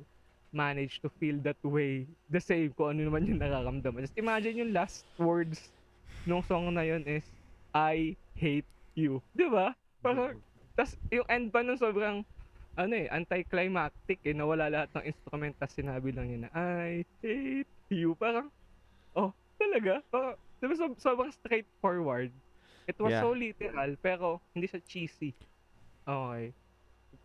managed 0.55 1.03
to 1.03 1.11
feel 1.21 1.37
that 1.43 1.59
way 1.61 2.07
the 2.31 2.41
same 2.41 2.73
kung 2.73 2.97
ano 2.97 3.11
naman 3.11 3.27
yung 3.27 3.43
nararamdaman. 3.43 4.07
Just 4.07 4.17
imagine 4.17 4.57
yung 4.57 4.73
last 4.73 5.05
words 5.19 5.69
nung 6.25 6.41
song 6.47 6.73
na 6.73 6.87
yun 6.87 7.03
is, 7.05 7.27
I 7.75 8.17
hate 8.39 8.69
you. 8.95 9.21
Di 9.37 9.51
ba? 9.51 9.75
Parang, 10.01 10.41
tas 10.79 10.97
yung 11.13 11.27
end 11.29 11.53
pa 11.53 11.61
nun 11.61 11.77
sobrang, 11.77 12.25
ano 12.77 12.95
eh, 12.95 13.09
anticlimactic 13.09 14.21
eh, 14.23 14.37
nawala 14.37 14.69
lahat 14.69 14.91
ng 14.95 15.05
instrument, 15.09 15.57
tas 15.57 15.73
sinabi 15.73 16.13
lang 16.13 16.29
niya 16.29 16.39
na, 16.47 16.51
I 16.53 17.03
hate 17.25 17.73
you. 17.89 18.13
Parang, 18.15 18.53
oh, 19.17 19.33
talaga? 19.57 20.05
Parang, 20.13 20.37
di 20.61 20.67
ba 20.69 20.75
so, 20.77 20.93
sobrang 21.01 21.33
straightforward. 21.33 22.31
It 22.87 23.01
was 23.01 23.17
Yeah. 23.17 23.25
so 23.25 23.35
literal, 23.35 23.97
pero 23.99 24.45
hindi 24.55 24.69
siya 24.71 24.85
cheesy. 24.85 25.35
Okay. 26.07 26.55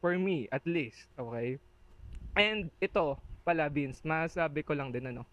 For 0.02 0.18
me, 0.18 0.49
at 0.49 0.66
least. 0.66 1.06
Okay. 1.20 1.60
And 2.34 2.72
ito, 2.82 3.20
pala, 3.45 3.70
Vince, 3.70 4.02
masabi 4.02 4.66
ko 4.66 4.74
lang 4.74 4.89
din 4.89 5.06
ano. 5.06 5.28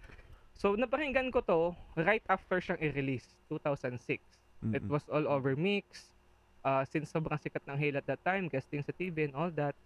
So, 0.53 0.75
napakinggan 0.75 1.31
ko 1.31 1.41
to 1.47 1.61
right 1.97 2.25
after 2.29 2.59
siyang 2.59 2.83
i-release, 2.83 3.39
2006. 3.49 4.21
It 4.75 4.85
Mm-mm. 4.85 4.91
was 4.91 5.07
all 5.09 5.25
over 5.31 5.55
mix. 5.55 6.11
Uh, 6.66 6.83
since 6.85 7.09
sobrang 7.14 7.39
sikat 7.39 7.62
ng 7.71 7.79
Hale 7.79 8.03
at 8.03 8.07
that 8.11 8.21
time, 8.27 8.51
casting 8.51 8.83
sa 8.83 8.93
TV 8.93 9.31
and 9.31 9.35
all 9.39 9.49
that. 9.55 9.79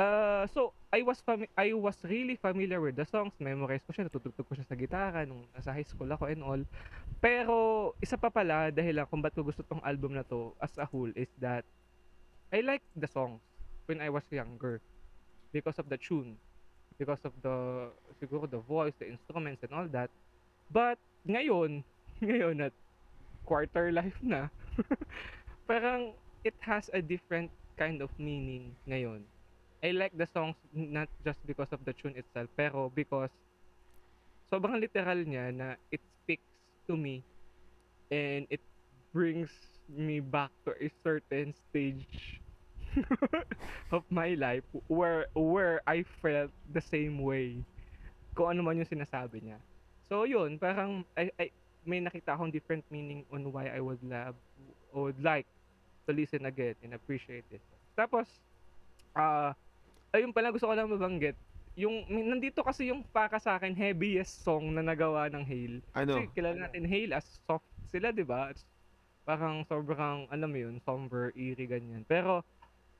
Uh, 0.00 0.48
so, 0.56 0.72
I 0.88 1.04
was 1.04 1.20
I 1.60 1.76
was 1.76 2.00
really 2.08 2.40
familiar 2.40 2.80
with 2.80 2.96
the 2.96 3.04
songs. 3.04 3.36
Memorize 3.36 3.84
ko 3.84 3.92
siya, 3.92 4.08
natutugtog 4.08 4.48
ko 4.48 4.56
siya 4.56 4.64
sa 4.64 4.72
gitara 4.72 5.28
nung 5.28 5.44
nasa 5.52 5.76
high 5.76 5.84
school 5.84 6.08
ako 6.08 6.24
and 6.32 6.40
all. 6.40 6.62
Pero, 7.20 7.92
isa 8.00 8.16
pa 8.16 8.32
pala, 8.32 8.72
dahil 8.72 8.96
lang 8.96 9.06
kung 9.12 9.20
ba't 9.20 9.36
ko 9.36 9.44
gusto 9.44 9.60
tong 9.60 9.84
album 9.84 10.16
na 10.16 10.24
to 10.24 10.56
as 10.56 10.72
a 10.80 10.88
whole 10.88 11.12
is 11.12 11.28
that 11.36 11.68
I 12.48 12.64
like 12.64 12.80
the 12.96 13.04
songs 13.04 13.44
when 13.84 14.00
I 14.00 14.08
was 14.08 14.24
younger 14.32 14.80
because 15.52 15.76
of 15.76 15.92
the 15.92 16.00
tune, 16.00 16.40
because 16.96 17.20
of 17.20 17.36
the, 17.44 17.92
siguro 18.16 18.48
the 18.48 18.64
voice, 18.64 18.96
the 18.96 19.12
instruments 19.12 19.60
and 19.68 19.72
all 19.76 19.88
that. 19.92 20.08
But, 20.72 20.96
ngayon, 21.28 21.84
ngayon 22.24 22.56
at 22.64 22.74
quarter 23.44 23.92
life 23.92 24.16
na, 24.24 24.48
parang 25.68 26.16
it 26.40 26.56
has 26.64 26.88
a 26.96 27.04
different 27.04 27.52
kind 27.76 28.00
of 28.00 28.08
meaning 28.16 28.72
ngayon. 28.88 29.28
I 29.82 29.90
like 29.92 30.12
the 30.16 30.26
songs 30.28 30.56
not 30.74 31.08
just 31.24 31.40
because 31.46 31.72
of 31.72 31.84
the 31.84 31.92
tune 31.92 32.12
itself, 32.16 32.48
pero 32.56 32.92
because 32.92 33.32
sobrang 34.52 34.80
literal 34.80 35.24
niya 35.24 35.54
na 35.54 35.68
it 35.88 36.02
speaks 36.22 36.44
to 36.84 36.96
me 36.98 37.22
and 38.10 38.44
it 38.50 38.60
brings 39.14 39.50
me 39.88 40.20
back 40.20 40.50
to 40.66 40.74
a 40.78 40.90
certain 41.02 41.54
stage 41.70 42.40
of 43.94 44.02
my 44.10 44.34
life 44.34 44.66
where 44.90 45.26
where 45.34 45.80
I 45.86 46.02
felt 46.22 46.50
the 46.74 46.82
same 46.82 47.22
way 47.22 47.62
kung 48.34 48.58
ano 48.58 48.62
man 48.66 48.78
yung 48.82 48.90
sinasabi 48.90 49.42
niya. 49.42 49.58
So 50.10 50.26
yun, 50.26 50.58
parang 50.58 51.06
I, 51.14 51.30
I 51.38 51.46
may 51.86 52.02
nakita 52.02 52.34
akong 52.34 52.50
different 52.52 52.84
meaning 52.90 53.24
on 53.30 53.48
why 53.54 53.70
I 53.70 53.80
would 53.80 54.02
love 54.02 54.36
would 54.92 55.18
like 55.22 55.46
to 56.06 56.10
listen 56.12 56.44
again 56.46 56.74
and 56.82 56.94
appreciate 56.94 57.46
it. 57.54 57.62
Tapos 57.94 58.26
ah 59.14 59.54
ayun 60.10 60.34
pala 60.34 60.50
gusto 60.50 60.66
ko 60.66 60.74
lang 60.74 60.90
mabanggit 60.90 61.36
yung 61.78 62.02
nandito 62.10 62.60
kasi 62.66 62.90
yung 62.90 63.06
para 63.14 63.38
sa 63.38 63.56
akin 63.56 63.72
heaviest 63.72 64.42
song 64.42 64.74
na 64.74 64.82
nagawa 64.82 65.30
ng 65.30 65.44
Hale. 65.46 65.78
Ano? 65.94 66.18
Kasi 66.18 66.28
kilala 66.34 66.66
natin 66.66 66.84
Hale 66.84 67.14
as 67.14 67.24
soft 67.46 67.64
sila, 67.88 68.10
'di 68.10 68.26
ba? 68.26 68.50
It's 68.50 68.66
Parang 69.22 69.62
sobrang 69.70 70.26
alam 70.26 70.50
mo 70.50 70.58
yun, 70.58 70.82
somber, 70.82 71.30
eerie 71.38 71.68
ganyan. 71.70 72.02
Pero 72.08 72.42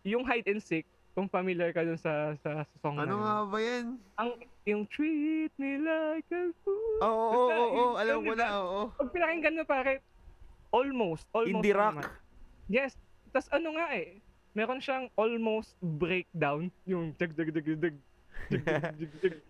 yung 0.07 0.23
hide 0.23 0.47
and 0.47 0.63
seek, 0.63 0.87
kung 1.11 1.27
familiar 1.27 1.75
ka 1.75 1.83
dun 1.83 1.99
sa 1.99 2.39
sa, 2.39 2.63
sa 2.63 2.77
song 2.79 3.03
Ano 3.03 3.19
na 3.19 3.19
nga 3.19 3.35
yun, 3.35 3.51
ba 3.51 3.59
yan? 3.59 3.87
ang 4.15 4.31
yung 4.69 4.85
treat 4.87 5.51
me 5.59 5.83
like 5.83 6.29
a 6.31 6.55
fool. 6.63 6.97
Oo, 7.03 7.35
oo, 7.51 7.67
oo, 7.75 7.89
alam 7.99 8.23
yun, 8.23 8.27
ko 8.31 8.35
na, 8.39 8.47
oo. 8.63 8.81
Pag 8.95 9.11
pinakinggan 9.11 9.59
mo 9.59 9.65
pare, 9.67 9.93
almost, 10.71 11.27
almost 11.35 11.51
Indie 11.51 11.75
rock. 11.75 11.99
naman. 11.99 12.07
Yes. 12.71 12.95
Tas 13.35 13.51
ano 13.51 13.75
nga 13.75 13.91
eh, 13.99 14.23
meron 14.55 14.83
siyang 14.83 15.07
almost 15.15 15.77
breakdown, 15.81 16.71
yung 16.87 17.15
dag 17.17 17.35
dag 17.35 17.51
dag 17.55 17.69
dag 17.79 17.97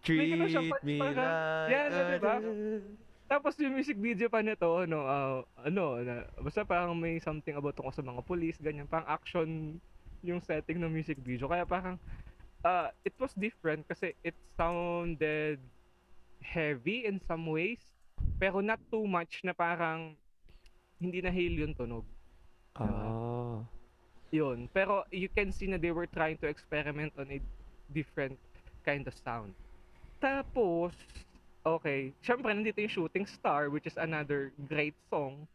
Treat 0.05 0.37
me 0.37 0.51
like 0.51 0.75
Yan, 1.73 1.89
diba? 2.19 2.35
Tapos 3.31 3.55
yung 3.63 3.79
music 3.79 3.95
video 3.97 4.27
pa 4.27 4.43
nito, 4.43 4.67
ano, 4.83 5.07
uh, 5.07 5.39
ano, 5.63 6.03
na, 6.03 6.27
basta 6.43 6.67
parang 6.67 6.99
may 6.99 7.23
something 7.23 7.55
about 7.55 7.79
ako 7.79 7.95
sa 7.95 8.03
mga 8.03 8.21
police, 8.27 8.59
ganyan, 8.59 8.91
parang 8.91 9.07
action 9.07 9.79
yung 10.27 10.43
setting 10.43 10.83
ng 10.83 10.91
music 10.91 11.17
video. 11.23 11.47
Kaya 11.47 11.63
parang, 11.63 11.95
uh, 12.67 12.91
it 13.07 13.15
was 13.23 13.31
different 13.39 13.87
kasi 13.87 14.13
it 14.27 14.35
sounded 14.59 15.63
heavy 16.43 17.07
in 17.07 17.23
some 17.23 17.47
ways, 17.47 17.81
pero 18.43 18.59
not 18.59 18.83
too 18.91 19.07
much 19.07 19.41
na 19.47 19.55
parang 19.55 20.19
hindi 20.99 21.23
na 21.23 21.31
hail 21.31 21.55
yung 21.55 21.73
tunog. 21.79 22.05
Ah. 22.77 22.85
Uh. 22.85 23.40
Yun. 24.31 24.71
Pero 24.71 25.05
you 25.11 25.29
can 25.31 25.51
see 25.51 25.67
na 25.67 25.79
they 25.79 25.91
were 25.91 26.07
trying 26.07 26.39
to 26.39 26.47
experiment 26.47 27.11
on 27.19 27.27
a 27.31 27.39
different 27.91 28.39
kind 28.87 29.07
of 29.07 29.15
sound. 29.27 29.51
Tapos, 30.23 30.95
okay, 31.67 32.15
syempre 32.23 32.55
nandito 32.55 32.79
yung 32.79 32.93
Shooting 32.93 33.27
Star 33.27 33.69
which 33.69 33.87
is 33.91 33.99
another 33.99 34.55
great 34.71 34.95
song. 35.11 35.47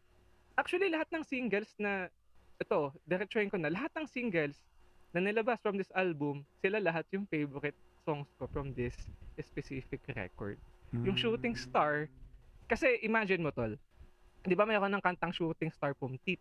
Actually, 0.56 0.88
lahat 0.88 1.08
ng 1.12 1.24
singles 1.24 1.68
na, 1.76 2.08
ito, 2.56 2.92
diretsuhin 3.04 3.52
ko 3.52 3.60
na, 3.60 3.68
lahat 3.68 3.92
ng 3.96 4.08
singles 4.08 4.56
na 5.12 5.20
nilabas 5.20 5.60
from 5.60 5.76
this 5.76 5.92
album, 5.92 6.44
sila 6.64 6.80
lahat 6.80 7.04
yung 7.12 7.28
favorite 7.28 7.76
songs 8.04 8.28
ko 8.40 8.48
from 8.48 8.72
this 8.72 8.96
specific 9.40 10.00
record. 10.16 10.56
Yung 11.04 11.16
Shooting 11.16 11.56
Star, 11.56 12.08
kasi 12.68 13.00
imagine 13.04 13.44
mo 13.44 13.52
tol, 13.52 13.76
di 14.46 14.56
ba 14.56 14.64
mayroon 14.64 14.92
ng 14.96 15.04
kantang 15.04 15.34
Shooting 15.34 15.68
Star 15.74 15.92
Pumtit? 15.92 16.40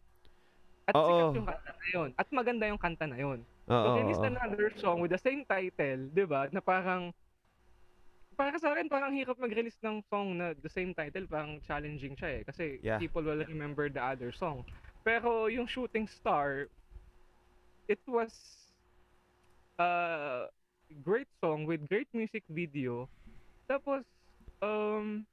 At 0.86 0.94
Oo. 0.94 1.34
sikat 1.34 1.36
yung 1.42 1.48
kanta 1.50 1.72
na 1.74 1.88
yun. 1.90 2.10
At 2.14 2.28
maganda 2.30 2.66
yung 2.70 2.82
kanta 2.82 3.06
na 3.10 3.18
yun. 3.18 3.40
Oo, 3.66 3.82
So, 3.82 3.88
release 3.98 4.22
oo. 4.22 4.30
another 4.30 4.68
song 4.78 4.98
with 5.02 5.10
the 5.10 5.22
same 5.22 5.42
title, 5.50 6.10
di 6.14 6.26
ba? 6.30 6.46
Na 6.54 6.62
parang, 6.62 7.10
para 8.38 8.54
sa 8.62 8.76
akin, 8.78 8.86
parang 8.86 9.10
hirap 9.18 9.42
mag-release 9.42 9.82
ng 9.82 10.06
song 10.14 10.38
na 10.38 10.54
the 10.54 10.70
same 10.70 10.94
title, 10.94 11.26
parang 11.26 11.58
challenging 11.66 12.14
siya 12.14 12.42
eh. 12.42 12.42
Kasi 12.46 12.64
Yeah. 12.86 13.02
people 13.02 13.26
will 13.26 13.42
remember 13.42 13.90
the 13.90 14.02
other 14.02 14.30
song. 14.30 14.62
Pero 15.02 15.50
yung 15.50 15.66
Shooting 15.66 16.06
Star, 16.06 16.70
it 17.90 18.02
was 18.06 18.34
a 19.82 20.46
great 21.02 21.30
song 21.42 21.66
with 21.66 21.82
great 21.90 22.10
music 22.14 22.46
video. 22.50 23.10
Tapos, 23.66 24.06
um, 24.62 25.26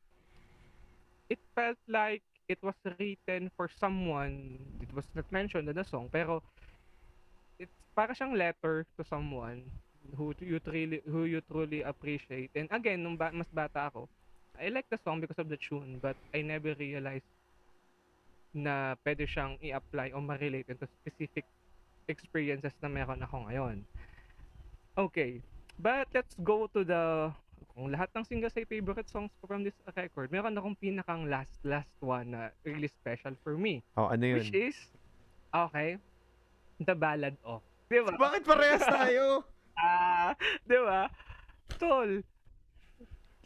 it 1.29 1.41
felt 1.53 1.81
like 1.89 2.25
it 2.53 2.61
was 2.61 2.77
written 2.85 3.49
for 3.57 3.73
someone. 3.81 4.61
It 4.85 4.93
was 4.93 5.09
not 5.17 5.25
mentioned 5.33 5.73
in 5.73 5.77
the 5.77 5.89
song, 5.89 6.13
pero 6.13 6.45
it's 7.57 7.73
para 7.97 8.13
siyang 8.13 8.37
letter 8.37 8.85
to 9.01 9.03
someone 9.09 9.65
who 10.13 10.37
you 10.45 10.61
truly 10.61 11.01
who 11.09 11.25
you 11.25 11.41
truly 11.49 11.81
appreciate. 11.81 12.53
And 12.53 12.69
again, 12.69 13.01
nung 13.01 13.17
ba- 13.17 13.33
mas 13.33 13.49
bata 13.49 13.89
ako, 13.89 14.13
I 14.61 14.69
like 14.69 14.85
the 14.93 15.01
song 15.01 15.25
because 15.25 15.41
of 15.41 15.49
the 15.49 15.57
tune, 15.57 15.97
but 15.97 16.15
I 16.37 16.45
never 16.45 16.77
realized 16.77 17.25
na 18.53 19.01
pwede 19.01 19.25
siyang 19.25 19.57
i-apply 19.65 20.13
o 20.13 20.21
ma-relate 20.21 20.69
into 20.69 20.85
specific 21.01 21.49
experiences 22.05 22.77
na 22.85 22.93
meron 22.93 23.25
ako 23.25 23.49
ngayon. 23.49 23.81
Okay. 24.93 25.41
But 25.81 26.13
let's 26.13 26.37
go 26.45 26.69
to 26.77 26.85
the 26.85 27.33
kung 27.73 27.89
lahat 27.89 28.13
ng 28.13 28.25
singles 28.25 28.55
ay 28.57 28.69
favorite 28.69 29.09
songs 29.09 29.33
ko 29.41 29.49
from 29.49 29.65
this 29.65 29.77
record, 29.97 30.29
meron 30.29 30.57
akong 30.57 30.77
pinakang 30.77 31.29
last 31.29 31.57
last 31.65 31.93
one 32.05 32.37
na 32.37 32.53
really 32.69 32.89
special 32.89 33.33
for 33.41 33.57
me. 33.57 33.81
Oh, 33.97 34.13
ano 34.13 34.25
yun? 34.25 34.45
Which 34.45 34.53
is, 34.53 34.77
okay, 35.53 35.97
The 36.81 36.93
Ballad 36.93 37.37
of. 37.43 37.65
Di 37.89 38.01
ba? 38.05 38.13
Bakit 38.17 38.43
parehas 38.45 38.85
tayo? 38.85 39.25
Ah, 39.73 40.37
di 40.69 40.77
ba? 40.77 41.09
Tol, 41.81 42.21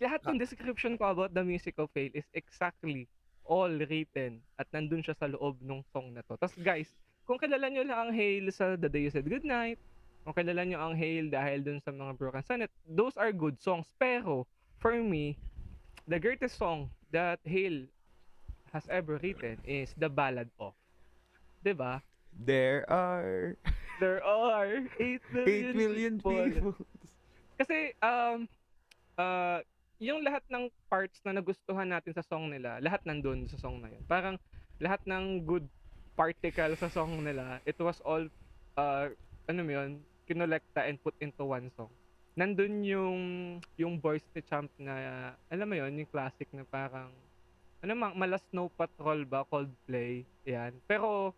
lahat 0.02 0.20
ng 0.26 0.36
description 0.42 0.98
ko 0.98 1.14
about 1.14 1.32
the 1.32 1.40
music 1.40 1.78
of 1.78 1.86
Fail 1.94 2.10
is 2.12 2.26
exactly 2.34 3.06
all 3.46 3.70
written 3.70 4.42
at 4.58 4.66
nandun 4.74 5.06
siya 5.06 5.14
sa 5.16 5.30
loob 5.30 5.56
ng 5.62 5.80
song 5.94 6.12
na 6.12 6.26
to. 6.26 6.34
Tapos 6.36 6.58
guys, 6.58 6.90
kung 7.24 7.38
kilala 7.38 7.70
nyo 7.70 7.86
lang 7.86 8.10
ang 8.10 8.12
Hail 8.12 8.50
sa 8.50 8.74
The 8.74 8.90
Day 8.90 9.06
You 9.06 9.12
Said 9.14 9.30
Goodnight, 9.30 9.78
kung 10.26 10.34
kilala 10.34 10.66
nyo 10.66 10.82
ang 10.82 10.98
Hail 10.98 11.30
dahil 11.30 11.62
dun 11.62 11.78
sa 11.78 11.94
mga 11.94 12.18
Broken 12.18 12.42
Sonnet, 12.42 12.74
those 12.82 13.14
are 13.14 13.30
good 13.30 13.62
songs. 13.62 13.86
Pero, 14.02 14.42
for 14.82 14.98
me, 14.98 15.38
the 16.10 16.18
greatest 16.18 16.58
song 16.58 16.90
that 17.14 17.38
Hail 17.46 17.86
has 18.74 18.90
ever 18.90 19.22
written 19.22 19.62
is 19.62 19.94
The 19.94 20.10
Ballad 20.10 20.50
of. 20.58 20.74
'Di 21.62 21.78
ba? 21.78 22.02
There 22.34 22.82
are 22.90 23.54
There 23.96 24.20
are 24.20 24.84
8 25.00 25.24
million, 25.32 25.72
8 25.72 25.76
million 25.76 26.14
people. 26.20 26.76
Kasi, 27.56 27.96
um, 28.04 28.44
uh, 29.16 29.64
yung 29.96 30.20
lahat 30.20 30.44
ng 30.52 30.68
parts 30.92 31.24
na 31.24 31.32
nagustuhan 31.32 31.88
natin 31.88 32.12
sa 32.12 32.20
song 32.20 32.52
nila, 32.52 32.76
lahat 32.84 33.00
nandun 33.08 33.48
sa 33.48 33.56
song 33.56 33.80
na 33.80 33.88
yun. 33.88 34.04
Parang, 34.04 34.36
lahat 34.76 35.00
ng 35.08 35.48
good 35.48 35.64
particle 36.12 36.76
sa 36.76 36.92
song 36.92 37.24
nila, 37.24 37.56
it 37.64 37.80
was 37.80 38.04
all, 38.04 38.20
uh, 38.76 39.08
ano 39.48 39.60
mo 39.64 39.72
yun, 39.72 40.04
kinolekta 40.26 40.84
and 40.84 40.98
put 41.00 41.14
into 41.22 41.46
one 41.46 41.70
song. 41.78 41.90
Nandun 42.36 42.84
yung, 42.84 43.20
yung 43.80 43.96
voice 43.96 44.26
ni 44.36 44.42
Champ 44.44 44.68
na, 44.76 45.32
alam 45.48 45.66
mo 45.66 45.74
yun, 45.78 46.04
yung 46.04 46.10
classic 46.12 46.50
na 46.52 46.66
parang, 46.68 47.08
ano 47.80 47.92
mang, 47.96 48.12
mala 48.12 48.36
Snow 48.52 48.68
Patrol 48.68 49.24
ba, 49.24 49.46
Coldplay, 49.48 50.26
yan. 50.44 50.76
Pero, 50.84 51.32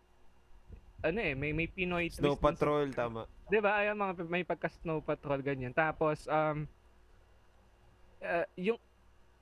ano 0.99 1.19
eh, 1.23 1.31
may, 1.31 1.55
may 1.55 1.71
Pinoy 1.71 2.11
Snow 2.11 2.35
twist 2.35 2.35
dun 2.35 2.35
sa- 2.35 2.45
Patrol, 2.51 2.87
tama. 2.91 3.23
'Di 3.49 3.59
ba? 3.59 3.81
Ayun 3.81 3.97
mga 3.97 4.13
may 4.29 4.45
pagka 4.45 4.69
Snow 4.69 5.01
Patrol 5.01 5.41
ganyan. 5.41 5.73
Tapos 5.73 6.29
um 6.29 6.69
uh, 8.21 8.45
yung 8.53 8.77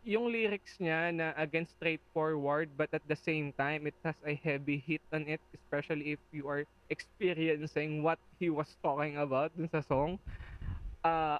yung 0.07 0.31
lyrics 0.31 0.79
niya 0.79 1.11
na 1.11 1.35
again 1.35 1.67
straightforward 1.67 2.71
but 2.79 2.87
at 2.95 3.03
the 3.11 3.19
same 3.19 3.51
time 3.59 3.83
it 3.83 3.97
has 4.07 4.15
a 4.23 4.31
heavy 4.39 4.79
hit 4.79 5.03
on 5.11 5.27
it 5.27 5.43
especially 5.51 6.15
if 6.15 6.21
you 6.31 6.47
are 6.47 6.63
experiencing 6.87 7.99
what 7.99 8.15
he 8.39 8.47
was 8.47 8.71
talking 8.79 9.19
about 9.19 9.51
dun 9.59 9.67
sa 9.67 9.83
song. 9.83 10.15
Uh, 11.03 11.35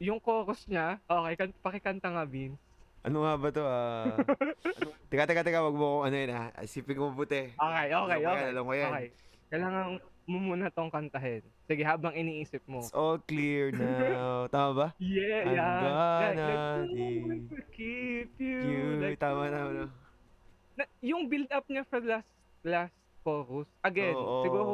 yung 0.00 0.16
chorus 0.16 0.64
niya, 0.64 0.96
okay, 1.04 1.34
kan 1.36 1.48
pakikanta 1.60 2.08
nga 2.08 2.24
Vince. 2.24 2.60
Ano 3.04 3.22
nga 3.22 3.38
ba 3.38 3.48
to? 3.52 3.62
Ah, 3.62 4.16
ano, 4.18 4.52
teka, 5.12 5.24
teka, 5.28 5.44
teka, 5.46 5.62
wag 5.62 5.76
mo 5.76 5.86
ko 5.86 5.98
ano 6.08 6.16
yun 6.16 6.32
ah. 6.32 6.48
Isipin 6.58 6.96
ko 6.98 7.12
mabuti. 7.12 7.52
Okay, 7.54 7.86
okay, 7.92 8.16
Alam 8.18 8.24
ko 8.24 8.32
yan, 8.32 8.34
okay. 8.34 8.48
alam 8.50 8.64
ko 8.64 8.72
yan. 8.74 8.90
Okay. 8.90 9.06
Kailangan 9.46 9.86
mo 10.26 10.42
muna 10.42 10.68
tong 10.68 10.90
kantahin. 10.90 11.42
Sige, 11.70 11.82
habang 11.86 12.12
iniisip 12.12 12.60
mo. 12.66 12.82
It's 12.82 12.92
all 12.92 13.18
clear 13.22 13.70
now. 13.70 14.46
Tama 14.54 14.70
ba? 14.74 14.88
Yeah, 14.98 15.46
I'm 15.46 15.54
yeah. 15.54 15.78
gonna 16.20 16.46
Like, 16.90 17.46
like, 17.50 17.70
keep 17.72 18.30
you. 18.42 18.58
You, 18.60 18.84
like, 19.00 19.18
tama 19.22 19.48
na, 19.48 19.58
ano. 19.70 19.84
na, 20.74 20.84
yung 21.00 21.30
build 21.30 21.48
up 21.54 21.64
niya 21.70 21.86
for 21.86 22.02
last 22.02 22.28
last 22.66 22.94
chorus. 23.22 23.70
Again, 23.86 24.18
Oo. 24.18 24.42
siguro 24.42 24.72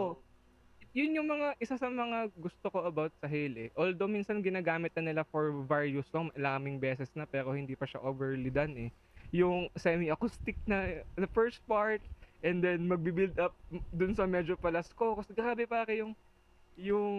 yun 0.93 1.17
yung 1.17 1.29
mga 1.29 1.57
isa 1.57 1.81
sa 1.81 1.89
mga 1.89 2.29
gusto 2.37 2.67
ko 2.69 2.85
about 2.85 3.13
sa 3.17 3.29
Hale. 3.29 3.69
eh. 3.69 3.71
Although 3.77 4.09
minsan 4.13 4.45
ginagamit 4.45 4.93
na 4.93 5.09
nila 5.09 5.23
for 5.25 5.49
various 5.65 6.05
song, 6.13 6.29
maraming 6.37 6.77
beses 6.77 7.09
na 7.17 7.25
pero 7.25 7.53
hindi 7.57 7.73
pa 7.73 7.89
siya 7.89 8.05
overly 8.05 8.53
done 8.53 8.77
eh. 8.77 8.91
Yung 9.33 9.73
semi-acoustic 9.73 10.57
na 10.69 11.01
the 11.17 11.29
first 11.33 11.65
part 11.65 12.05
and 12.43 12.63
then 12.63 12.87
magbi-build 12.87 13.39
up 13.39 13.55
dun 13.95 14.15
sa 14.15 14.27
medyo 14.27 14.59
palas 14.59 14.91
chorus. 14.93 15.31
Grabe 15.31 15.67
pare 15.67 16.03
yung 16.03 16.13
yung 16.77 17.13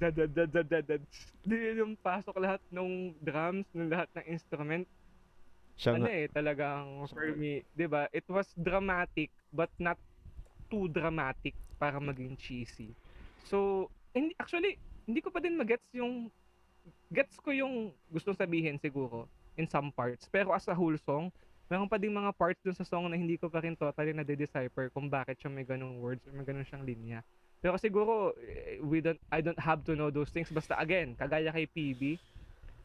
da 0.00 0.08
da 0.08 0.24
da 0.24 0.44
da 0.48 0.62
da 0.64 0.80
da 0.80 0.96
di 1.44 1.56
yung 1.76 1.92
pasok 2.00 2.40
lahat 2.40 2.60
ng 2.72 3.12
drums 3.20 3.68
ng 3.76 3.88
lahat 3.92 4.08
ng 4.16 4.26
instrument 4.32 4.84
Siya 5.76 5.98
ano 5.98 6.06
nga. 6.06 6.14
eh, 6.14 6.26
talagang 6.30 7.06
for 7.10 7.34
me, 7.34 7.66
'di 7.74 7.86
ba? 7.90 8.06
It 8.14 8.26
was 8.30 8.46
dramatic 8.54 9.30
but 9.50 9.70
not 9.78 9.98
too 10.70 10.86
dramatic 10.90 11.54
para 11.78 11.98
maging 11.98 12.38
cheesy. 12.38 12.94
So, 13.44 13.90
hindi 14.14 14.34
actually 14.38 14.78
hindi 15.06 15.20
ko 15.20 15.30
pa 15.34 15.42
din 15.42 15.58
magets 15.58 15.86
yung 15.94 16.30
gets 17.12 17.36
ko 17.40 17.50
yung 17.52 17.92
gustong 18.12 18.36
sabihin 18.36 18.78
siguro 18.80 19.28
in 19.56 19.66
some 19.68 19.90
parts. 19.94 20.26
Pero 20.30 20.52
as 20.54 20.66
a 20.68 20.74
whole 20.76 20.96
song, 20.98 21.30
meron 21.74 21.90
pa 21.90 21.98
ding 21.98 22.14
mga 22.14 22.30
parts 22.38 22.62
dun 22.62 22.78
sa 22.78 22.86
song 22.86 23.10
na 23.10 23.18
hindi 23.18 23.34
ko 23.34 23.50
pa 23.50 23.58
rin 23.58 23.74
totally 23.74 24.14
na 24.14 24.22
decipher 24.22 24.94
kung 24.94 25.10
bakit 25.10 25.34
siya 25.42 25.50
may 25.50 25.66
ganung 25.66 25.98
words 25.98 26.22
or 26.22 26.30
may 26.30 26.46
ganun 26.46 26.62
siyang 26.62 26.86
linya. 26.86 27.18
Pero 27.58 27.74
siguro 27.74 28.30
eh, 28.38 28.78
we 28.78 29.02
don't 29.02 29.18
I 29.34 29.42
don't 29.42 29.58
have 29.58 29.82
to 29.90 29.98
know 29.98 30.06
those 30.14 30.30
things 30.30 30.54
basta 30.54 30.78
again, 30.78 31.18
kagaya 31.18 31.50
kay 31.50 31.66
PB, 31.66 32.22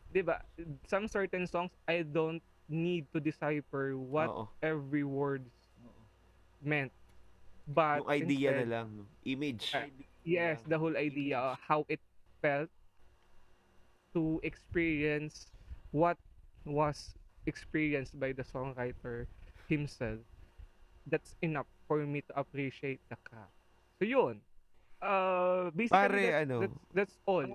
'di 0.10 0.22
ba? 0.26 0.42
Some 0.90 1.06
certain 1.06 1.46
songs 1.46 1.70
I 1.86 2.02
don't 2.02 2.42
need 2.66 3.06
to 3.14 3.22
decipher 3.22 3.94
what 3.94 4.34
Oo. 4.34 4.50
every 4.66 5.06
word 5.06 5.46
meant. 6.66 6.90
But 7.70 8.10
Yung 8.10 8.26
idea 8.26 8.50
instead, 8.50 8.66
na 8.66 8.66
lang. 8.74 8.88
no? 8.98 9.04
Image. 9.22 9.70
Ah, 9.78 9.86
Yes, 10.26 10.66
the 10.66 10.82
whole 10.82 10.98
idea 10.98 11.38
of 11.38 11.62
how 11.62 11.86
it 11.86 12.02
felt 12.42 12.70
to 14.18 14.42
experience 14.42 15.46
what 15.94 16.18
was 16.66 17.14
experienced 17.50 18.14
by 18.16 18.30
the 18.30 18.46
songwriter 18.46 19.26
himself. 19.66 20.22
That's 21.10 21.34
enough 21.42 21.66
for 21.90 22.06
me 22.06 22.22
to 22.30 22.34
appreciate 22.38 23.02
the 23.10 23.18
craft. 23.26 23.58
So 23.98 24.06
yun. 24.06 24.46
Uh, 25.02 25.74
basically, 25.74 25.98
Pare, 25.98 26.22
that's, 26.22 26.44
ano? 26.46 26.58
that's, 26.62 26.80
that's 26.94 27.16
all. 27.26 27.48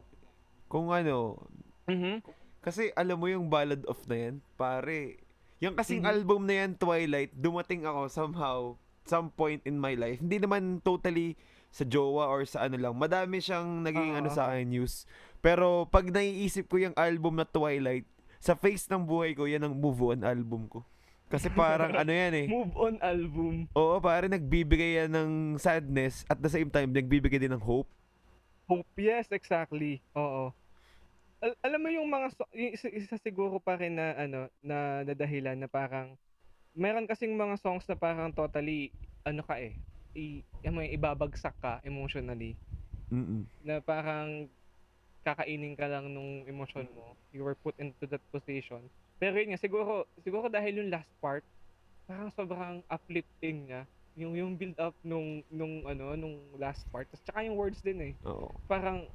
Kung 0.67 0.91
ano, 0.91 1.39
Mhm. 1.87 2.25
kasi 2.59 2.91
alam 2.97 3.21
mo 3.21 3.29
yung 3.29 3.47
Ballad 3.47 3.85
of 3.87 4.01
na 4.09 4.17
yan, 4.17 4.35
pare, 4.57 5.21
yung 5.61 5.77
kasing 5.77 6.03
Mhm. 6.03 6.11
album 6.11 6.41
na 6.49 6.65
yan, 6.65 6.73
Twilight, 6.75 7.31
dumating 7.37 7.85
ako 7.85 8.09
somehow, 8.09 8.59
some 9.05 9.29
point 9.29 9.61
in 9.69 9.77
my 9.77 9.93
life. 9.93 10.19
Hindi 10.19 10.41
naman 10.41 10.81
totally 10.81 11.37
sa 11.69 11.85
jowa 11.85 12.25
or 12.31 12.49
sa 12.49 12.65
ano 12.65 12.81
lang. 12.81 12.97
Madami 12.97 13.37
siyang 13.37 13.85
naging 13.85 14.17
ano 14.17 14.33
Oo. 14.33 14.37
sa 14.37 14.49
akin 14.49 14.65
news. 14.65 15.05
Pero 15.45 15.85
pag 15.85 16.09
naiisip 16.09 16.73
ko 16.73 16.81
yung 16.81 16.97
album 16.97 17.37
na 17.37 17.45
Twilight, 17.45 18.09
sa 18.45 18.53
face 18.53 18.85
ng 18.93 19.01
buhay 19.01 19.33
ko, 19.33 19.49
yan 19.49 19.65
ang 19.65 19.73
move 19.73 19.97
on 20.05 20.21
album 20.21 20.69
ko. 20.69 20.85
Kasi 21.33 21.49
parang 21.49 21.97
ano 22.05 22.13
yan 22.13 22.35
eh. 22.37 22.47
Move 22.47 22.77
on 22.77 23.01
album. 23.01 23.65
Oo, 23.73 23.97
pare 24.05 24.29
nagbibigay 24.29 25.01
yan 25.01 25.11
ng 25.17 25.31
sadness 25.57 26.29
at 26.29 26.37
the 26.37 26.53
same 26.53 26.69
time 26.69 26.93
nagbibigay 26.93 27.41
din 27.41 27.57
ng 27.57 27.65
hope. 27.65 27.89
Hope, 28.69 28.85
yes, 29.01 29.33
exactly. 29.33 30.05
Oo. 30.13 30.53
Al- 31.41 31.59
alam 31.65 31.81
mo 31.81 31.89
yung 31.89 32.05
mga 32.05 32.37
so- 32.37 32.53
yung 32.53 32.77
isa, 32.77 32.93
isa 32.93 33.17
siguro 33.17 33.57
pa 33.57 33.81
rin 33.81 33.97
na 33.97 34.13
ano 34.13 34.53
na, 34.61 35.01
na 35.09 35.13
dahilan 35.17 35.57
na 35.57 35.69
parang 35.69 36.13
meron 36.77 37.09
kasing 37.09 37.33
mga 37.33 37.57
songs 37.57 37.89
na 37.89 37.97
parang 37.97 38.29
totally 38.29 38.93
ano 39.25 39.41
ka 39.41 39.57
eh 39.57 39.73
i, 40.17 40.43
ibabagsak 40.91 41.55
ka 41.61 41.79
emotionally 41.85 42.57
Mm-mm. 43.13 43.45
na 43.61 43.79
parang 43.85 44.49
kakainin 45.25 45.75
ka 45.75 45.89
lang 45.89 46.13
nung 46.13 46.45
emosyon 46.47 46.87
mo 46.93 47.17
you 47.33 47.43
were 47.43 47.57
put 47.65 47.75
into 47.81 48.05
that 48.07 48.23
position 48.31 48.87
pero 49.19 49.41
yun 49.41 49.57
nga 49.57 49.61
siguro 49.61 50.05
siguro 50.21 50.47
dahil 50.53 50.85
yung 50.85 50.93
last 50.93 51.11
part 51.19 51.43
parang 52.05 52.31
sobrang 52.37 52.85
uplifting 52.93 53.73
niya 53.73 53.83
yung 54.15 54.37
yung 54.37 54.53
build 54.55 54.77
up 54.79 54.95
nung 55.03 55.43
nung 55.51 55.83
ano 55.89 56.15
nung 56.15 56.55
last 56.61 56.87
part 56.93 57.09
Tapos 57.11 57.25
tsaka 57.25 57.43
yung 57.49 57.57
words 57.59 57.81
din 57.83 58.13
eh 58.13 58.15
Oo. 58.29 58.53
parang 58.69 59.09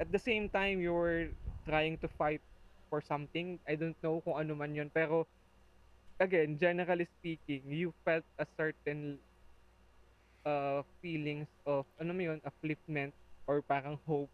at 0.00 0.08
the 0.12 0.20
same 0.20 0.48
time 0.48 0.80
you 0.80 0.92
were 0.92 1.32
trying 1.66 1.98
to 1.98 2.08
fight 2.16 2.40
for 2.88 3.02
something. 3.02 3.58
I 3.66 3.74
don't 3.74 3.98
know 4.02 4.22
kung 4.22 4.38
ano 4.38 4.54
man 4.54 4.74
yun. 4.74 4.90
Pero 4.94 5.26
again, 6.22 6.56
generally 6.58 7.08
speaking, 7.18 7.66
you 7.66 7.92
felt 8.06 8.24
a 8.38 8.46
certain 8.56 9.18
uh, 10.46 10.86
feelings 11.02 11.50
of, 11.66 11.84
ano 11.98 12.14
mo 12.14 12.22
yun, 12.22 12.40
upliftment 12.46 13.12
or 13.50 13.60
parang 13.66 13.98
hope. 14.06 14.30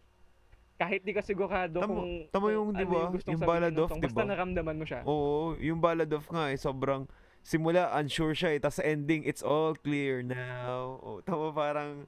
Kahit 0.74 1.00
di 1.00 1.12
ka 1.12 1.20
sigurado 1.20 1.78
Tama- 1.78 1.94
kung, 1.94 2.12
tama 2.28 2.44
kung 2.44 2.52
yung, 2.52 2.68
di 2.72 2.82
ano 2.82 2.90
ba, 2.90 3.00
gustong 3.08 3.32
yung 3.32 3.40
sabihin 3.40 3.50
Ballad 3.52 3.72
ng 3.72 3.78
of, 3.78 3.88
song. 3.88 3.98
di 3.98 4.06
Basta 4.06 4.18
ba? 4.18 4.28
naramdaman 4.28 4.76
mo 4.76 4.84
siya. 4.84 5.00
Oo, 5.04 5.54
yung 5.56 5.78
Ballad 5.78 6.10
of 6.10 6.24
nga 6.26 6.44
eh, 6.48 6.58
sobrang 6.58 7.02
simula 7.40 7.90
unsure 7.92 8.32
siya 8.32 8.50
eh, 8.52 8.58
tapos 8.58 8.78
ending 8.78 9.22
it's 9.22 9.42
all 9.42 9.74
clear 9.74 10.22
now. 10.22 10.98
Oh, 10.98 11.18
tama 11.20 11.50
parang 11.50 12.06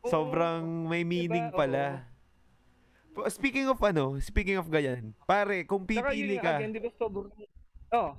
Oo. 0.00 0.10
sobrang 0.10 0.62
may 0.86 1.02
meaning 1.02 1.50
Diba? 1.50 1.56
pala. 1.56 1.84
Pa- 3.12 3.28
Speaking 3.28 3.66
of 3.66 3.78
ano, 3.80 4.18
speaking 4.18 4.56
of 4.56 4.66
ganyan, 4.66 5.14
pare, 5.22 5.62
kung 5.62 5.82
pipili 5.82 6.36
ka, 6.36 6.58
Again, 6.58 6.72
di 6.72 6.80
ba 6.80 6.90
sobrang... 6.92 7.30
Oh, 7.88 8.10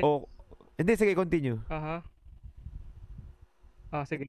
oh, 0.00 0.18
hindi, 0.74 0.92
sige, 0.94 1.14
continue. 1.14 1.60
aha. 1.66 2.02
Ah, 3.90 4.04
sige. 4.04 4.26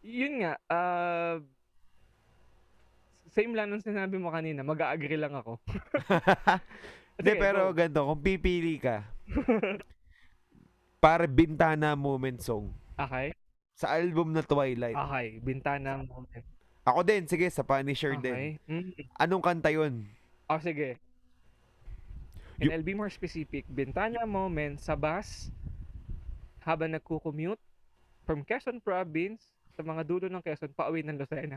Yun 0.00 0.42
nga, 0.42 0.54
ah... 0.66 1.38
same 3.30 3.54
lang 3.54 3.70
nung 3.70 3.82
sinabi 3.82 4.18
mo 4.18 4.30
kanina, 4.30 4.60
mag-agree 4.60 5.16
lang 5.16 5.34
ako. 5.34 5.58
Hindi, 7.20 7.32
pero 7.36 7.70
go. 7.70 7.76
ganito, 7.76 8.02
kung 8.06 8.22
pipili 8.22 8.80
ka, 8.80 9.06
para 10.98 11.24
bintana 11.24 11.96
moment 11.96 12.40
song 12.40 12.72
Okay? 12.98 13.32
sa 13.72 13.96
album 13.96 14.36
na 14.36 14.44
Twilight. 14.44 14.92
Okay, 14.92 15.40
bintana 15.40 16.04
moment. 16.04 16.44
Ako 16.84 17.00
din, 17.00 17.24
sige, 17.24 17.48
sa 17.48 17.64
Punisher 17.64 18.16
din. 18.20 18.34
Okay. 18.34 18.50
Mm. 18.68 18.92
Anong 19.16 19.44
kanta 19.44 19.72
yun? 19.72 20.04
Oh, 20.48 20.60
sige. 20.60 21.00
And 22.60 22.68
Yu- 22.68 22.72
I'll 22.76 22.84
be 22.84 22.92
more 22.92 23.08
specific. 23.08 23.64
Bintana 23.68 24.28
moment 24.28 24.80
sa 24.80 24.92
bus 24.92 25.48
habang 26.60 26.92
nagko-commute 26.92 27.60
from 28.28 28.44
Quezon 28.44 28.84
Province 28.84 29.40
sa 29.72 29.80
mga 29.80 30.04
dulo 30.04 30.26
ng 30.28 30.44
Quezon 30.44 30.76
pauwi 30.76 31.00
ng 31.00 31.16
Lucena. 31.16 31.56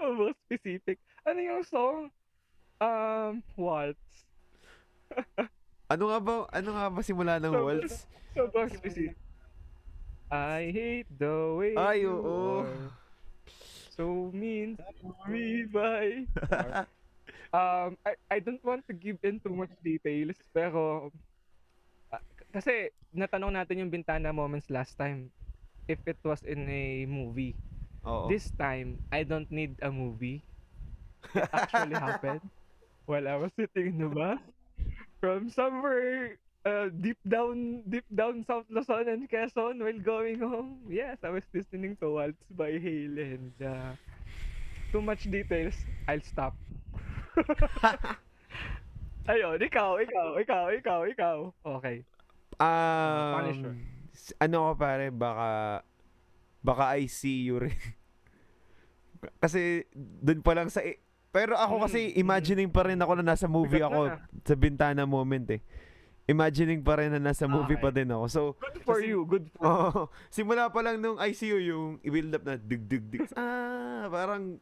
So 0.00 0.16
more 0.16 0.32
specific. 0.48 0.96
Ano 1.28 1.38
yung 1.38 1.60
song? 1.62 2.08
Um, 2.80 3.44
Waltz. 3.54 4.24
Ano 5.90 6.06
nga 6.06 6.22
ba, 6.22 6.34
ano 6.54 6.68
nga 6.70 6.86
ba 6.86 7.00
simula 7.02 7.42
ng 7.42 7.50
Sobrang- 7.50 7.66
waltz? 7.66 8.06
So 8.30 8.46
more 8.54 8.70
specific. 8.70 9.18
I 10.30 10.70
hate 10.70 11.10
the 11.10 11.34
way 11.58 11.74
Ay, 11.74 12.06
you 12.06 12.14
oo. 12.14 12.62
are 12.62 12.94
so 13.90 14.30
mean 14.30 14.78
to 14.78 15.10
me 15.26 15.66
by 15.66 16.22
um 17.58 17.98
I, 18.06 18.14
I 18.30 18.38
don't 18.38 18.62
want 18.62 18.86
to 18.86 18.94
give 18.94 19.18
in 19.26 19.42
too 19.42 19.50
much 19.50 19.74
details 19.82 20.38
pero 20.54 21.10
ah, 22.08 22.22
kasi 22.54 22.94
natanong 23.10 23.58
natin 23.58 23.82
yung 23.82 23.90
Bintana 23.90 24.30
Moments 24.30 24.70
last 24.70 24.94
time 24.94 25.34
if 25.90 25.98
it 26.06 26.22
was 26.22 26.46
in 26.46 26.62
a 26.70 27.04
movie. 27.10 27.58
Oo. 28.06 28.28
This 28.28 28.48
time, 28.56 28.98
I 29.12 29.22
don't 29.24 29.50
need 29.50 29.76
a 29.82 29.90
movie. 29.92 30.40
It 31.34 31.48
actually 31.52 32.00
happened 32.00 32.40
while 33.04 33.28
I 33.28 33.36
was 33.36 33.52
sitting 33.58 33.92
in 33.92 33.98
the 33.98 34.08
bus 34.08 34.40
from 35.20 35.50
somewhere 35.52 36.40
uh, 36.64 36.88
deep 37.00 37.18
down, 37.28 37.82
deep 37.88 38.08
down 38.14 38.44
South 38.48 38.64
Luzon 38.70 39.08
and 39.08 39.28
Quezon 39.28 39.80
while 39.80 40.00
going 40.00 40.40
home. 40.40 40.80
Yes, 40.88 41.18
I 41.22 41.30
was 41.30 41.44
listening 41.52 41.96
to 42.00 42.08
Waltz 42.10 42.40
by 42.56 42.80
Hale 42.80 43.18
and 43.20 43.52
uh, 43.60 43.92
too 44.92 45.02
much 45.02 45.28
details. 45.30 45.76
I'll 46.08 46.24
stop. 46.24 46.56
Ayun, 49.30 49.60
ikaw, 49.60 50.00
ikaw, 50.00 50.40
ikaw, 50.40 50.64
ikaw, 50.74 51.00
ikaw. 51.06 51.36
Okay. 51.78 52.02
Um, 52.56 53.32
Punisher. 53.36 53.74
ano 54.40 54.56
ko 54.68 54.72
pare, 54.74 55.06
baka, 55.12 55.48
baka 56.60 56.94
I 56.94 57.06
see 57.06 57.44
you 57.44 57.60
rin. 57.60 57.74
kasi, 59.42 59.84
dun 59.94 60.40
pa 60.40 60.52
lang 60.52 60.68
sa, 60.68 60.80
i- 60.80 60.96
pero 61.30 61.54
ako 61.54 61.86
kasi, 61.86 62.10
Mm, 62.10 62.16
imagining 62.18 62.70
pa 62.70 62.82
rin 62.82 62.98
ako 62.98 63.12
na 63.16 63.32
nasa 63.32 63.46
movie 63.46 63.80
ako 63.80 64.10
sa 64.42 64.54
bintana 64.54 65.04
moment 65.04 65.46
eh. 65.50 65.60
Imagining 66.26 66.80
pa 66.80 66.94
rin 66.94 67.10
na 67.10 67.18
nasa 67.20 67.44
movie 67.44 67.74
pa 67.74 67.90
din 67.90 68.06
ako. 68.06 68.24
So, 68.26 68.40
Good 68.56 68.78
for 68.80 68.98
Kasi- 68.98 69.08
you, 69.08 69.18
good 69.24 69.46
for 69.50 69.62
you. 69.62 69.66
oh, 69.66 70.06
simula 70.28 70.70
pa 70.70 70.80
lang 70.80 70.98
nung 70.98 71.18
ICU 71.18 71.58
yung 71.60 71.86
i-build 72.00 72.32
up 72.32 72.44
na 72.44 72.54
dig 72.54 72.86
dig 72.86 73.04
dig. 73.08 73.26
Ah, 73.38 74.06
parang 74.06 74.58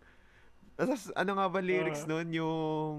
ano 1.15 1.31
nga 1.35 1.47
ba 1.49 1.59
lyrics 1.59 2.07
Ah. 2.07 2.09
nun 2.09 2.29
yung 2.31 2.95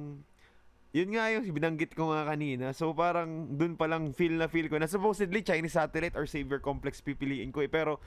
yun 0.89 1.09
nga 1.09 1.29
yung 1.29 1.45
binanggit 1.47 1.93
ko 1.93 2.09
nga 2.09 2.25
kanina. 2.25 2.73
So 2.73 2.91
parang 2.91 3.53
dun 3.53 3.73
pa 3.73 3.85
lang 3.85 4.11
feel 4.11 4.35
na 4.35 4.45
feel 4.45 4.67
ko 4.67 4.75
na 4.75 4.85
supposedly 4.85 5.41
Chinese 5.41 5.73
satellite 5.73 6.13
or 6.13 6.25
Savior 6.25 6.59
Complex 6.59 6.99
pipiliin 6.99 7.49
ko 7.49 7.61
eh. 7.61 7.69
Pero 7.69 8.01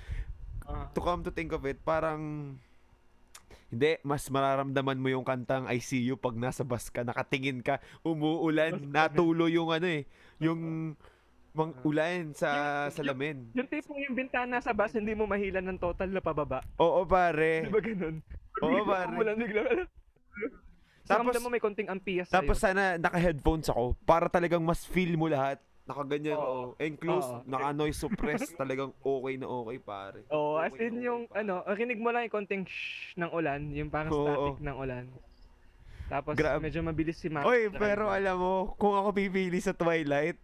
Ah. 0.64 0.86
to 0.90 1.00
come 1.00 1.20
to 1.20 1.30
think 1.30 1.50
of 1.50 1.62
it, 1.62 1.80
parang 1.80 2.54
hindi, 3.68 3.96
mas 4.02 4.28
mararamdaman 4.28 5.00
mo 5.00 5.08
yung 5.08 5.24
kantang 5.24 5.64
I 5.64 5.80
see 5.80 6.00
you 6.00 6.14
pag 6.14 6.36
nasa 6.36 6.60
bus 6.60 6.86
ka, 6.86 7.02
nakatingin 7.02 7.60
ka, 7.60 7.80
umuulan, 8.02 8.76
natulo 8.84 9.48
yung 9.48 9.72
ano 9.72 9.88
eh, 9.88 10.04
yung 10.38 10.92
mang 11.52 11.72
Ah. 11.74 11.80
ulan 11.82 12.32
sa 12.32 12.48
Yung- 12.88 12.92
salamin. 12.94 13.36
Yung 13.52 13.68
tipong 13.68 14.00
yung 14.00 14.14
bintana 14.14 14.56
sa 14.58 14.72
bus, 14.72 14.92
hindi 14.92 15.12
mo 15.12 15.24
mahilan 15.24 15.64
ng 15.66 15.78
total 15.78 16.08
na 16.08 16.20
pababa. 16.20 16.60
Oo 16.76 17.04
pare. 17.04 17.64
Di 17.64 17.68
ba 17.68 17.80
ganun? 17.80 18.16
Oo, 18.60 18.80
pare. 18.84 19.08
Umulan 19.10 19.36
bigla. 19.36 19.60
Tapos- 21.02 21.34
Tapos, 21.34 21.42
mo 21.42 21.50
may 21.50 21.60
konting 21.60 21.90
ampias 21.90 22.30
Tapos 22.30 22.56
sa'yo. 22.56 22.72
sana 22.72 22.96
naka-headphones 22.96 23.68
ako 23.68 23.98
para 24.02 24.30
talagang 24.30 24.62
mas 24.62 24.86
feel 24.86 25.12
mo 25.14 25.26
lahat. 25.26 25.58
Nakaganyan 25.82 26.38
Oo. 26.38 26.46
oh. 26.46 26.66
Enclosed, 26.78 27.28
Oo. 27.28 27.42
naka-noise 27.42 27.98
suppressed, 28.02 28.54
talagang 28.54 28.94
okay 28.96 29.34
na 29.34 29.50
okay 29.50 29.78
pare. 29.82 30.20
Oo, 30.30 30.54
as 30.54 30.70
Okay 30.70 30.78
na 30.78 30.78
in 30.78 30.94
okay, 30.94 31.02
yung, 31.02 31.20
pare. 31.26 31.38
ano, 31.42 31.52
rinig 31.66 31.98
mo 31.98 32.08
lang 32.14 32.22
yung 32.26 32.34
konting 32.34 32.62
shh 32.64 33.18
ng 33.18 33.30
ulan, 33.34 33.60
yung 33.74 33.90
parang 33.90 34.12
Oo. 34.14 34.22
static 34.22 34.56
ng 34.62 34.76
ulan. 34.78 35.04
Tapos 36.06 36.34
Grab. 36.36 36.60
medyo 36.62 36.80
mabilis 36.84 37.18
si 37.18 37.26
Max. 37.26 37.42
Oy, 37.42 37.66
pero 37.72 38.06
alam 38.06 38.36
mo, 38.38 38.52
kung 38.76 38.94
ako 38.94 39.10
pipili 39.10 39.58
sa 39.58 39.74
Twilight, 39.74 40.38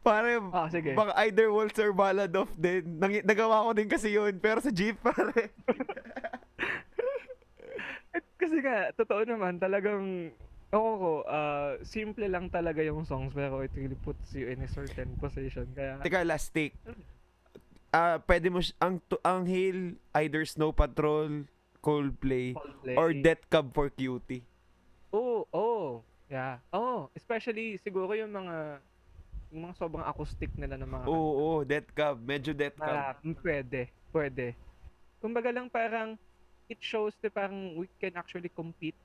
pare, 0.00 0.40
Ah, 0.50 0.66
sige. 0.66 0.96
baka 0.96 1.12
either 1.26 1.52
Waltz 1.52 1.76
or 1.76 1.92
Ballad 1.92 2.32
of 2.32 2.48
din. 2.56 2.96
Nang, 2.96 3.12
nagawa 3.22 3.66
ko 3.66 3.70
din 3.76 3.86
kasi 3.86 4.10
yun, 4.10 4.34
pero 4.38 4.58
sa 4.58 4.72
jeep, 4.72 4.96
pare. 5.04 5.52
Kasi 8.42 8.58
nga, 8.58 8.90
totoo 8.92 9.22
naman, 9.22 9.56
talagang, 9.56 10.34
ako 10.72 10.90
ko, 10.96 11.12
ah, 11.28 11.76
simple 11.84 12.24
lang 12.24 12.48
talaga 12.48 12.80
yung 12.80 13.04
songs, 13.04 13.36
pero 13.36 13.60
it 13.60 13.70
really 13.76 13.98
puts 14.00 14.32
you 14.32 14.48
in 14.48 14.64
a 14.64 14.70
certain 14.72 15.12
position. 15.20 15.68
Kaya, 15.76 16.00
Teka, 16.00 16.24
last 16.24 16.48
take. 16.48 16.72
Ah, 17.92 18.16
pwede 18.24 18.48
mo, 18.48 18.64
si- 18.64 18.72
ang, 18.80 18.96
ang 19.20 19.44
Hail, 19.44 20.00
either 20.16 20.48
Snow 20.48 20.72
Patrol, 20.72 21.44
Coldplay, 21.84 22.56
Coldplay. 22.56 22.96
or 22.96 23.12
Death 23.12 23.44
Cab 23.52 23.68
for 23.76 23.92
Cutie. 23.92 24.40
Oo, 25.12 25.44
oh, 25.52 25.88
yeah. 26.32 26.56
Oh, 26.72 27.12
especially 27.12 27.76
siguro 27.76 28.16
yung 28.16 28.32
mga 28.32 28.80
yung 29.52 29.68
mga 29.68 29.76
sobrang 29.76 30.08
acoustic 30.08 30.48
nila 30.56 30.80
ng 30.80 30.88
mga 30.88 31.04
Oo, 31.04 31.30
oo, 31.36 31.56
Death 31.68 31.92
Cab, 31.92 32.16
medyo 32.24 32.56
Death. 32.56 32.80
Cab. 32.80 32.96
Ah, 32.96 33.12
pwede, 33.44 33.92
pwede. 34.08 34.56
Kumbaga 35.20 35.52
lang 35.52 35.68
parang 35.68 36.16
it 36.72 36.80
shows 36.80 37.12
that 37.20 37.36
parang 37.36 37.76
we 37.76 37.84
can 38.00 38.16
actually 38.16 38.48
compete 38.48 38.96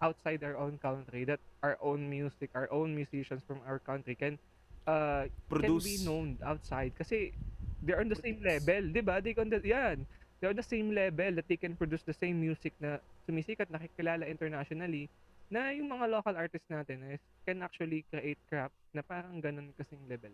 outside 0.00 0.42
our 0.42 0.56
own 0.56 0.80
country 0.80 1.24
that 1.24 1.40
our 1.62 1.76
own 1.80 2.08
music, 2.08 2.50
our 2.56 2.68
own 2.72 2.96
musicians 2.96 3.44
from 3.44 3.60
our 3.68 3.78
country 3.78 4.16
can 4.16 4.40
uh 4.88 5.28
Produce. 5.48 5.84
can 5.84 5.92
be 5.92 5.96
known 6.04 6.28
outside 6.40 6.92
kasi 6.96 7.36
they're 7.84 8.00
on 8.00 8.08
the 8.08 8.18
same 8.18 8.40
level, 8.40 8.92
'di 8.92 9.02
ba? 9.04 9.20
They 9.20 9.36
on 9.36 9.48
the, 9.52 9.60
yan. 9.60 10.04
They're 10.40 10.52
on 10.52 10.56
the 10.56 10.64
same 10.64 10.96
level 10.96 11.36
that 11.36 11.46
they 11.52 11.60
can 11.60 11.76
produce 11.76 12.00
the 12.04 12.16
same 12.16 12.40
music 12.40 12.72
na 12.80 12.96
sumisikat, 13.28 13.68
nakikilala 13.68 14.24
internationally 14.24 15.12
na 15.50 15.74
yung 15.74 15.90
mga 15.90 16.06
local 16.08 16.34
artists 16.38 16.70
natin 16.70 17.02
is 17.10 17.20
can 17.42 17.60
actually 17.60 18.06
create 18.08 18.38
crap 18.46 18.70
na 18.94 19.02
parang 19.02 19.42
ganun 19.42 19.74
kasing 19.74 20.00
level. 20.06 20.30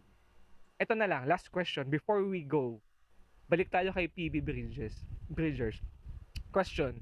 Ito 0.77 0.93
na 0.93 1.09
lang, 1.09 1.25
last 1.25 1.49
question 1.49 1.89
before 1.89 2.21
we 2.23 2.45
go. 2.45 2.77
Balik 3.49 3.73
tayo 3.73 3.97
kay 3.97 4.13
PB 4.13 4.45
Bridges. 4.45 4.93
Bridgers. 5.33 5.81
Question. 6.53 7.01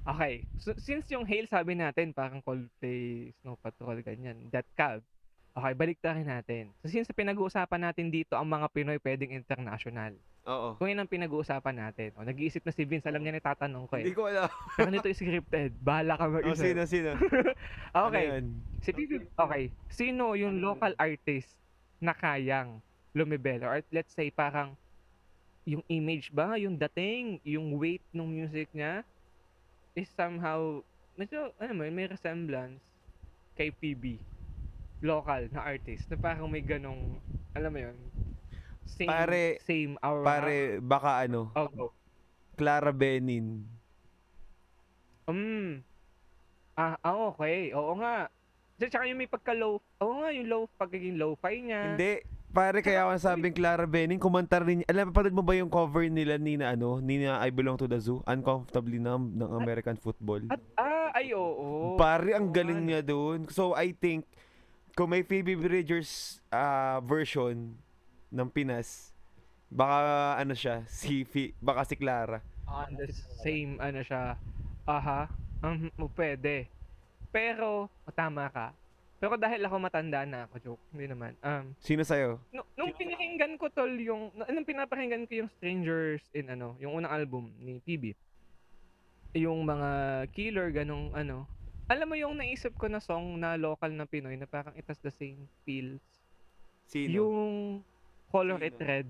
Okay. 0.00 0.48
So, 0.56 0.72
since 0.80 1.04
yung 1.12 1.28
Hail 1.28 1.44
sabi 1.44 1.76
natin 1.76 2.16
parang 2.16 2.40
Coldplay, 2.40 3.32
Snow 3.40 3.60
Patrol, 3.60 4.00
ganyan, 4.00 4.48
that 4.48 4.64
cab. 4.72 5.04
Okay, 5.50 5.72
balik 5.74 5.98
tayo 6.00 6.22
natin. 6.22 6.70
So, 6.80 6.88
since 6.88 7.10
pinag-uusapan 7.10 7.82
natin 7.82 8.08
dito 8.08 8.38
ang 8.38 8.48
mga 8.48 8.70
Pinoy 8.70 8.98
pwedeng 9.02 9.34
international. 9.34 10.14
Oo. 10.48 10.72
Kung 10.80 10.88
yun 10.88 10.96
ang 10.96 11.10
pinag-uusapan 11.10 11.76
natin. 11.76 12.16
O, 12.16 12.24
nag-iisip 12.24 12.64
na 12.64 12.72
si 12.72 12.88
Vince, 12.88 13.04
alam 13.04 13.20
niya 13.20 13.36
na 13.36 13.44
tatanong 13.44 13.84
ko 13.84 14.00
Hindi 14.00 14.14
eh. 14.14 14.16
ko 14.16 14.24
alam. 14.30 14.48
Pero 14.72 14.88
nito 14.88 15.10
is 15.10 15.20
scripted. 15.20 15.76
Bahala 15.84 16.16
ka 16.16 16.24
Oh, 16.24 16.32
mag-isip. 16.32 16.64
sino, 16.64 16.82
sino? 16.88 17.10
Okay. 18.08 18.24
Ano 18.24 18.34
yun? 18.40 18.46
Si 18.80 18.90
PB, 18.94 19.12
okay. 19.36 19.62
Sino 19.90 20.32
yung 20.32 20.62
local 20.64 20.96
artist 20.96 21.52
na 22.00 22.16
kayang 22.16 22.80
lumibel? 23.12 23.60
Or 23.66 23.84
let's 23.92 24.16
say 24.16 24.32
parang 24.32 24.78
yung 25.68 25.84
image 25.92 26.32
ba, 26.32 26.56
yung 26.56 26.78
dating, 26.78 27.36
yung 27.44 27.76
weight 27.76 28.06
ng 28.14 28.24
music 28.24 28.72
niya 28.72 29.04
is 29.94 30.08
somehow, 30.14 30.80
medyo, 31.14 31.50
ano 31.58 31.72
mo, 31.74 31.82
may 31.88 32.06
resemblance 32.06 32.82
kay 33.54 33.70
PB. 33.70 34.18
Local 35.00 35.48
na 35.50 35.64
artist. 35.64 36.08
Na 36.12 36.16
parang 36.20 36.48
may 36.48 36.60
ganong, 36.60 37.18
alam 37.56 37.70
mo 37.72 37.80
yun, 37.80 37.96
same, 38.84 39.08
Pare- 39.08 39.58
same 39.64 39.94
aura. 40.02 40.26
Pare, 40.26 40.58
baka 40.82 41.24
ano, 41.24 41.50
Oh, 41.56 41.68
go. 41.70 41.86
Clara 42.58 42.92
Benin. 42.92 43.64
Mm. 45.30 45.80
Ah, 46.74 46.98
ah, 47.00 47.30
okay. 47.32 47.70
Oo 47.72 47.96
nga. 48.00 48.26
At 48.80 48.88
saka 48.88 49.06
yung 49.06 49.20
may 49.20 49.28
pagka-low, 49.30 49.78
oo 49.80 50.14
nga, 50.24 50.32
yung 50.32 50.48
low, 50.48 50.62
pagiging 50.80 51.20
low-fi 51.20 51.60
niya. 51.60 51.94
Hindi. 51.94 52.24
Pare, 52.50 52.82
kaya 52.82 53.06
ako 53.06 53.14
sabing 53.14 53.54
Clara 53.54 53.86
Benin, 53.86 54.18
kumanta 54.18 54.58
rin. 54.58 54.82
Alam, 54.90 55.14
panood 55.14 55.30
mo 55.30 55.42
ba 55.46 55.54
yung 55.54 55.70
cover 55.70 56.10
nila 56.10 56.34
ni 56.34 56.58
na 56.58 56.74
ano, 56.74 56.98
ni 56.98 57.22
na 57.22 57.38
I 57.38 57.54
Belong 57.54 57.78
to 57.78 57.86
the 57.86 57.94
Zoo? 58.02 58.26
Uncomfortably 58.26 58.98
Numb 58.98 59.38
ng 59.38 59.50
American 59.54 59.94
football. 59.94 60.42
At, 60.50 60.58
ah, 60.74 61.14
ay, 61.14 61.30
oo. 61.30 61.94
Pare, 61.94 62.34
ang 62.34 62.50
galing 62.50 62.90
niya 62.90 63.06
doon. 63.06 63.46
So, 63.54 63.78
I 63.78 63.94
think, 63.94 64.26
kung 64.98 65.14
may 65.14 65.22
Phoebe 65.22 65.54
Bridgers 65.54 66.42
ah, 66.50 66.98
version 67.06 67.70
ng 68.34 68.48
Pinas, 68.50 69.14
baka 69.70 70.34
ano 70.42 70.50
siya, 70.50 70.82
si 70.90 71.22
Phi- 71.22 71.54
baka 71.62 71.86
si 71.86 71.94
Clara. 71.94 72.42
On 72.66 72.90
the 72.98 73.06
same, 73.46 73.78
ano 73.78 74.02
siya. 74.02 74.34
Aha. 74.90 75.30
Um, 75.62 75.86
pwede. 76.18 76.66
Pero, 77.30 77.86
tama 78.10 78.50
ka. 78.50 78.74
Pero 79.20 79.36
dahil 79.36 79.60
ako 79.60 79.76
matanda 79.76 80.24
na 80.24 80.48
ako, 80.48 80.54
joke, 80.64 80.84
hindi 80.96 81.12
naman. 81.12 81.36
Um, 81.44 81.76
Sino 81.84 82.00
sa'yo? 82.00 82.40
nung, 82.56 82.64
nung 82.72 82.92
pinakinggan 82.96 83.60
ko 83.60 83.68
tol 83.68 83.92
yung, 83.92 84.32
nung 84.32 84.64
pinapakinggan 84.64 85.28
ko 85.28 85.44
yung 85.44 85.50
Strangers 85.60 86.24
in 86.32 86.48
ano, 86.48 86.72
yung 86.80 86.96
unang 86.96 87.12
album 87.12 87.52
ni 87.60 87.84
PB. 87.84 88.16
Yung 89.36 89.68
mga 89.68 90.24
killer, 90.32 90.72
ganong 90.72 91.12
ano. 91.12 91.44
Alam 91.92 92.08
mo 92.08 92.16
yung 92.16 92.40
naisip 92.40 92.72
ko 92.80 92.88
na 92.88 92.96
song 92.96 93.36
na 93.36 93.60
local 93.60 93.92
na 93.92 94.08
Pinoy 94.08 94.40
na 94.40 94.48
parang 94.48 94.72
it 94.72 94.88
has 94.88 94.96
the 95.04 95.12
same 95.12 95.44
feels. 95.68 96.00
Sino? 96.88 97.20
Yung 97.20 97.44
Color 98.32 98.64
It 98.64 98.80
Sino? 98.80 98.88
Red. 98.88 99.08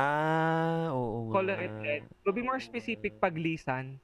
Ah, 0.00 0.90
oo 0.96 1.28
nga. 1.28 1.32
Color 1.44 1.58
It 1.60 1.76
Red. 1.84 2.02
To 2.24 2.32
be 2.32 2.40
more 2.40 2.58
specific, 2.58 3.20
paglisan. 3.20 4.00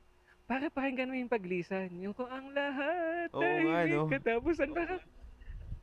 Para 0.51 0.67
pakinggan 0.67 1.07
mo 1.07 1.15
yung 1.15 1.31
paglisan. 1.31 1.87
Yung 2.03 2.11
kung 2.11 2.27
ang 2.27 2.51
lahat 2.51 3.31
Oo 3.31 3.39
ay 3.39 3.63
nga, 3.71 3.81
no? 3.87 4.11
katapusan. 4.11 4.75
Parang, 4.75 4.99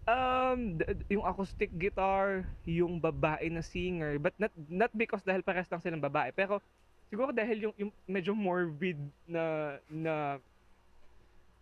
um, 0.03 0.59
yung 1.07 1.24
acoustic 1.24 1.72
guitar, 1.72 2.43
yung 2.68 2.99
babae 2.99 3.47
na 3.47 3.63
singer, 3.63 4.20
but 4.20 4.36
not 4.36 4.51
not 4.68 4.91
because 4.91 5.24
dahil 5.24 5.39
pares 5.39 5.72
lang 5.72 5.80
silang 5.80 6.03
babae, 6.03 6.36
pero 6.36 6.59
siguro 7.07 7.32
dahil 7.32 7.72
yung, 7.72 7.76
yung 7.80 7.91
medyo 8.03 8.36
morbid 8.36 8.99
na 9.24 9.80
na 9.88 10.15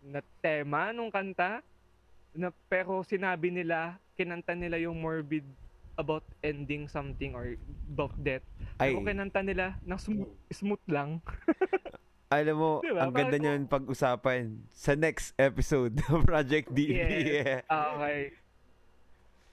na 0.02 0.18
tema 0.42 0.90
nung 0.90 1.14
kanta, 1.14 1.62
na 2.34 2.50
pero 2.66 3.06
sinabi 3.06 3.54
nila, 3.54 4.02
kinanta 4.18 4.58
nila 4.58 4.82
yung 4.82 4.98
morbid 4.98 5.46
about 5.94 6.26
ending 6.42 6.90
something 6.90 7.38
or 7.38 7.54
about 7.86 8.12
death. 8.18 8.42
Ay, 8.82 8.98
Pero 8.98 9.06
kinanta 9.06 9.46
nila 9.46 9.78
ng 9.86 9.94
smooth, 9.94 10.34
smooth 10.50 10.84
lang. 10.90 11.22
alam 12.26 12.56
mo, 12.58 12.70
Diba? 12.82 13.06
ang 13.06 13.12
ganda 13.14 13.38
Bakit 13.38 13.42
niyan 13.42 13.62
pag-usapan 13.70 14.66
sa 14.74 14.98
next 14.98 15.30
episode 15.38 15.94
ng 15.94 16.26
Project 16.26 16.74
DB. 16.74 16.98
Yes. 16.98 17.62
Okay. 17.66 18.20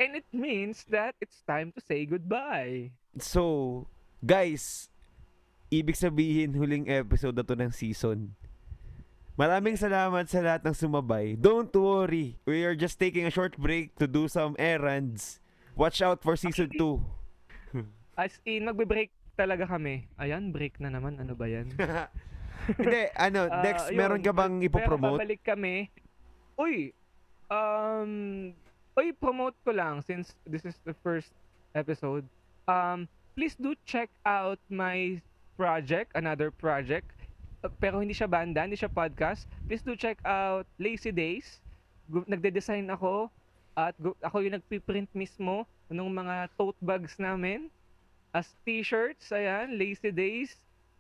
And 0.01 0.11
it 0.17 0.28
means 0.34 0.82
that 0.89 1.13
it's 1.21 1.45
time 1.45 1.69
to 1.78 1.80
say 1.80 2.03
goodbye. 2.09 2.89
So, 3.21 3.86
guys, 4.26 4.89
ibig 5.69 5.93
sabihin 5.95 6.57
huling 6.57 6.89
episode 6.89 7.38
na 7.38 7.45
to 7.45 7.53
ng 7.53 7.69
season. 7.69 8.34
Maraming 9.34 9.78
salamat 9.78 10.30
sa 10.30 10.41
lahat 10.45 10.61
ng 10.65 10.76
sumabay. 10.78 11.34
Don't 11.34 11.74
worry. 11.74 12.38
We 12.45 12.65
are 12.65 12.78
just 12.78 13.01
taking 13.01 13.26
a 13.26 13.34
short 13.34 13.57
break 13.57 13.97
to 13.97 14.05
do 14.05 14.30
some 14.30 14.53
errands. 14.61 15.41
Watch 15.74 16.05
out 16.05 16.21
for 16.21 16.38
season 16.38 16.69
2. 16.78 17.82
As 18.13 18.38
in, 18.45 18.69
magbe-break 18.69 19.09
talaga 19.34 19.65
kami. 19.65 20.05
Ayan, 20.21 20.53
break 20.53 20.78
na 20.78 20.93
naman. 20.93 21.17
Ano 21.17 21.34
ba 21.34 21.49
yan? 21.49 21.74
Hindi, 22.70 23.01
ano, 23.20 23.47
Ah, 23.47 23.61
next, 23.61 23.89
yun. 23.89 23.97
meron 23.97 24.22
ka 24.22 24.32
bang 24.32 24.53
Pero 24.57 24.68
ipopromote? 24.68 25.20
babalik 25.20 25.41
kami. 25.43 25.89
Uy, 26.55 26.93
um, 27.49 28.11
uy, 28.93 29.11
promote 29.11 29.57
ko 29.61 29.72
lang 29.72 30.01
since 30.01 30.38
this 30.45 30.64
is 30.64 30.78
the 30.84 30.93
first 31.01 31.34
episode. 31.74 32.24
Um, 32.66 33.05
please 33.34 33.53
do 33.53 33.74
check 33.84 34.07
out 34.24 34.61
my 34.70 35.18
project, 35.53 36.14
another 36.14 36.49
project. 36.49 37.09
Uh, 37.59 37.72
pero 37.80 37.99
hindi 37.99 38.14
siya 38.14 38.30
banda, 38.30 38.64
hindi 38.64 38.76
siya 38.76 38.88
podcast. 38.88 39.49
Please 39.66 39.82
do 39.82 39.95
check 39.95 40.22
out 40.24 40.68
Lazy 40.78 41.09
Days. 41.09 41.59
Nagde-design 42.07 42.88
ako 42.89 43.32
at 43.74 43.95
ako 44.22 44.45
yung 44.45 44.53
nagpiprint 44.53 45.09
mismo 45.11 45.66
ng 45.89 46.05
mga 46.05 46.51
tote 46.53 46.78
bags 46.80 47.18
namin 47.18 47.74
as 48.32 48.53
t-shirts. 48.61 49.32
Ayan, 49.32 49.78
Lazy 49.78 50.14
Days. 50.14 50.53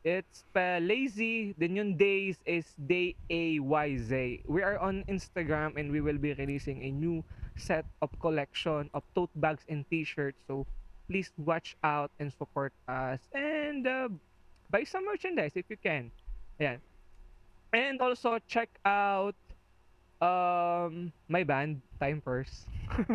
It's 0.03 0.43
pa 0.51 0.83
lazy. 0.83 1.55
Then 1.55 1.79
yung 1.79 1.95
days 1.95 2.35
is 2.43 2.75
day 2.75 3.15
A 3.31 3.63
Y 3.63 3.87
Z. 3.95 4.43
We 4.51 4.59
are 4.59 4.75
on 4.75 5.07
Instagram 5.07 5.79
and 5.79 5.95
we 5.95 6.03
will 6.03 6.19
be 6.19 6.35
releasing 6.35 6.83
a 6.83 6.91
new 6.91 7.23
set 7.55 7.87
of 8.03 8.11
collection 8.19 8.91
of 8.91 9.07
tote 9.15 9.31
bags 9.39 9.63
and 9.71 9.87
t-shirts. 9.87 10.35
So 10.43 10.67
please 11.07 11.31
watch 11.39 11.79
out 11.87 12.11
and 12.19 12.35
support 12.35 12.75
us 12.91 13.23
and 13.31 13.87
uh, 13.87 14.11
buy 14.67 14.83
some 14.83 15.07
merchandise 15.07 15.55
if 15.55 15.71
you 15.71 15.79
can. 15.79 16.11
Yeah. 16.59 16.83
And 17.71 18.03
also 18.03 18.43
check 18.43 18.67
out 18.83 19.39
um 20.19 21.15
my 21.31 21.47
band 21.47 21.79
Time 22.03 22.19
Purse. 22.19 22.67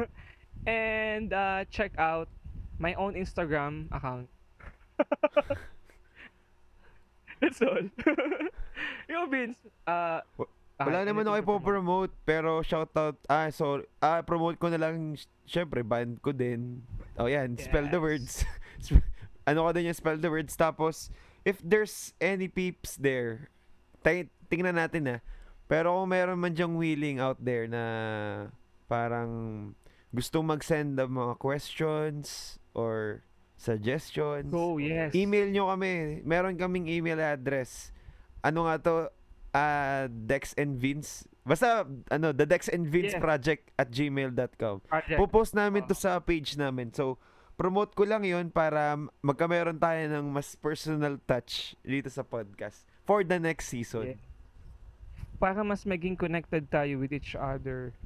and 0.67 1.37
uh, 1.37 1.69
check 1.69 1.93
out 2.01 2.33
my 2.81 2.97
own 2.97 3.13
Instagram 3.13 3.93
account. 3.93 4.33
That's 7.41 7.61
all. 7.63 7.87
Yung 9.13 9.27
Vince, 9.31 9.59
uh, 9.87 10.21
ah, 10.79 10.87
Wala 10.87 11.03
naman 11.03 11.27
ako 11.27 11.37
ipopromote, 11.43 12.15
pero 12.23 12.63
shoutout, 12.63 13.19
ah, 13.27 13.51
sorry, 13.51 13.87
ah, 13.99 14.23
promote 14.23 14.63
ko 14.63 14.71
na 14.71 14.79
lang, 14.79 15.19
sy- 15.19 15.27
syempre, 15.47 15.83
band 15.83 16.23
ko 16.23 16.31
din. 16.31 16.83
Oh, 17.19 17.27
yan, 17.27 17.59
spell 17.59 17.91
the 17.91 17.99
Yes. 17.99 18.07
words. 18.07 18.33
Ano 19.49 19.65
ko 19.65 19.73
din 19.73 19.89
yung 19.89 19.97
spell 19.97 20.21
the 20.21 20.29
words, 20.29 20.53
tapos, 20.55 21.09
if 21.41 21.57
there's 21.65 22.13
any 22.21 22.53
peeps 22.53 23.01
there, 23.01 23.49
tay- 24.05 24.29
tingnan 24.53 24.77
natin 24.77 25.03
na, 25.09 25.17
pero 25.65 25.97
kung 25.97 26.13
meron 26.13 26.37
man 26.37 26.53
dyang 26.53 26.77
willing 26.77 27.17
out 27.17 27.41
there 27.41 27.65
na 27.65 27.83
parang 28.93 29.73
gustong 30.13 30.45
mag-send 30.45 30.97
ng 30.97 31.11
mga 31.13 31.35
questions 31.41 32.57
or 32.73 33.25
suggestions, 33.59 34.47
Go, 34.49 34.79
yes. 34.79 35.11
email 35.13 35.51
nyo 35.51 35.69
kami. 35.69 36.23
Meron 36.23 36.55
kaming 36.55 36.87
email 36.87 37.19
address. 37.19 37.91
Ano 38.41 38.65
nga 38.65 38.79
to? 38.79 38.95
Ah, 39.51 40.07
Dex 40.07 40.55
and 40.55 40.79
Vince. 40.79 41.27
Basta, 41.43 41.83
ano, 42.09 42.31
the 42.31 42.47
Dex 42.47 42.71
and 42.71 42.87
Vince 42.87 43.19
Yeah. 43.19 43.25
project 43.25 43.73
at 43.75 43.91
gmail.com. 43.91 44.87
Project. 44.87 45.19
Popost 45.19 45.59
namin 45.59 45.83
to 45.91 45.97
Oo. 45.97 45.99
sa 45.99 46.23
page 46.23 46.55
namin. 46.55 46.95
So, 46.95 47.19
promote 47.59 47.99
ko 47.99 48.07
lang 48.07 48.23
yon 48.23 48.55
para 48.55 48.95
magkameron 49.19 49.83
tayo 49.83 49.99
ng 50.07 50.31
mas 50.31 50.55
personal 50.55 51.19
touch 51.27 51.75
dito 51.83 52.07
sa 52.07 52.23
podcast 52.23 52.87
for 53.03 53.27
the 53.27 53.41
next 53.43 53.67
season. 53.73 54.15
Yeah. 54.15 54.21
Para 55.43 55.65
mas 55.67 55.83
maging 55.83 56.15
connected 56.15 56.71
tayo 56.71 57.03
with 57.03 57.11
each 57.11 57.35
other. 57.35 57.97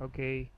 Okay. 0.00 0.48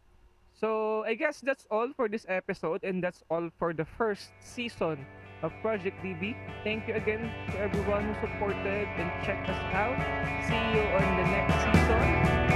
So, 0.58 1.04
I 1.04 1.14
guess 1.14 1.40
that's 1.40 1.66
all 1.70 1.92
for 1.94 2.08
this 2.08 2.26
episode 2.28 2.82
and 2.82 3.02
that's 3.02 3.22
all 3.30 3.50
for 3.58 3.72
the 3.72 3.84
first 3.84 4.34
season 4.40 5.06
of 5.42 5.52
Project 5.62 6.02
DB. 6.02 6.34
Thank 6.64 6.88
you 6.88 6.94
again 6.94 7.30
to 7.52 7.58
everyone 7.58 8.14
who 8.14 8.26
supported 8.26 8.90
and 8.98 9.08
checked 9.24 9.48
us 9.48 9.62
out. 9.70 9.94
See 10.50 10.58
you 10.74 10.82
on 10.82 11.06
the 11.14 11.26
next 11.30 11.54
season. 11.62 12.47